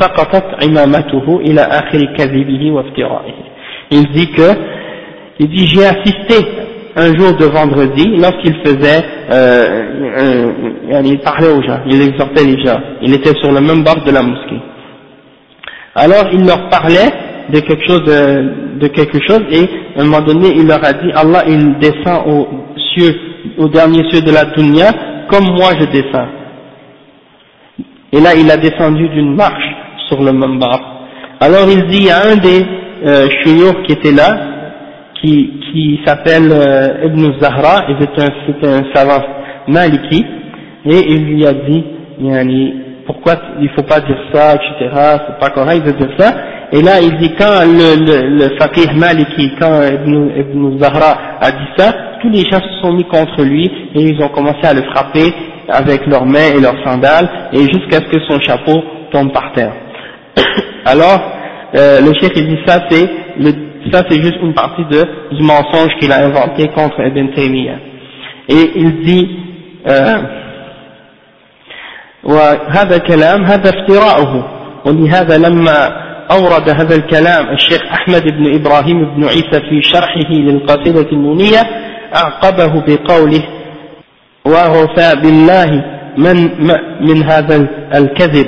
[0.00, 3.48] سقطت عمامته إلى آخر كذبه وافترائه
[3.90, 4.48] il dit que
[5.40, 6.36] il dit j'ai assisté
[6.96, 9.02] un jour de vendredi lorsqu'il faisait
[9.32, 10.52] euh,
[10.92, 14.04] euh, il parlait aux gens il exhortait les gens il était sur le même bord
[14.04, 14.60] de la mosquée
[15.98, 17.10] alors il leur parlait
[17.50, 21.10] de quelque chose de, quelque chose et à un moment donné il leur a dit
[21.14, 22.48] Allah il descend aux
[22.94, 23.14] cieux
[23.58, 24.90] au dernier cieux de la dunya
[25.28, 26.28] comme moi je descends.
[28.12, 29.68] Et là il a descendu d'une marche
[30.08, 30.80] sur le mambar
[31.40, 32.64] alors il dit a un des
[33.06, 33.28] euh,
[33.86, 34.30] qui était là
[35.20, 39.22] qui, qui s'appelle euh, Ibn Zahra et c'est un, un savant
[39.68, 40.24] maliki
[40.84, 41.84] et il lui a dit
[42.20, 46.34] yani, pourquoi il faut pas dire ça etc c'est pas correct de dire ça
[46.70, 51.50] et là il dit quand le, le, le faqih maliki quand Ibn, Ibn Zahra a
[51.50, 53.64] dit ça tous les gens se sont mis contre lui
[53.94, 55.32] et ils ont commencé à le frapper
[55.68, 59.72] avec leurs mains et leurs sandales et jusqu'à ce que son chapeau tombe par terre.
[60.84, 61.20] Alors,
[61.74, 63.08] euh, le chef il dit ça c'est
[63.92, 65.04] ça c'est juste une partie de,
[65.36, 67.78] du mensonge qu'il a inventé contre Ibn Taymiyyah.
[68.48, 69.28] Et il dit
[69.88, 70.16] euh,
[72.24, 74.58] وهذا الكلام هذا افتراؤه.
[74.86, 81.62] ولهذا لما أورد هذا الكلام الشيخ أحمد بن إبراهيم بن عيسى في شرحه للقصيدة النونية
[82.14, 83.42] أعقبه بقوله
[84.44, 85.84] وغفى بالله
[86.18, 86.36] من,
[87.00, 88.46] من هذا الكذب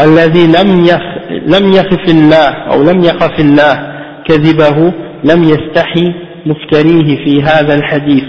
[0.00, 3.92] الذي لم يخ لم يخف الله أو لم يخف الله
[4.28, 4.92] كذبه
[5.24, 6.14] لم يستحي
[6.46, 8.24] مفتريه في هذا الحديث.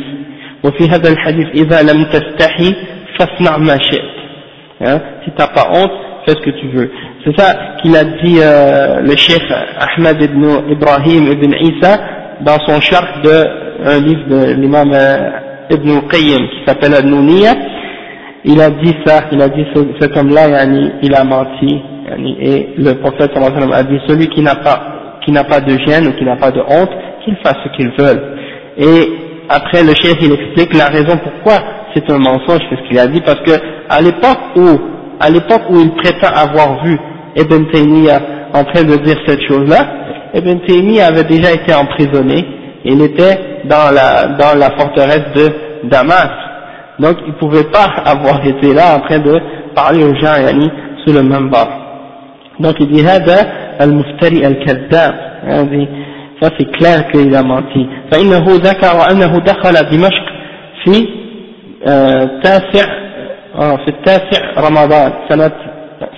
[0.64, 2.76] وفي هذا الحديث إذا لم تستحي
[3.20, 4.21] فاصنع ما شئت.
[5.24, 5.92] Si t'as pas honte
[6.26, 6.92] fais ce que tu veux.
[7.24, 9.42] C'est ça qu'il a dit euh, le chef
[9.80, 12.00] Ahmed ibn Ibrahim ibn Isa
[12.42, 13.44] dans son charte de
[13.84, 15.30] un livre de l'imam euh,
[15.72, 17.54] Ibn Qayyim qui s'appelle Al-Nouniya
[18.44, 19.66] il a dit ça il a dit
[20.00, 20.66] cet homme-là
[21.02, 21.82] il a menti
[22.40, 24.98] et le prophète a dit celui qui n'a pas
[25.50, 26.90] pas de gêne ou qui n'a pas de honte
[27.24, 28.22] qu'il fasse ce qu'il veut.
[28.78, 29.14] Et
[29.48, 31.60] après le chef il explique la raison pourquoi
[31.95, 33.53] c'est un mensonge c'est ce qu'il a dit parce que
[33.89, 34.69] à l'époque où
[35.21, 36.99] à l'époque où il prétend avoir vu
[37.37, 38.21] Ibn Taymiyyah
[38.55, 39.87] en train de dire cette chose-là
[40.35, 42.45] Ibn Taymiyyah avait déjà été emprisonné
[42.85, 46.31] il était dans la dans la forteresse de Damas
[46.99, 49.41] donc il ne pouvait pas avoir été là en train de
[49.75, 50.71] parler aux gens yani,
[51.05, 51.69] sur le même bord
[52.59, 55.89] donc il dit هذا المفتري الكذاب هذه
[56.43, 60.27] ça c'est clair qu'il a menti فإنه ذكر أنه دخل دمشق
[60.85, 61.20] في
[62.43, 62.85] تاسع
[63.57, 65.51] في التاسع رمضان سنة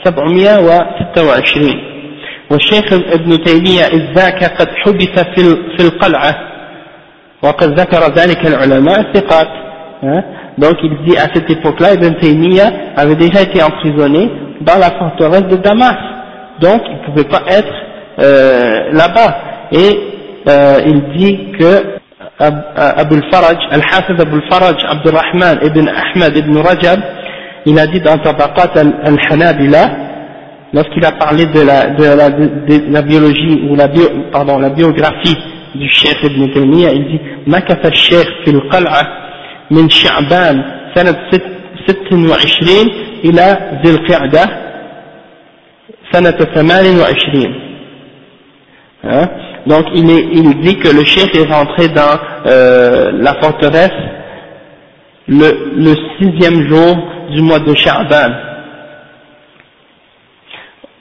[0.05, 1.74] 726
[2.51, 5.20] والشيخ ابن تيمية إذ ذاك قد حبس
[5.76, 6.35] في القلعة
[7.43, 9.48] وقد ذكر ذلك العلماء الثقات
[10.59, 14.30] donc il dit à cette époque-là Ibn Taymiyyah avait déjà été emprisonné
[14.60, 15.97] dans la forteresse de Damas
[16.60, 17.72] donc il ne pouvait pas être
[18.20, 19.36] euh, là-bas.
[19.72, 20.01] Et
[20.48, 21.98] euh, il dit que
[22.39, 26.99] Abu al-Faraj, Al-Hafiz Abu al-Faraj, Abdurrahman ibn Ahmad ibn Rajab,
[27.65, 29.91] il a dit dans Tabaqat al-Hanabila,
[30.73, 34.69] lorsqu'il a parlé de la, de la, de la biologie, ou la, bio, pardon, la
[34.69, 35.38] biographie
[35.76, 39.07] du Cheikh Ibn Taymiyyah, il dit مكث الشيخ في القلعة
[39.72, 40.64] من شعبان
[40.95, 41.15] سنة
[41.88, 42.91] 26
[43.26, 44.45] إلى ذي القعدة
[46.11, 47.53] سنة ثمان وعشرين
[49.03, 49.27] hein?
[49.65, 53.91] Donc il, est, dit que le chef est rentré dans euh, la forteresse
[55.27, 56.98] le, le sixième jour
[57.31, 58.34] du mois de Sha'ban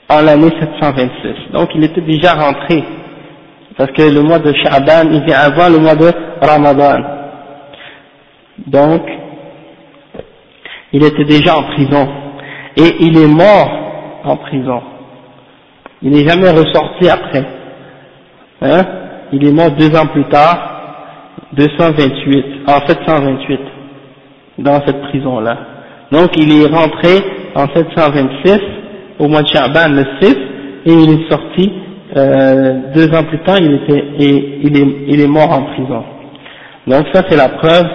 [0.09, 2.83] en l'année 726 donc il était déjà rentré
[3.77, 6.11] parce que le mois de Sha'ban il vient avant le mois de
[6.41, 7.01] Ramadan.
[8.67, 9.01] Donc
[10.91, 12.07] il était déjà en prison
[12.77, 13.69] et il est mort
[14.23, 14.81] en prison.
[16.01, 17.45] Il n'est jamais ressorti après.
[18.63, 18.85] Hein?
[19.31, 20.57] Il est mort deux ans plus tard,
[21.53, 23.59] 228, en 728.
[24.59, 25.57] dans cette prison-là.
[26.11, 27.23] Donc il est rentré
[27.55, 28.59] en 726
[29.19, 30.35] au mois de Shaban le 6
[30.85, 31.71] et il est sorti
[32.15, 36.03] euh, deux ans plus tard, il, était, et il, est, il est mort en prison.
[36.85, 37.87] Donc ça c'est la preuve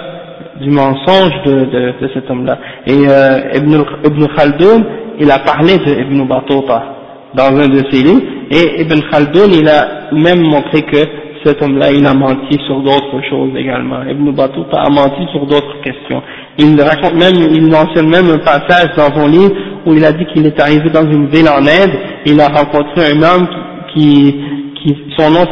[0.61, 2.59] du mensonge de, de, cet homme-là.
[2.87, 4.85] Et euh, Ibn, Ibn Khaldoun,
[5.21, 6.98] il a parlé de Ibn Battuta
[7.35, 10.99] dans un de ses livres, et Ibn Khaldoun, il a même montré que
[11.45, 14.03] cet homme-là, il a menti sur d'autres choses également.
[14.03, 16.23] Ibn Battuta a menti sur d'autres questions.
[16.59, 19.55] Il raconte même, il mentionne même un passage dans son livre
[19.87, 21.93] où il a dit qu'il est arrivé dans une ville en Inde,
[22.27, 23.47] il a rencontré un homme
[23.95, 24.35] qui,
[24.83, 25.45] qui, son nom,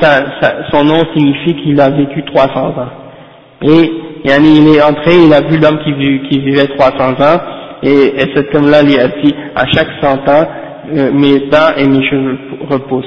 [0.73, 2.89] son nom signifie qu'il a vécu 300 ans.
[3.63, 3.93] Et
[4.25, 7.41] il est entré, il a vu l'homme qui, vivait 300 ans,
[7.83, 10.47] et, et cet homme-là lui a dit, à chaque 100 ans,
[11.14, 12.38] mes dents et mes cheveux
[12.70, 13.06] repoussent.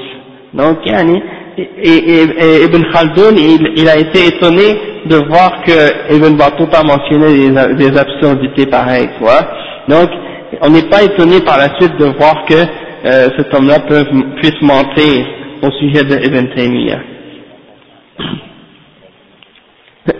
[0.53, 1.21] Donc, yani,
[1.57, 7.49] et, et, Ibn Khaldoun, il, il, a été étonné de voir que Ibn Battuta mentionnait
[7.49, 9.41] des, des absurdités pareilles, tu vois.
[9.87, 10.09] Donc,
[10.61, 13.79] on n'est pas étonné par la suite de voir que euh, cet homme-là
[14.41, 15.25] puisse mentir
[15.61, 16.99] au sujet de Ibn Taymiyyah.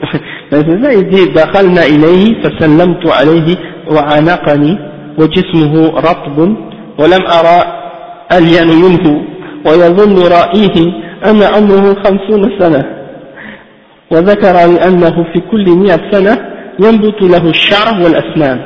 [0.51, 3.55] فإذا يدي دخلنا إليه فسلمت عليه
[3.91, 4.77] وعانقني
[5.17, 6.55] وجسمه رطب
[6.99, 7.59] ولم أرى
[8.31, 9.21] ألين منه
[9.65, 10.93] ويظن رأيه
[11.25, 12.83] أن عمره خمسون سنة
[14.11, 16.37] وذكر لأنه في كل مئة سنة
[16.79, 18.59] ينبت له الشعر والأسنان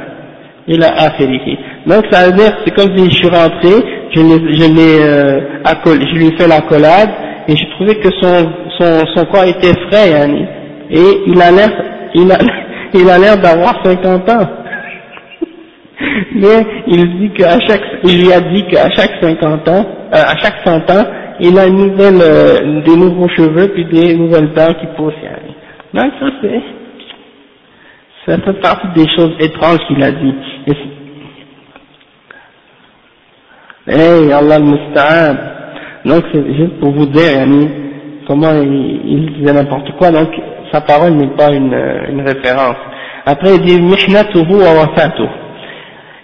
[0.69, 3.73] إلى آخره donc ça veut dire c'est comme si je suis rentré
[4.15, 5.39] je l'ai je l'ai euh,
[5.85, 7.09] je lui ai fait l'accolade
[7.47, 10.45] et j'ai trouvé que son son son corps était frais yani.
[10.89, 11.69] et il a l'air,
[12.15, 12.37] il a,
[12.93, 14.47] il a l'air d'avoir 50 ans.
[16.34, 20.36] Mais il dit qu'à chaque, il lui a dit qu'à chaque 50 ans, euh, à
[20.38, 21.04] chaque 100 ans,
[21.40, 25.14] il a une nouvelle, euh, des nouveaux cheveux puis des nouvelles dents qui poussent.
[25.92, 26.62] Donc ça c'est,
[28.26, 30.34] ça fait partie des choses étranges qu'il a dit.
[33.86, 35.36] Hey, Allah al-Musta'an.
[36.06, 37.68] Donc c'est juste pour vous dire, yani,
[38.26, 40.10] comment il, il disait n'importe quoi.
[40.10, 40.30] Donc
[40.72, 41.74] sa parole n'est pas une,
[42.08, 42.76] une, référence.
[43.26, 45.43] Après il dit mihnatuhu wa wafatuh.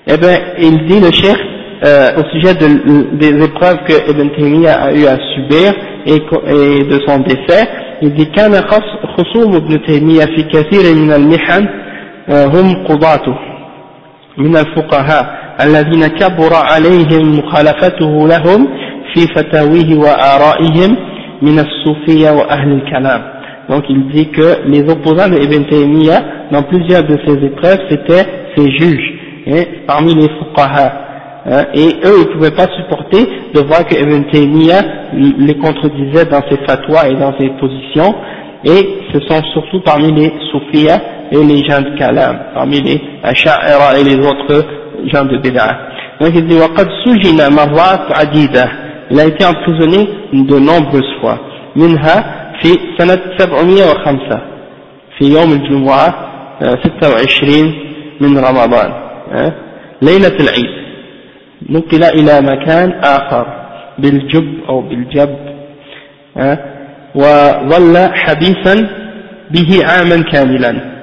[0.10, 1.38] Eh bien, il dit le cheikh
[1.86, 5.74] euh, au sujet de, des épreuves que Ibn Taymiyyah a eu à subir
[6.06, 7.68] et, et de son décès,
[8.02, 8.54] il dit كان
[9.18, 11.68] خصوم ابن تيمية في كثير من المحن
[12.30, 13.36] هم قضاته
[14.38, 15.26] من الفقهاء
[15.62, 18.68] الذين كبر عليهم مخالفته لهم
[19.14, 20.98] في فتاويه وآرائهم
[21.42, 23.36] من الصوفية وأهل الكلام
[23.70, 28.24] donc il dit que les opposants de Ibn Taymiyyah, dans plusieurs de ces épreuves, c'était
[28.56, 29.09] ses juges,
[29.48, 31.02] hein, parmi les fuqaha.
[31.48, 34.82] Hein, et eux, ils ne pouvaient pas supporter de voir que Ibn Taymiyyah
[35.14, 38.16] les contredisait dans ses fatwas et dans ses positions,
[38.64, 41.00] et ce sont surtout parmi les soufiyas
[41.32, 44.66] et les gens de kalam, parmi les asha'ira et les autres
[45.14, 45.78] gens de bid'ah.
[46.20, 48.68] Donc il dit, وَقَدْ سُجِنَ مَرَّاتْ عَدِيدًا
[49.12, 51.38] Il a été emprisonné de nombreuses fois.
[51.76, 54.42] منها في سنة 705
[55.18, 56.14] في يوم الجمعة
[56.62, 57.74] 26
[58.22, 58.94] من رمضان
[60.02, 60.86] ليلة العيد
[61.70, 63.46] نقل إلى مكان آخر
[64.00, 65.36] بالجب أو بالجب
[67.16, 68.88] وظل حبيسا
[69.52, 70.96] به عاما كاملا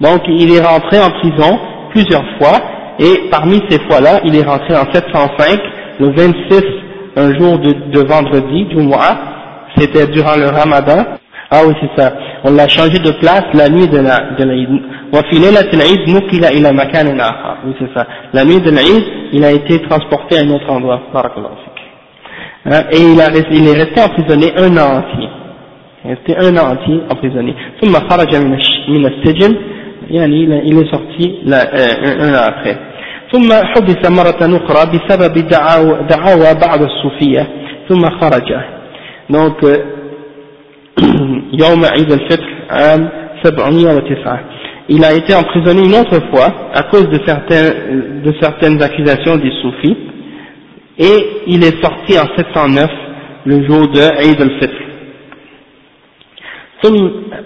[0.00, 1.58] donc il est rentré en prison
[1.90, 2.58] plusieurs fois
[2.98, 5.60] et parmi ces fois-là il est rentré en 705
[6.00, 6.62] le 26
[7.16, 9.16] un jour de, de vendredi du mois
[9.76, 11.04] c'était durant le ramadan.
[11.54, 12.14] Ah oui, c'est ça.
[12.44, 14.70] On l'a changé de place la nuit de la de l'Aïd.
[15.12, 15.20] Oui,
[17.78, 18.06] c'est ça.
[18.32, 21.02] La nuit de l'Aïd, il a été transporté à un autre endroit.
[22.64, 25.28] Hein, et il, a, il est resté emprisonné un an entier.
[26.04, 27.54] Il est resté un an entier emprisonné.
[27.82, 28.36] ثم خرج
[28.88, 29.56] من السجن
[30.10, 32.76] يعني il est sorti là, euh, un an après.
[33.32, 37.46] ثم حبس مرة أخرى بسبب دعاوى, دعاوى بعض الصوفية
[37.88, 38.48] ثم خرج
[39.30, 39.64] donc
[41.52, 43.08] يوم عيد الفطر عام
[43.44, 47.70] 709 il a été emprisonné une autre fois à cause de, certains,
[48.24, 49.96] de certaines accusations des soufis
[50.98, 52.90] et il est sorti en 709
[53.46, 54.74] le jour de Eid al-Fitr.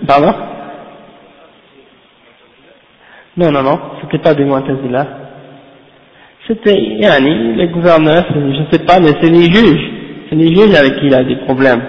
[0.07, 0.33] Pardon
[3.37, 5.07] Non, non, non, c'était pas des Mu'tazila.
[6.49, 9.91] C'était, yani, les gouverneurs, je ne sais pas, mais c'est les juges
[10.29, 11.83] c'est les juges avec qui il a des problèmes.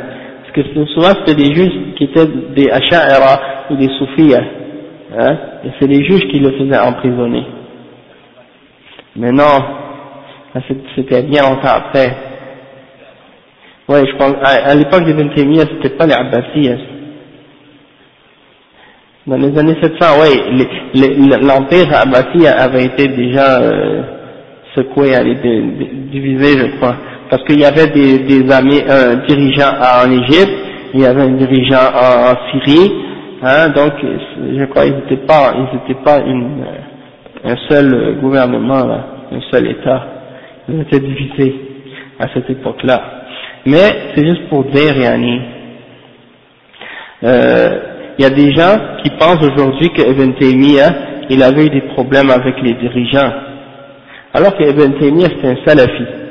[0.54, 0.62] Que
[0.92, 4.44] souvent c'était des juges qui étaient des Asha'ira ou des Soufiyas.
[5.18, 7.44] Hein, et c'est les juges qui le faisaient emprisonner.
[9.16, 9.58] Mais non,
[10.96, 12.16] c'était bien longtemps après.
[13.88, 16.78] Ouais, je pense, à, l'époque des Taymiyyah, c'était pas les Abbasiyas.
[19.26, 20.66] Dans les années 700, oui,
[21.42, 24.02] l'empire abbasi avait été déjà euh,
[24.74, 25.12] secoué,
[26.10, 26.96] divisé, je crois,
[27.32, 30.52] parce qu'il y avait des, des amis, un dirigeant en Égypte,
[30.92, 32.92] il y avait un dirigeant en, Syrie,
[33.42, 36.62] hein, donc je crois qu'ils n'étaient pas, ils n'étaient pas une,
[37.42, 40.06] un seul gouvernement, là, un seul État,
[40.68, 41.54] ils étaient divisés
[42.20, 43.00] à cette époque-là.
[43.64, 45.40] Mais c'est juste pour dire, Yanni,
[47.24, 47.78] euh,
[48.18, 50.02] il y a des gens qui pensent aujourd'hui que
[50.38, 50.90] Taymiyyah,
[51.30, 53.32] il avait eu des problèmes avec les dirigeants,
[54.34, 56.21] alors que Ibn c'est un salafi.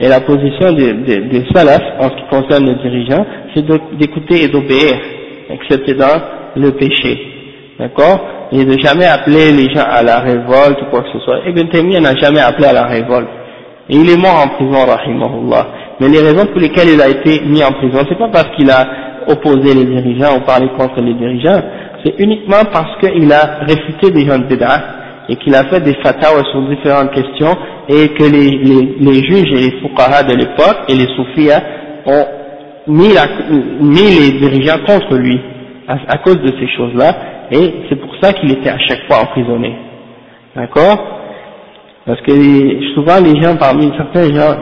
[0.00, 3.64] Et la position des, des, des salafs en ce qui concerne les dirigeants, c'est
[3.98, 4.94] d'écouter et d'obéir,
[5.50, 6.20] excepté dans
[6.56, 7.18] le péché.
[7.78, 8.20] D'accord?
[8.52, 11.40] Et de jamais appeler les gens à la révolte ou quoi que ce soit.
[11.48, 13.28] Ibn Taymiyyah n'a jamais appelé à la révolte.
[13.90, 15.66] Et il est mort en prison, rahimahullah.
[16.00, 18.70] Mais les raisons pour lesquelles il a été mis en prison, c'est pas parce qu'il
[18.70, 18.86] a
[19.26, 21.60] opposé les dirigeants ou parlé contre les dirigeants,
[22.04, 24.80] c'est uniquement parce qu'il a réfuté des gens de Bédard
[25.28, 27.56] et qu'il a fait des fatwas sur différentes questions
[27.88, 28.50] et que les,
[29.00, 31.50] les, juges et les fuqaha de l'époque et les soufis
[32.06, 32.26] ont
[32.88, 35.40] mis, les dirigeants contre lui
[35.86, 37.14] à, à cause de ces choses-là
[37.50, 39.74] et c'est pour ça qu'il était à chaque fois emprisonné.
[40.54, 41.18] D'accord?
[42.08, 42.32] Parce que
[42.94, 44.56] souvent les gens, parmi certains gens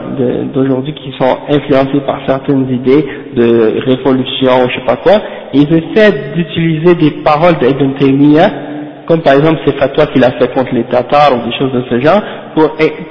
[0.53, 3.05] d'aujourd'hui qui sont influencés par certaines idées
[3.35, 5.13] de révolution ou je sais pas quoi,
[5.53, 8.49] ils essaient d'utiliser des paroles d'Ibn Taymiyyah,
[9.07, 11.83] comme par exemple ces fatwas qu'il a fait contre les Tatars ou des choses de
[11.89, 12.21] ce genre,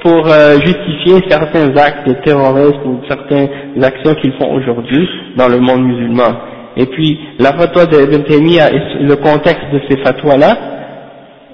[0.03, 3.49] pour, euh, justifier certains actes de terrorisme ou certaines
[3.83, 6.37] actions qu'ils font aujourd'hui dans le monde musulman.
[6.75, 10.55] Et puis la fatwa d'Ibn Taymiyyah et le contexte de ces fatwas-là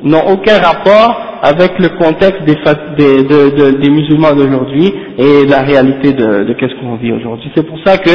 [0.03, 2.55] n'ont aucun rapport avec le contexte des,
[2.97, 7.49] des, de, des musulmans d'aujourd'hui et la réalité de, de qu'est-ce qu'on vit aujourd'hui.
[7.55, 8.09] C'est pour ça que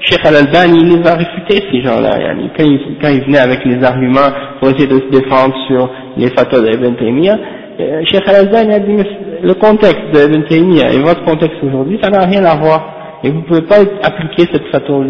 [0.00, 2.10] Cheikh Al-Albani, il les a réfutés ces gens-là.
[2.56, 6.28] Quand il, quand il venait avec les arguments pour essayer de se défendre sur les
[6.30, 7.38] fatwas d'Ibn Taymiyyah,
[7.80, 8.96] euh, Cheikh Al-Albani a dit
[9.42, 13.20] le contexte d'Ibn Taymiyyah et votre contexte aujourd'hui, ça n'a rien à voir.
[13.22, 15.04] Et vous ne pouvez pas appliquer cette fatwa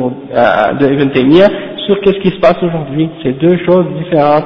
[0.78, 1.49] d'Ibn Taymiyyah
[1.86, 3.09] sur qu'est-ce qui se passe aujourd'hui.
[3.23, 4.44] C'est deux choses différentes.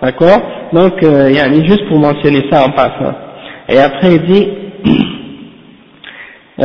[0.00, 0.40] D'accord
[0.72, 3.14] Donc, euh, yani, juste pour mentionner ça en passant.
[3.68, 4.48] Et après, il dit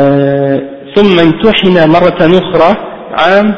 [0.95, 3.54] ثم امتحن مرة أخرى عام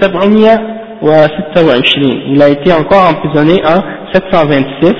[0.00, 3.80] 726 il a été encore emprisonné en
[4.12, 4.94] 726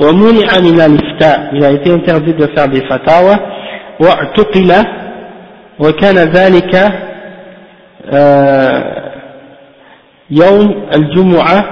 [0.00, 3.36] ومنع من الإفتاء il a été interdit de faire des fatawa
[4.00, 4.72] واعتقل.
[5.80, 6.74] وكان ذلك
[10.30, 11.64] يوم الجمعة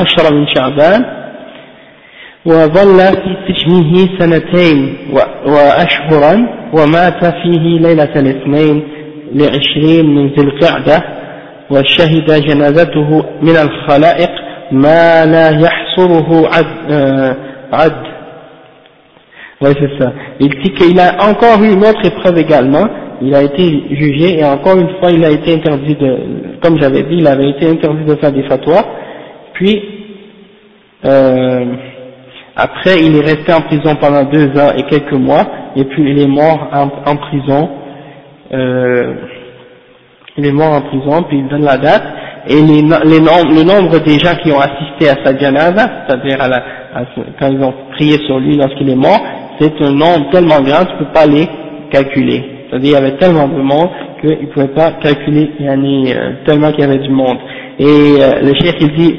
[0.00, 1.04] عشر من شعبان.
[2.46, 4.96] وظل في سجنه سنتين
[5.46, 6.46] وأشهرا.
[6.72, 8.82] ومات فيه ليلة الاثنين.
[9.33, 11.03] لعشرين من ذي القعدة
[11.69, 14.29] وشهد جنازته من الخلائق
[14.71, 17.35] ما لا يحصره عد,
[17.73, 18.15] عد
[19.61, 20.11] Oui, c'est ça.
[20.41, 22.87] Il dit qu'il a encore eu une autre épreuve également.
[23.21, 26.17] Il a été jugé et encore une fois, il a été interdit de,
[26.61, 28.83] comme j'avais dit, il avait été interdit de faire des fatwas.
[29.53, 29.81] Puis,
[31.05, 31.65] euh,
[32.55, 35.45] après, il est resté en prison pendant deux ans et quelques mois,
[35.75, 37.69] et puis il est mort en, prison.
[38.53, 39.13] Euh,
[40.37, 42.03] il est mort en prison, puis il donne la date,
[42.47, 46.47] et les, les le nombre des gens qui ont assisté à sa janaza, c'est-à-dire à
[46.47, 46.63] la,
[47.39, 49.19] quand ils ont prié sur lui lorsqu'il est mort,
[49.59, 51.47] c'est un nombre tellement grand, tu ne peux pas les
[51.89, 52.43] calculer.
[52.69, 53.89] C'est-à-dire il y avait tellement de monde
[54.21, 57.09] qu'il ne pouvait pas calculer, il y en a euh, tellement qu'il y avait du
[57.09, 57.37] monde.
[57.79, 59.15] Et euh, le chef il dit,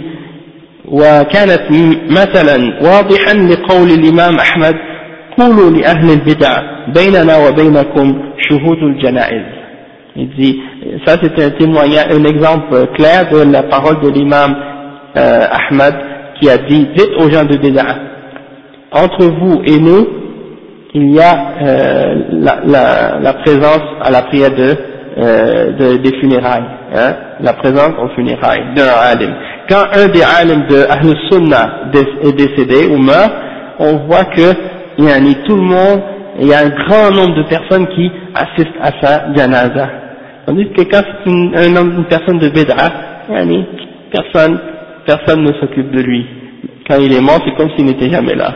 [0.88, 1.62] وكانت
[2.10, 4.74] مثلا واضحا لقول الإمام أحمد
[5.40, 6.58] قولوا لأهل البدع
[6.94, 9.44] بيننا وبينكم شهود الجنائز
[10.18, 10.58] Il dit,
[11.04, 14.56] ça c'est un témoignage, un exemple clair de la parole de l'imam
[15.14, 15.94] euh, Ahmad
[16.40, 17.84] qui a dit, dites aux gens de Bida,
[18.92, 20.06] entre vous et nous,
[20.94, 24.74] il y a euh, la, la, la présence à la prière de,
[25.18, 26.64] euh, de des funérailles,
[26.94, 27.12] hein,
[27.42, 29.34] la présence aux funérailles d'un alim
[29.68, 31.90] quand un des alims de Ahl Sunnah
[32.22, 33.32] est décédé ou meurt,
[33.78, 34.52] on voit que
[35.01, 36.01] il y a tout le monde,
[36.39, 39.89] il y a un grand nombre de personnes qui assistent à sa janaza.
[40.45, 42.75] Tandis que quand c'est une, une, personne de Bid'a,
[44.11, 44.59] personne,
[45.05, 46.25] personne ne s'occupe de lui.
[46.87, 48.53] Quand il est mort, c'est comme s'il n'était jamais là.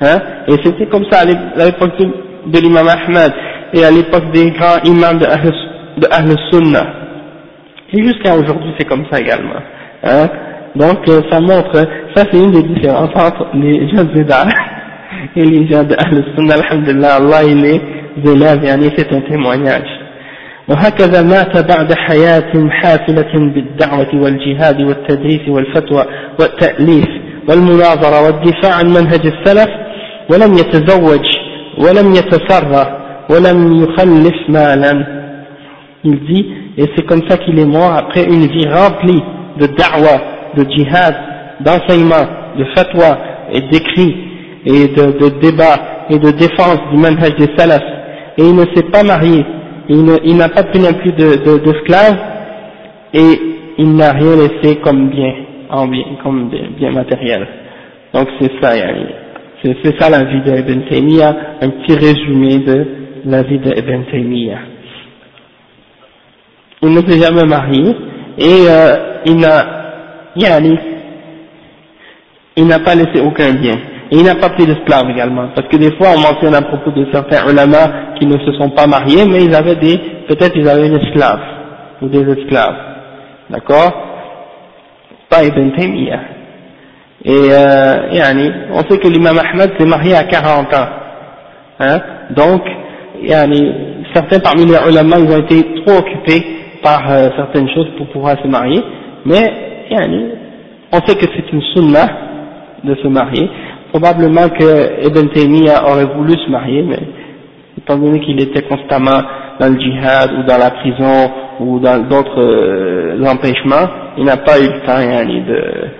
[0.00, 0.18] Hein?
[0.48, 3.32] Et c'était comme ça à l'époque de, l'imam Ahmad
[3.72, 6.86] et à l'époque des grands imams de Ahl, de Sunnah.
[7.92, 9.60] Et jusqu'à aujourd'hui, c'est comme ça également.
[10.04, 10.28] Hein?
[10.74, 11.76] Donc euh, ça montre,
[12.14, 14.44] ça c'est une des différences entre les de Bida
[15.36, 17.80] et les gens de Ahl Sunnah, alhamdulillah, Allah il les
[18.32, 20.02] élève, et c'est un témoignage.
[20.68, 26.04] وهكذا مات بعد حياة حافلة بالدعوة والجهاد والتدريس والفتوى
[26.40, 27.08] والتأليف
[27.48, 29.68] والمناظرة والدفاع عن منهج السلف
[30.30, 31.24] ولم يتزوج
[31.78, 32.98] ولم يتسرى
[33.30, 35.22] ولم يخلف مالا
[36.04, 36.46] il dit
[36.78, 39.22] et c'est comme ça qu'il est mort après une vie remplie
[39.60, 40.20] de da'wah,
[40.56, 41.14] de djihad,
[41.60, 42.26] d'enseignement,
[42.58, 43.18] de fatwa
[43.52, 44.31] et d'écrits
[44.64, 47.82] et de, de débats et de défense du manhaj des salafs
[48.38, 49.44] et il ne s'est pas marié
[49.88, 52.18] il n'a pas pris non plus d'esclaves
[53.14, 53.40] de, et
[53.78, 55.34] il n'a rien laissé comme bien,
[55.70, 57.46] en bien, comme bien matériel.
[58.14, 58.72] Donc c'est ça,
[59.62, 62.86] c'est ça la vie d'Ibn Taymiyyah, un petit résumé de
[63.24, 64.58] la vie d'Ibn Taymiyyah.
[66.82, 67.94] Il ne s'est jamais marié
[68.38, 69.66] et euh, il n'a,
[72.56, 73.78] il n'a pas laissé aucun bien.
[74.12, 76.90] Et il n'a pas pris d'esclaves également, parce que des fois on mentionne à propos
[76.90, 79.96] de certains ulama qui ne se sont pas mariés, mais ils avaient des,
[80.28, 81.40] peut-être ils avaient une esclave,
[82.02, 82.76] ou des esclaves,
[83.48, 83.90] d'accord?
[85.30, 86.20] Pas Ibn Taymiyyah.
[87.24, 90.88] Et euh, yani, on sait que l'imam Ahmed s'est marié à 40 ans,
[91.80, 92.00] hein?
[92.36, 92.60] Donc
[93.22, 93.72] yani,
[94.12, 96.44] certains parmi les ulama ils ont été trop occupés
[96.82, 98.82] par euh, certaines choses pour pouvoir se marier,
[99.24, 100.32] mais yani,
[100.92, 102.08] on sait que c'est une sunnah
[102.84, 103.48] de se marier,
[103.92, 106.98] probablement que Ibn Taymiyyah aurait voulu se marier, mais
[107.78, 109.20] étant donné qu'il était constamment
[109.60, 113.86] dans le djihad ou dans la prison ou dans d'autres euh, empêchements,
[114.16, 115.90] il n'a pas eu le temps yani, de,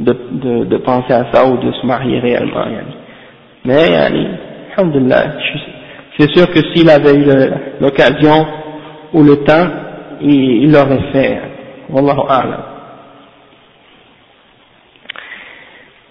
[0.00, 2.64] de, de, penser à ça ou de se marier réellement.
[2.64, 2.94] Yani.
[3.66, 4.28] Mais, yani,
[4.76, 5.24] alhamdulillah,
[6.18, 7.26] c'est sûr que s'il avait eu
[7.80, 8.46] l'occasion
[9.12, 9.66] ou le temps,
[10.22, 11.40] il l'aurait fait.
[11.90, 12.62] Wallahu a'lam.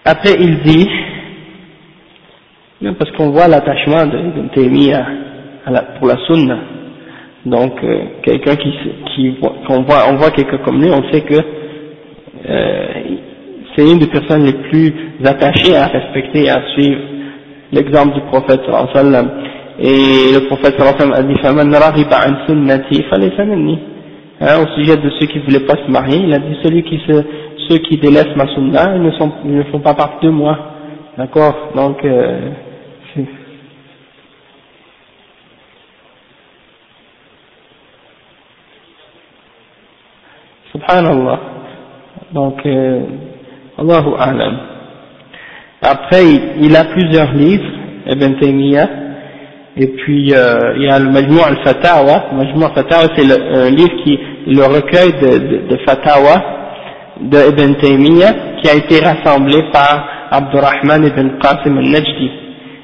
[0.04, 0.88] Après, il dit,
[2.98, 5.06] parce qu'on voit l'attachement de, Thémia
[5.98, 6.58] pour la sunna.
[7.44, 8.72] Donc, euh, quelqu'un qui,
[9.14, 9.36] qui
[9.66, 11.34] qu'on voit, on voit quelqu'un comme lui, on sait que
[12.48, 12.86] euh,
[13.76, 14.92] c'est une des personnes les plus
[15.24, 17.00] attachées à respecter et à suivre
[17.72, 18.60] l'exemple du prophète
[18.94, 19.30] sallam.
[19.78, 25.10] Et le prophète sallam a dit "Faman raghiba an sunnati falaysa hein, au sujet de
[25.18, 27.22] ceux qui voulaient pas se marier, il a dit celui qui se,
[27.68, 30.58] ceux qui délaissent ma sunna, ils ne sont, ils ne font pas partie de moi.
[31.16, 31.70] D'accord?
[31.74, 32.50] Donc euh,
[40.76, 41.40] Subhanallah.
[42.32, 43.00] Donc, euh,
[43.78, 44.10] Allahu.
[45.80, 46.22] Après,
[46.60, 47.64] il, a plusieurs livres,
[48.06, 48.88] Ibn Taymiyyah,
[49.76, 52.26] et puis euh, il y a le Majmou' al-Fatawa.
[52.34, 56.42] Majmou' al-Fatawa, c'est le, un livre qui le recueil de, de, de Fatawa
[57.20, 58.32] de Ibn Taymiyyah
[58.62, 62.30] qui a été rassemblé par Abdurrahman ibn Qasim al-Najdi.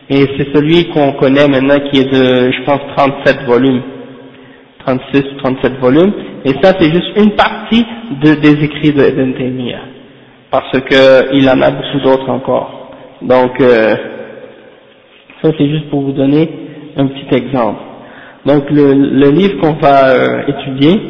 [0.08, 3.82] Et c'est celui qu'on connaît maintenant qui est de, je pense, 37 volumes.
[4.86, 6.12] 36 37 volumes.
[6.44, 7.84] Et ça, c'est juste une partie
[8.22, 9.80] de, des écrits de Ibn Taymiyyah.
[10.50, 12.90] Parce qu'il en a beaucoup d'autres encore.
[13.22, 13.94] Donc, euh,
[15.40, 16.48] ça c'est juste pour vous donner
[16.96, 17.80] un petit exemple.
[18.44, 21.00] Donc, le, le livre qu'on va euh, étudier,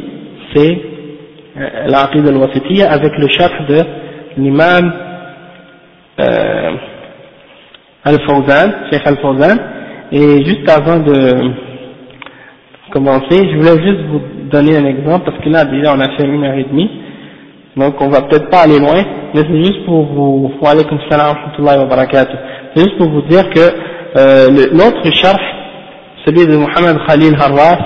[0.55, 0.79] c'est
[1.57, 3.81] euh, l'Aqid al-Wasitiyya avec le chapitre de
[4.37, 4.93] l'imam
[6.21, 6.71] euh,
[8.05, 9.57] Al-Fawzan, Cheikh Al-Fawzan.
[10.13, 11.72] Et juste avant de
[12.93, 14.21] commencer, je voulais juste vous
[14.51, 16.91] donner un exemple, parce que là, déjà, on a fait une heure et demie,
[17.77, 19.03] donc on va peut-être pas aller loin,
[19.35, 20.73] mais c'est juste pour vous, wa
[22.75, 25.41] c'est juste pour vous dire que euh, l'autre charh,
[26.27, 27.79] celui de Mohamed Khalil Harras,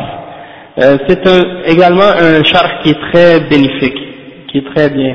[0.79, 1.23] euh, c'est
[1.67, 3.99] également un charh qui est très bénéfique,
[4.51, 5.15] qui est très bien,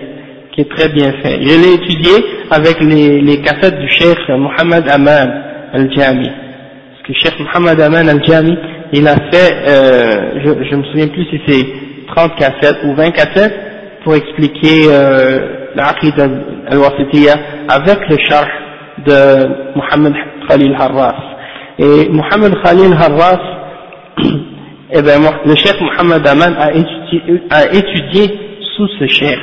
[0.53, 1.41] qui est très bien fait.
[1.41, 2.11] Je l'ai étudié
[2.49, 5.29] avec les, les cassettes du cheikh Mohamed Aman
[5.73, 8.57] al-Jami, parce que cheikh Mohamed Aman al-Jami,
[8.93, 11.65] il a fait, euh, je, je me souviens plus si c'est
[12.15, 13.55] 30 cassettes ou 20 cassettes
[14.03, 16.19] pour expliquer euh, l'Aqid
[16.67, 17.33] al-Wasitiyya
[17.69, 18.45] avec le char
[19.05, 20.13] de Mohamed
[20.47, 21.15] Khalil Harras.
[21.79, 23.39] Et Mohamed Khalil Harras,
[24.91, 28.39] eh ben, le chef Mohamed Aman a étudié,
[28.75, 29.39] sous ce chef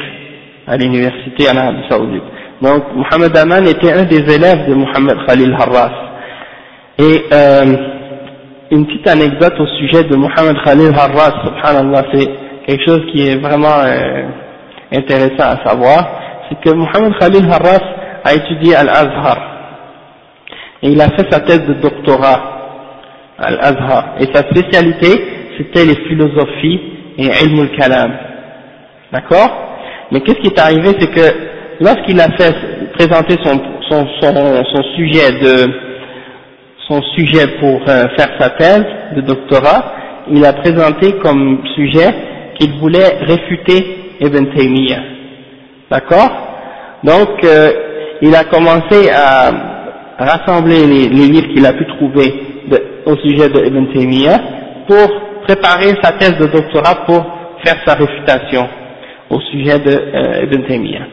[0.66, 2.22] à l'université en Arabie Saoudite.
[2.62, 5.92] Donc Mohamed Aman était un des élèves de Mohamed Khalil Harras.
[6.98, 7.76] Et euh,
[8.70, 12.28] une petite anecdote au sujet de Mohamed Khalil Harras, subhanallah, c'est
[12.66, 14.24] quelque chose qui est vraiment euh,
[14.92, 16.06] intéressant à savoir,
[16.48, 17.80] c'est que Mohamed Khalil Harras
[18.24, 19.38] a étudié Al-Azhar,
[20.82, 22.40] et il a fait sa thèse de doctorat
[23.38, 25.08] à Al-Azhar, et sa spécialité,
[25.56, 26.80] c'était les philosophies
[27.16, 28.12] et ilm al-kalam,
[29.12, 29.50] d'accord?
[30.12, 31.34] Mais qu'est-ce qui est arrivé, c'est que
[31.80, 32.54] lorsqu'il a fait
[32.92, 35.87] présenter son, son, son, son sujet de
[36.88, 38.84] son sujet pour euh, faire sa thèse
[39.14, 39.92] de doctorat,
[40.30, 42.08] il a présenté comme sujet
[42.58, 45.02] qu'il voulait réfuter Ibn Taymiyyah.
[45.90, 46.30] D'accord?
[47.04, 47.72] Donc, euh,
[48.22, 49.50] il a commencé à
[50.18, 52.34] rassembler les, livres qu'il a pu trouver
[53.06, 54.38] au sujet de Ibn Taymiyyah
[54.88, 55.08] pour
[55.46, 57.24] préparer sa thèse de doctorat pour
[57.64, 58.66] faire sa réfutation
[59.30, 61.06] au sujet de euh, Ibn Taymiyyah.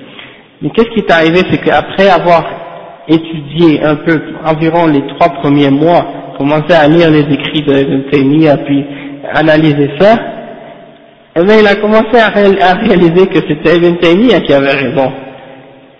[0.61, 2.64] Mais qu'est-ce qui est arrivé, c'est qu'après avoir
[3.07, 6.05] étudié un peu, environ les trois premiers mois,
[6.37, 8.85] commencé à lire les écrits de puis
[9.33, 10.17] analyser ça,
[11.37, 15.11] eh bien, il a commencé à, réaliser que c'était Ibn Taymiyyah qui avait raison.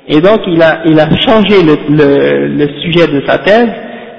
[0.07, 3.69] Et donc, il a, changé le, sujet de sa thèse,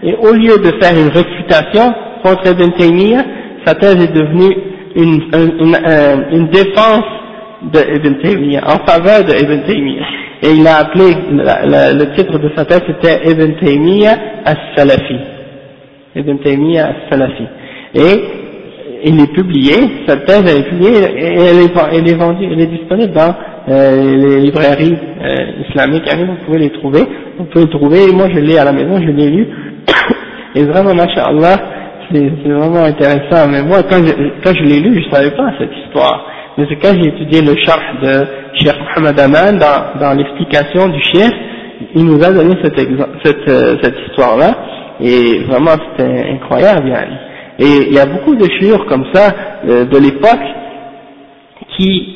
[0.02, 3.24] et au lieu de faire une réfutation contre Ibn Taymiyyah,
[3.64, 4.56] sa thèse est devenue
[4.94, 7.04] une, défense
[7.62, 7.80] de
[8.64, 9.32] en faveur de.
[10.42, 15.16] Et il a appelé, le titre de sa thèse c'était Ibn Taymiyyah as-Salafi.
[16.14, 17.46] Ibn Taymiyyah as-Salafi.
[17.94, 18.46] Et
[19.04, 19.74] il est publié,
[20.06, 23.34] sa thèse est publiée et elle est, vendue, elle est disponible dans
[23.68, 27.02] euh, les librairies euh, islamiques, vous pouvez les trouver,
[27.38, 29.48] vous pouvez les trouver, moi je l'ai à la maison, je l'ai lu,
[30.54, 30.92] et vraiment,
[32.10, 34.12] c'est vraiment intéressant, mais moi quand je,
[34.44, 36.26] quand je l'ai lu, je savais pas cette histoire,
[36.56, 39.58] mais c'est quand j'ai étudié le charh de Cheikh Mohamed Aman,
[40.00, 41.34] dans, l'explication du Cheikh,
[41.94, 44.56] il nous a donné euh, cette histoire-là,
[45.00, 46.92] et vraiment c'était incroyable,
[47.58, 49.34] et il y a beaucoup de chures comme ça,
[49.64, 50.46] de l'époque,
[51.76, 52.12] qui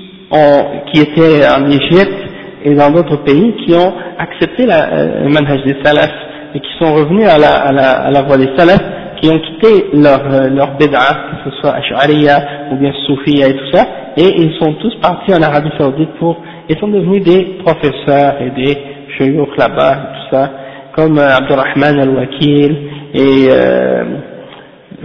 [0.93, 2.31] qui étaient en Égypte
[2.65, 6.11] et dans d'autres pays, qui ont accepté la, euh, le manhaj des salafs
[6.55, 8.85] et qui sont revenus à la, à la, à la voie des salafs,
[9.21, 13.55] qui ont quitté leur, euh, leur bid'a, que ce soit Ash'ariya ou bien Soufiya et
[13.55, 13.87] tout ça,
[14.17, 16.37] et ils sont tous partis en Arabie Saoudite pour,
[16.69, 18.77] ils sont devenus des professeurs et des
[19.17, 20.51] chouyouk là-bas et tout ça,
[20.97, 22.77] comme euh, Abdurrahman al-Wakil
[23.15, 24.05] et euh,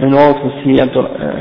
[0.00, 1.32] un autre aussi, euh,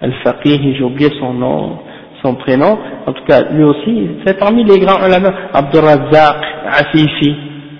[0.00, 1.78] Al-Faqih, j'ai oublié son nom,
[2.22, 6.36] son prénom, en tout cas lui aussi, c'est parmi les grands ulama, Abdurrazzaq
[6.70, 7.34] Asifi,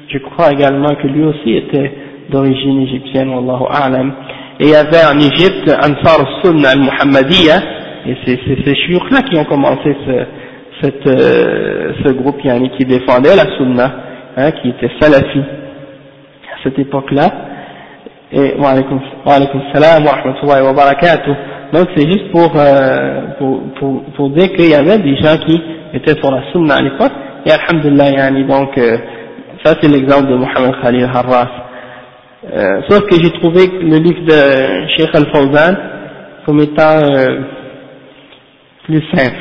[0.09, 4.13] je crois également que lui aussi était d'origine égyptienne, Wallahu A'lam,
[4.59, 7.57] et il y avait en Égypte Ansar Sunnah al-Muhammadiyya,
[8.07, 10.27] et c'est ces chiours-là qui ont commencé ce,
[10.81, 13.93] cette, euh, ce groupe qui défendait la Sunna,
[14.37, 17.29] hein, qui était salafi à cette époque-là,
[18.33, 19.01] et wa alaykum
[19.73, 21.35] salam wa rahmatullahi wa barakatuh.
[21.73, 25.61] Donc c'est juste pour, euh, pour, pour, pour, dire qu'il y avait des gens qui
[25.95, 27.13] étaient sur la sunna à l'époque,
[27.45, 28.99] et alhamdulillah, yani, donc euh,
[29.65, 31.66] ça c'est l'exemple de Mohamed Khalil Harras.
[32.53, 35.77] Euh, sauf que j'ai trouvé le livre de Sheikh Al-Fawzan
[36.45, 37.41] comme étant euh,
[38.85, 39.37] plus simple.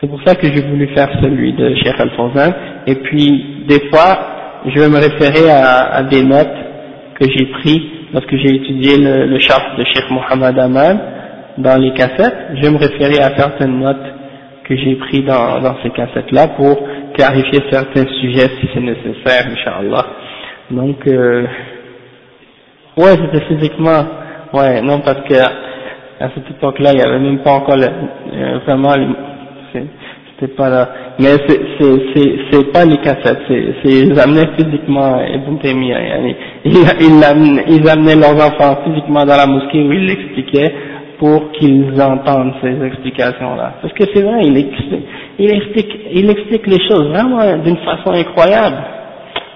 [0.00, 2.52] C'est pour ça que j'ai voulu faire celui de Sheikh Al-Fawzan,
[2.86, 6.56] et puis des fois je vais me référer à, des notes
[7.18, 11.00] que j'ai prises lorsque j'ai étudié le, le de Sheikh Mohamed Aman,
[11.58, 14.06] dans les cassettes, je vais me référer à certaines notes
[14.64, 20.06] que j'ai prises dans, dans ces cassettes-là pour clarifier certains sujets si c'est nécessaire, Inch'Allah.
[20.70, 21.46] Donc, euh,
[22.96, 24.04] ouais, c'était physiquement,
[24.52, 25.34] ouais, non, parce que
[26.18, 28.94] à cette époque-là, il n'y avait même pas encore le, euh, vraiment,
[29.72, 30.88] c'était pas là.
[31.18, 31.60] Mais c'est,
[32.50, 35.98] c'est, pas les cassettes, c'est, ils amenaient physiquement Ibn Taymiyyah,
[36.64, 36.72] ils,
[37.68, 40.74] ils, amenaient leurs enfants physiquement dans la mosquée où ils l'expliquaient,
[41.18, 43.76] pour qu'ils entendent ces explications-là.
[43.80, 48.76] Parce que c'est vrai, il explique, il explique les choses vraiment d'une façon incroyable.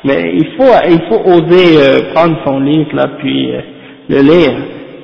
[0.05, 3.61] Mais il faut, il faut oser euh, prendre son livre là, puis euh,
[4.09, 4.53] le lire.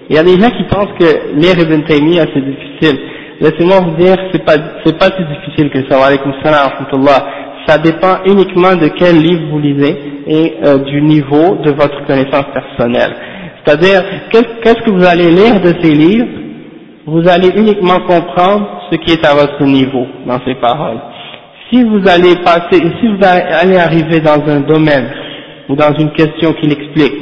[0.09, 2.98] Il y a des gens qui pensent que lire Ibn Taymiyyah c'est difficile.
[3.40, 4.55] Laissez-moi vous dire, c'est pas,
[4.85, 5.98] c'est pas si difficile que ça.
[7.66, 9.97] Ça dépend uniquement de quel livre vous lisez
[10.27, 13.14] et euh, du niveau de votre connaissance personnelle.
[13.64, 16.28] C'est-à-dire, qu'est-ce que vous allez lire de ces livres?
[17.06, 21.01] Vous allez uniquement comprendre ce qui est à votre niveau dans ces paroles.
[21.70, 25.09] Si vous allez passer, si vous allez arriver dans un domaine
[25.68, 27.14] ou dans une question qu'il explique,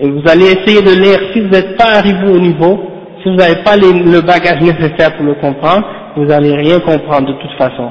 [0.00, 2.78] et vous allez essayer de lire, si vous n'êtes pas arrivé au niveau,
[3.22, 5.84] si vous n'avez pas le bagage nécessaire pour le comprendre,
[6.16, 7.90] vous n'allez rien comprendre de toute façon.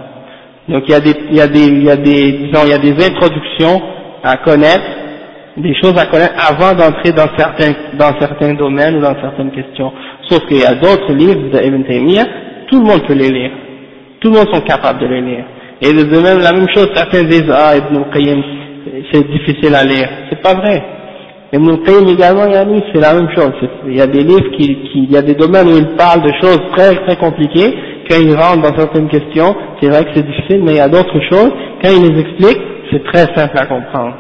[0.68, 3.82] Donc il y a des, il y a des, disons, il y a des introductions
[4.24, 4.84] à connaître,
[5.58, 9.92] des choses à connaître avant d'entrer dans certains, dans certains domaines ou dans certaines questions.
[10.30, 12.26] Sauf qu'il y a d'autres livres d'Ibn Taymiyyah,
[12.68, 13.52] tout le monde peut les lire.
[14.20, 15.46] Tout le monde sont capables de les lire.
[15.82, 18.42] Et de même, la même chose, certains disent, ah, Ibn Qayyim,
[19.12, 20.10] c'est difficile à lire.
[20.30, 20.84] C'est pas vrai.
[21.54, 22.46] Ibn Qayyim également,
[22.94, 23.54] c'est la même chose.
[23.88, 26.24] Il y a des livres qui, qui, il y a des domaines où il parle
[26.24, 27.74] de choses très, très compliquées.
[28.10, 30.90] Quand il rentre dans certaines questions, c'est vrai que c'est difficile, mais il y a
[30.90, 31.52] d'autres choses.
[31.84, 34.16] Quand il les explique, c'est très simple à comprendre.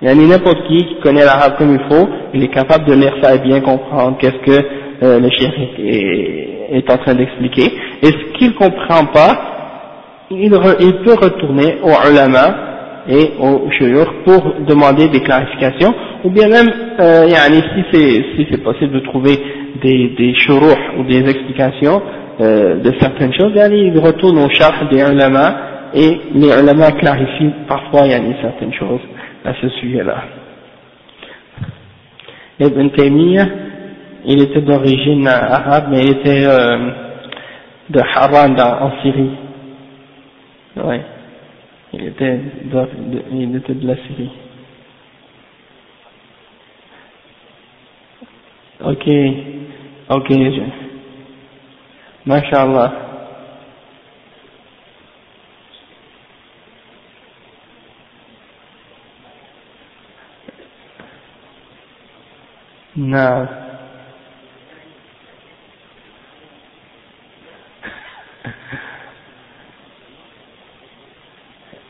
[0.00, 3.34] Il n'importe qui qui connaît l'arabe comme il faut, il est capable de lire ça
[3.34, 4.64] et bien comprendre qu'est-ce que
[5.02, 7.72] euh, le chef est, en train d'expliquer,
[8.02, 9.57] et ce qu'il comprend pas,
[10.30, 12.68] il, il, peut retourner au ulama
[13.08, 15.94] et au shuyur pour demander des clarifications,
[16.24, 16.68] ou bien même,
[17.00, 19.38] euh, si c'est si c'est possible de trouver
[19.82, 20.34] des, des
[20.98, 22.02] ou des explications
[22.40, 25.56] euh, de certaines choses, il retourne au charh des ulama
[25.94, 28.02] et les ulama clarifient parfois
[28.42, 29.00] certaines choses
[29.44, 30.24] à ce sujet-là.
[32.60, 33.46] Ibn Taymiyyah,
[34.26, 36.90] il était d'origine arabe, mais il était euh,
[37.88, 39.30] de Haran en Syrie.
[40.84, 41.04] Ouais.
[41.92, 42.40] Il était
[43.32, 44.30] il était de la Syrie.
[48.80, 49.08] Ok,
[50.10, 50.62] ok, je...
[52.26, 52.92] Masha'Allah.
[62.96, 63.57] Non.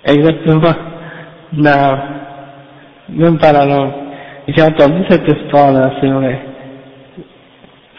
[0.09, 0.75] Exactement.
[1.53, 1.99] Non.
[3.11, 3.93] Même pas la langue.
[4.49, 6.41] J'ai entendu cette histoire-là, c'est vrai.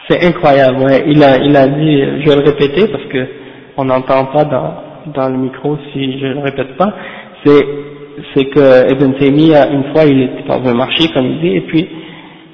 [0.08, 1.04] C'est incroyable, ouais.
[1.06, 3.26] Il a, il a dit, je vais le répéter parce que
[3.76, 4.74] on n'entend pas dans,
[5.14, 6.92] dans le micro si je le répète pas.
[7.44, 7.64] C'est,
[8.34, 11.60] c'est que Ibn Taymiyyah, une fois, il était dans un marché, comme il dit, et
[11.62, 11.88] puis,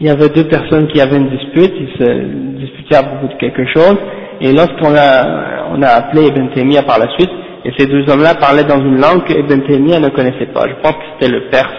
[0.01, 3.39] il y avait deux personnes qui avaient une dispute, ils se disputaient à propos de
[3.39, 3.97] quelque chose,
[4.41, 7.31] et lorsqu'on a, on a appelé Ibn Taymiyyah par la suite,
[7.67, 10.69] et ces deux hommes-là parlaient dans une langue que Ibn Taymiyyah ne connaissait pas.
[10.69, 11.75] Je pense que c'était le perse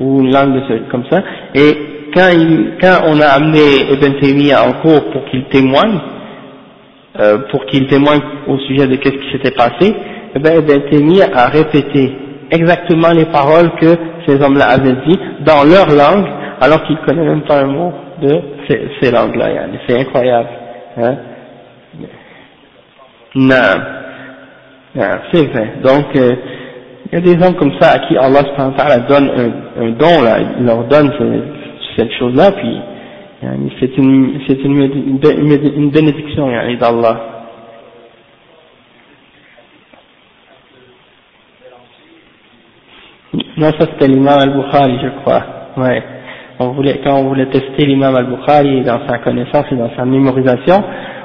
[0.00, 1.22] ou une langue de ce, comme ça.
[1.54, 6.00] Et quand, il, quand on a amené Ibn Taymiyyah en cours pour qu'il témoigne,
[7.20, 9.94] euh, pour qu'il témoigne au sujet de qu'est-ce qui s'était passé,
[10.34, 12.12] eh ben Ibn Taymiyyah a répété
[12.50, 13.94] exactement les paroles que
[14.26, 16.26] ces hommes-là avaient dit dans leur langue,
[16.60, 19.46] alors qu'il ne connaît même pas un mot de ces, ces langues-là.
[19.86, 20.48] C'est incroyable.
[20.96, 21.14] Hein?
[23.36, 23.99] Non.
[24.98, 25.74] Ah, c'est vrai.
[25.82, 26.34] Donc, euh,
[27.12, 28.42] il y a des hommes comme ça à qui Allah
[29.08, 29.30] donne
[29.78, 31.12] un, don, là, il leur donne
[31.96, 32.80] cette chose-là, puis
[33.80, 35.18] c'est une, c'est une,
[35.76, 36.48] une, bénédiction
[36.78, 37.30] d'Allah.
[43.56, 45.42] Non, ça c'était l'imam al-Bukhari, je crois.
[45.76, 46.02] Ouais.
[46.58, 50.82] Quand on voulait tester l'imam al-Bukhari dans sa connaissance et dans sa mémorisation,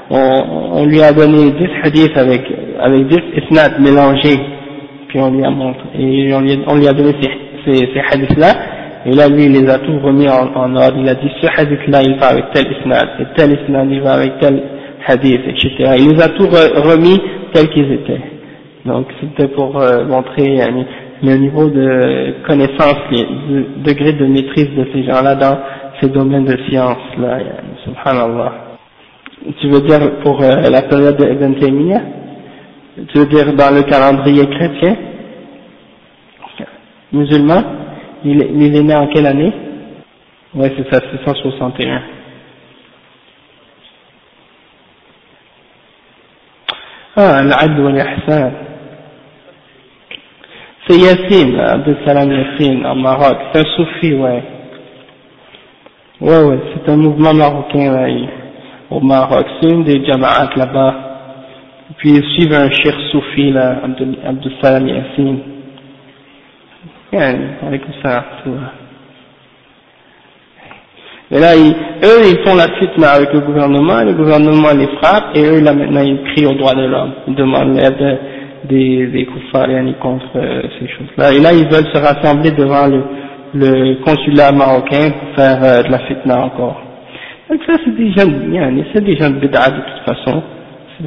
[0.10, 2.42] on, on lui a donné 10 hadiths avec
[2.80, 4.40] avec des isnad mélangés,
[5.08, 7.32] puis on lui a montré, et on lui, on lui a donné ces,
[7.66, 8.54] ces, ces hadiths-là,
[9.06, 11.48] et là lui il les a tous remis en, en ordre, il a dit ce
[11.48, 14.62] hadith-là il va avec tel isnad, et tel isnad il va avec tel
[15.08, 15.96] hadith, etc.
[16.00, 17.20] Il les a tous remis
[17.54, 18.22] tels qu'ils étaient.
[18.86, 20.84] Donc c'était pour euh, montrer euh,
[21.24, 25.58] le niveau de connaissance, le degré de maîtrise de ces gens-là dans
[26.00, 27.40] ces domaines de science là,
[27.84, 28.65] subhanallah.
[29.60, 32.02] Tu veux dire pour euh, la période de Ibn Taymiyyah
[32.96, 34.96] tu veux dire dans le calendrier chrétien?
[37.12, 37.64] Musulman?
[38.24, 39.54] Il, il est né en quelle année?
[40.54, 42.02] Oui, c'est ça, 661.
[47.18, 48.52] Ah, al wa l'ihsan.
[50.88, 53.38] C'est Yassine, Abdel Salam Yassine, en Maroc.
[53.52, 54.44] C'est un soufi, ouais.
[56.22, 58.30] Ouais, ouais, c'est un mouvement marocain, ouais,
[58.90, 59.46] au Maroc.
[59.62, 60.96] C'est une des jama'at là-bas.
[61.98, 65.40] Puis ils suivent un cher soufi, là, Abdul Salam Yassine.
[67.14, 68.52] Avec ça, tout.
[71.32, 71.72] Et là, ils,
[72.04, 75.74] eux, ils font la fitna avec le gouvernement, le gouvernement les frappe, et eux, là,
[75.74, 77.14] maintenant, ils crient aux droits de l'homme.
[77.28, 78.20] Ils demandent l'aide
[78.66, 81.34] des, des koufariens contre euh, ces choses-là.
[81.34, 83.04] Et là, ils veulent se rassembler devant le,
[83.54, 86.85] le consulat marocain pour faire euh, de la fitna encore.
[87.50, 90.42] Donc ça, c'est des jeunes, c'est des jeunes bid'a de toute façon.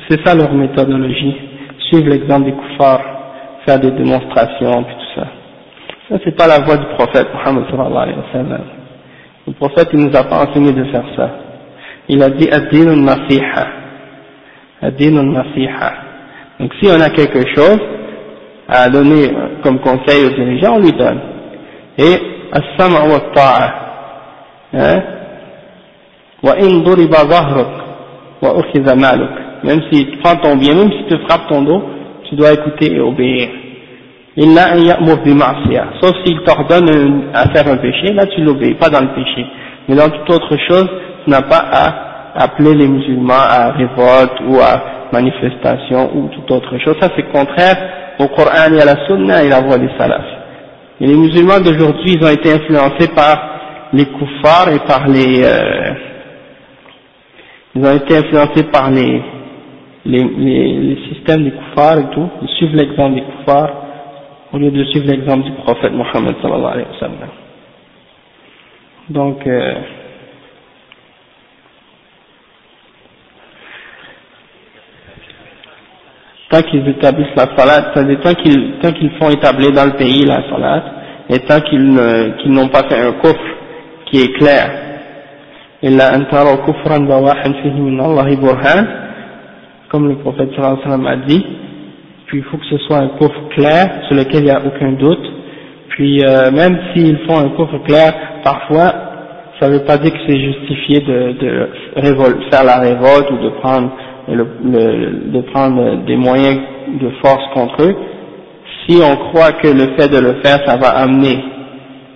[0.09, 1.35] C'est ça leur méthodologie,
[1.89, 3.03] suivre l'exemple des koufars,
[3.67, 5.27] faire des démonstrations, puis tout ça.
[6.09, 8.61] Ça, c'est pas la voie du prophète Muhammad sallallahu alayhi wa sallam.
[9.47, 11.31] Le prophète, il nous a pas enseigné de faire ça.
[12.09, 13.67] Il a dit ad-din nasiha
[14.83, 15.93] ad-din nasiha
[16.61, 17.81] Donc si on a quelque chose
[18.69, 19.33] à donner
[19.63, 21.21] comme conseil aux dirigeants, on lui donne.
[21.99, 22.17] Et
[22.53, 23.75] as-sam'a wa ta'a.
[24.75, 25.03] Hein?
[26.43, 27.73] Duriba dhahruk
[28.43, 31.83] wa ukhidha maluk même s'il te prend ton bien, même s'il te frappe ton dos,
[32.29, 33.49] tu dois écouter et obéir.
[34.37, 39.01] Il n'a un Sauf s'il t'ordonne à faire un péché, là tu l'obéis, pas dans
[39.01, 39.45] le péché.
[39.89, 40.89] Mais dans toute autre chose,
[41.25, 44.83] tu n'as pas à appeler les musulmans à révolte ou à
[45.13, 46.95] manifestation ou toute autre chose.
[47.01, 47.77] Ça c'est contraire
[48.21, 50.23] au Coran et à la Sunna et la voie des salafs.
[51.01, 55.95] Et les musulmans d'aujourd'hui, ils ont été influencés par les kuffars et par les, euh,
[57.79, 59.23] ils ont été influencés par les,
[60.05, 63.71] les, les, systèmes des koufars et tout, ils suivent l'exemple des koufars
[64.53, 67.29] au lieu de suivre l'exemple du prophète Mohammed sallallahu alayhi wa sallam.
[69.11, 69.75] Donc, euh,
[76.51, 80.43] tant qu'ils établissent la salat, tant qu'ils tant qu'ils font établir dans le pays la
[80.51, 80.85] salat,
[81.29, 81.97] et tant qu'ils
[82.43, 83.39] qu'ils n'ont pas fait un coffre
[84.07, 84.88] qui est clair.
[85.84, 88.88] إلا أن تروا كفرا بواحا فيه من الله برهان
[89.92, 91.46] comme le prophète sallallahu alayhi wa sallam a dit
[92.26, 94.94] puis il faut que ce soit un coffre clair sur lequel il n'y a aucun
[94.94, 95.26] doute
[95.90, 98.92] puis euh, même s'ils font un coffre clair parfois
[99.60, 101.70] ça ne veut pas dire que c'est justifié de, de
[102.52, 103.92] faire la révolte ou de prendre
[104.28, 106.60] le, le, de prendre des moyens
[107.00, 107.96] de force contre eux,
[108.88, 111.44] si on croit que le fait de le faire, ça va amener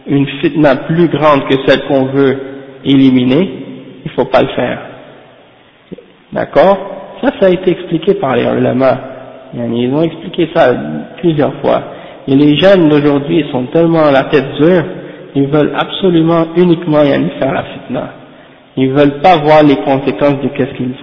[0.07, 2.37] une fitna plus grande que celle qu'on veut
[2.84, 3.50] éliminer,
[4.04, 4.78] il ne faut pas le faire.
[6.32, 6.78] D'accord?
[7.22, 8.98] Ça, ça a été expliqué par les ulama.
[9.54, 10.74] Ils ont expliqué ça
[11.18, 11.82] plusieurs fois.
[12.26, 14.84] Et les jeunes d'aujourd'hui sont tellement à la tête dure,
[15.34, 18.10] ils veulent absolument uniquement y faire la fitna.
[18.76, 20.94] Ils veulent pas voir les conséquences de qu'est-ce qu'ils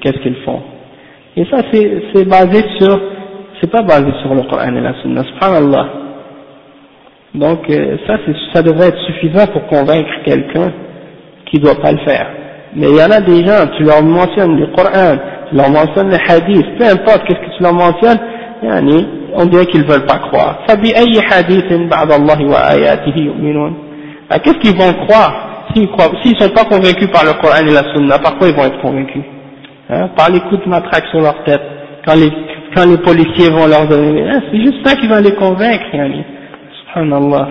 [0.00, 0.62] qu'est-ce qu'ils font.
[1.36, 3.00] Et ça, c'est basé sur,
[3.60, 5.88] c'est pas basé sur le Coran et la Sunna, subhanallah.
[7.34, 8.16] Donc, euh, ça,
[8.54, 10.72] ça devrait être suffisant pour convaincre quelqu'un
[11.50, 12.26] qui doit pas le faire.
[12.74, 15.16] Mais il y en a des gens, tu leur mentionnes le Coran,
[15.48, 18.18] tu leur mentionnes le hadith, peu importe qu'est-ce que tu leur mentionnes,
[19.34, 20.58] on dirait qu'ils veulent pas croire.
[20.66, 20.80] Qu'est-ce
[24.58, 25.42] qu'ils vont croire
[25.74, 25.88] s'ils
[26.34, 28.80] ne sont pas convaincus par le Coran et la Sunna, par quoi ils vont être
[28.80, 29.22] convaincus?
[29.90, 31.60] Hein, Par les coups de matraque sur leur tête,
[32.06, 32.30] quand les,
[32.74, 36.24] quand les policiers vont leur donner, hein, c'est juste ça qui va les convaincre, yani.
[36.94, 37.48] subhanallah.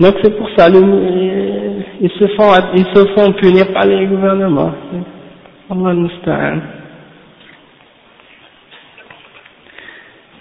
[0.00, 0.68] Donc c'est pour ça,
[2.00, 4.72] ils, se font, ils se font punir par les gouvernements.
[5.70, 6.58] Allah musta'an.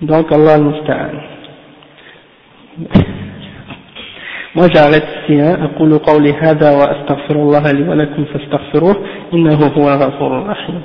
[0.02, 1.16] Donc Allah musta'an.
[4.56, 8.96] moi j'arrête ici hein أقول قولي هذا وأستغفر الله لي ولكم فاستغفروه
[9.34, 10.82] إنه هو الغفور الرحيم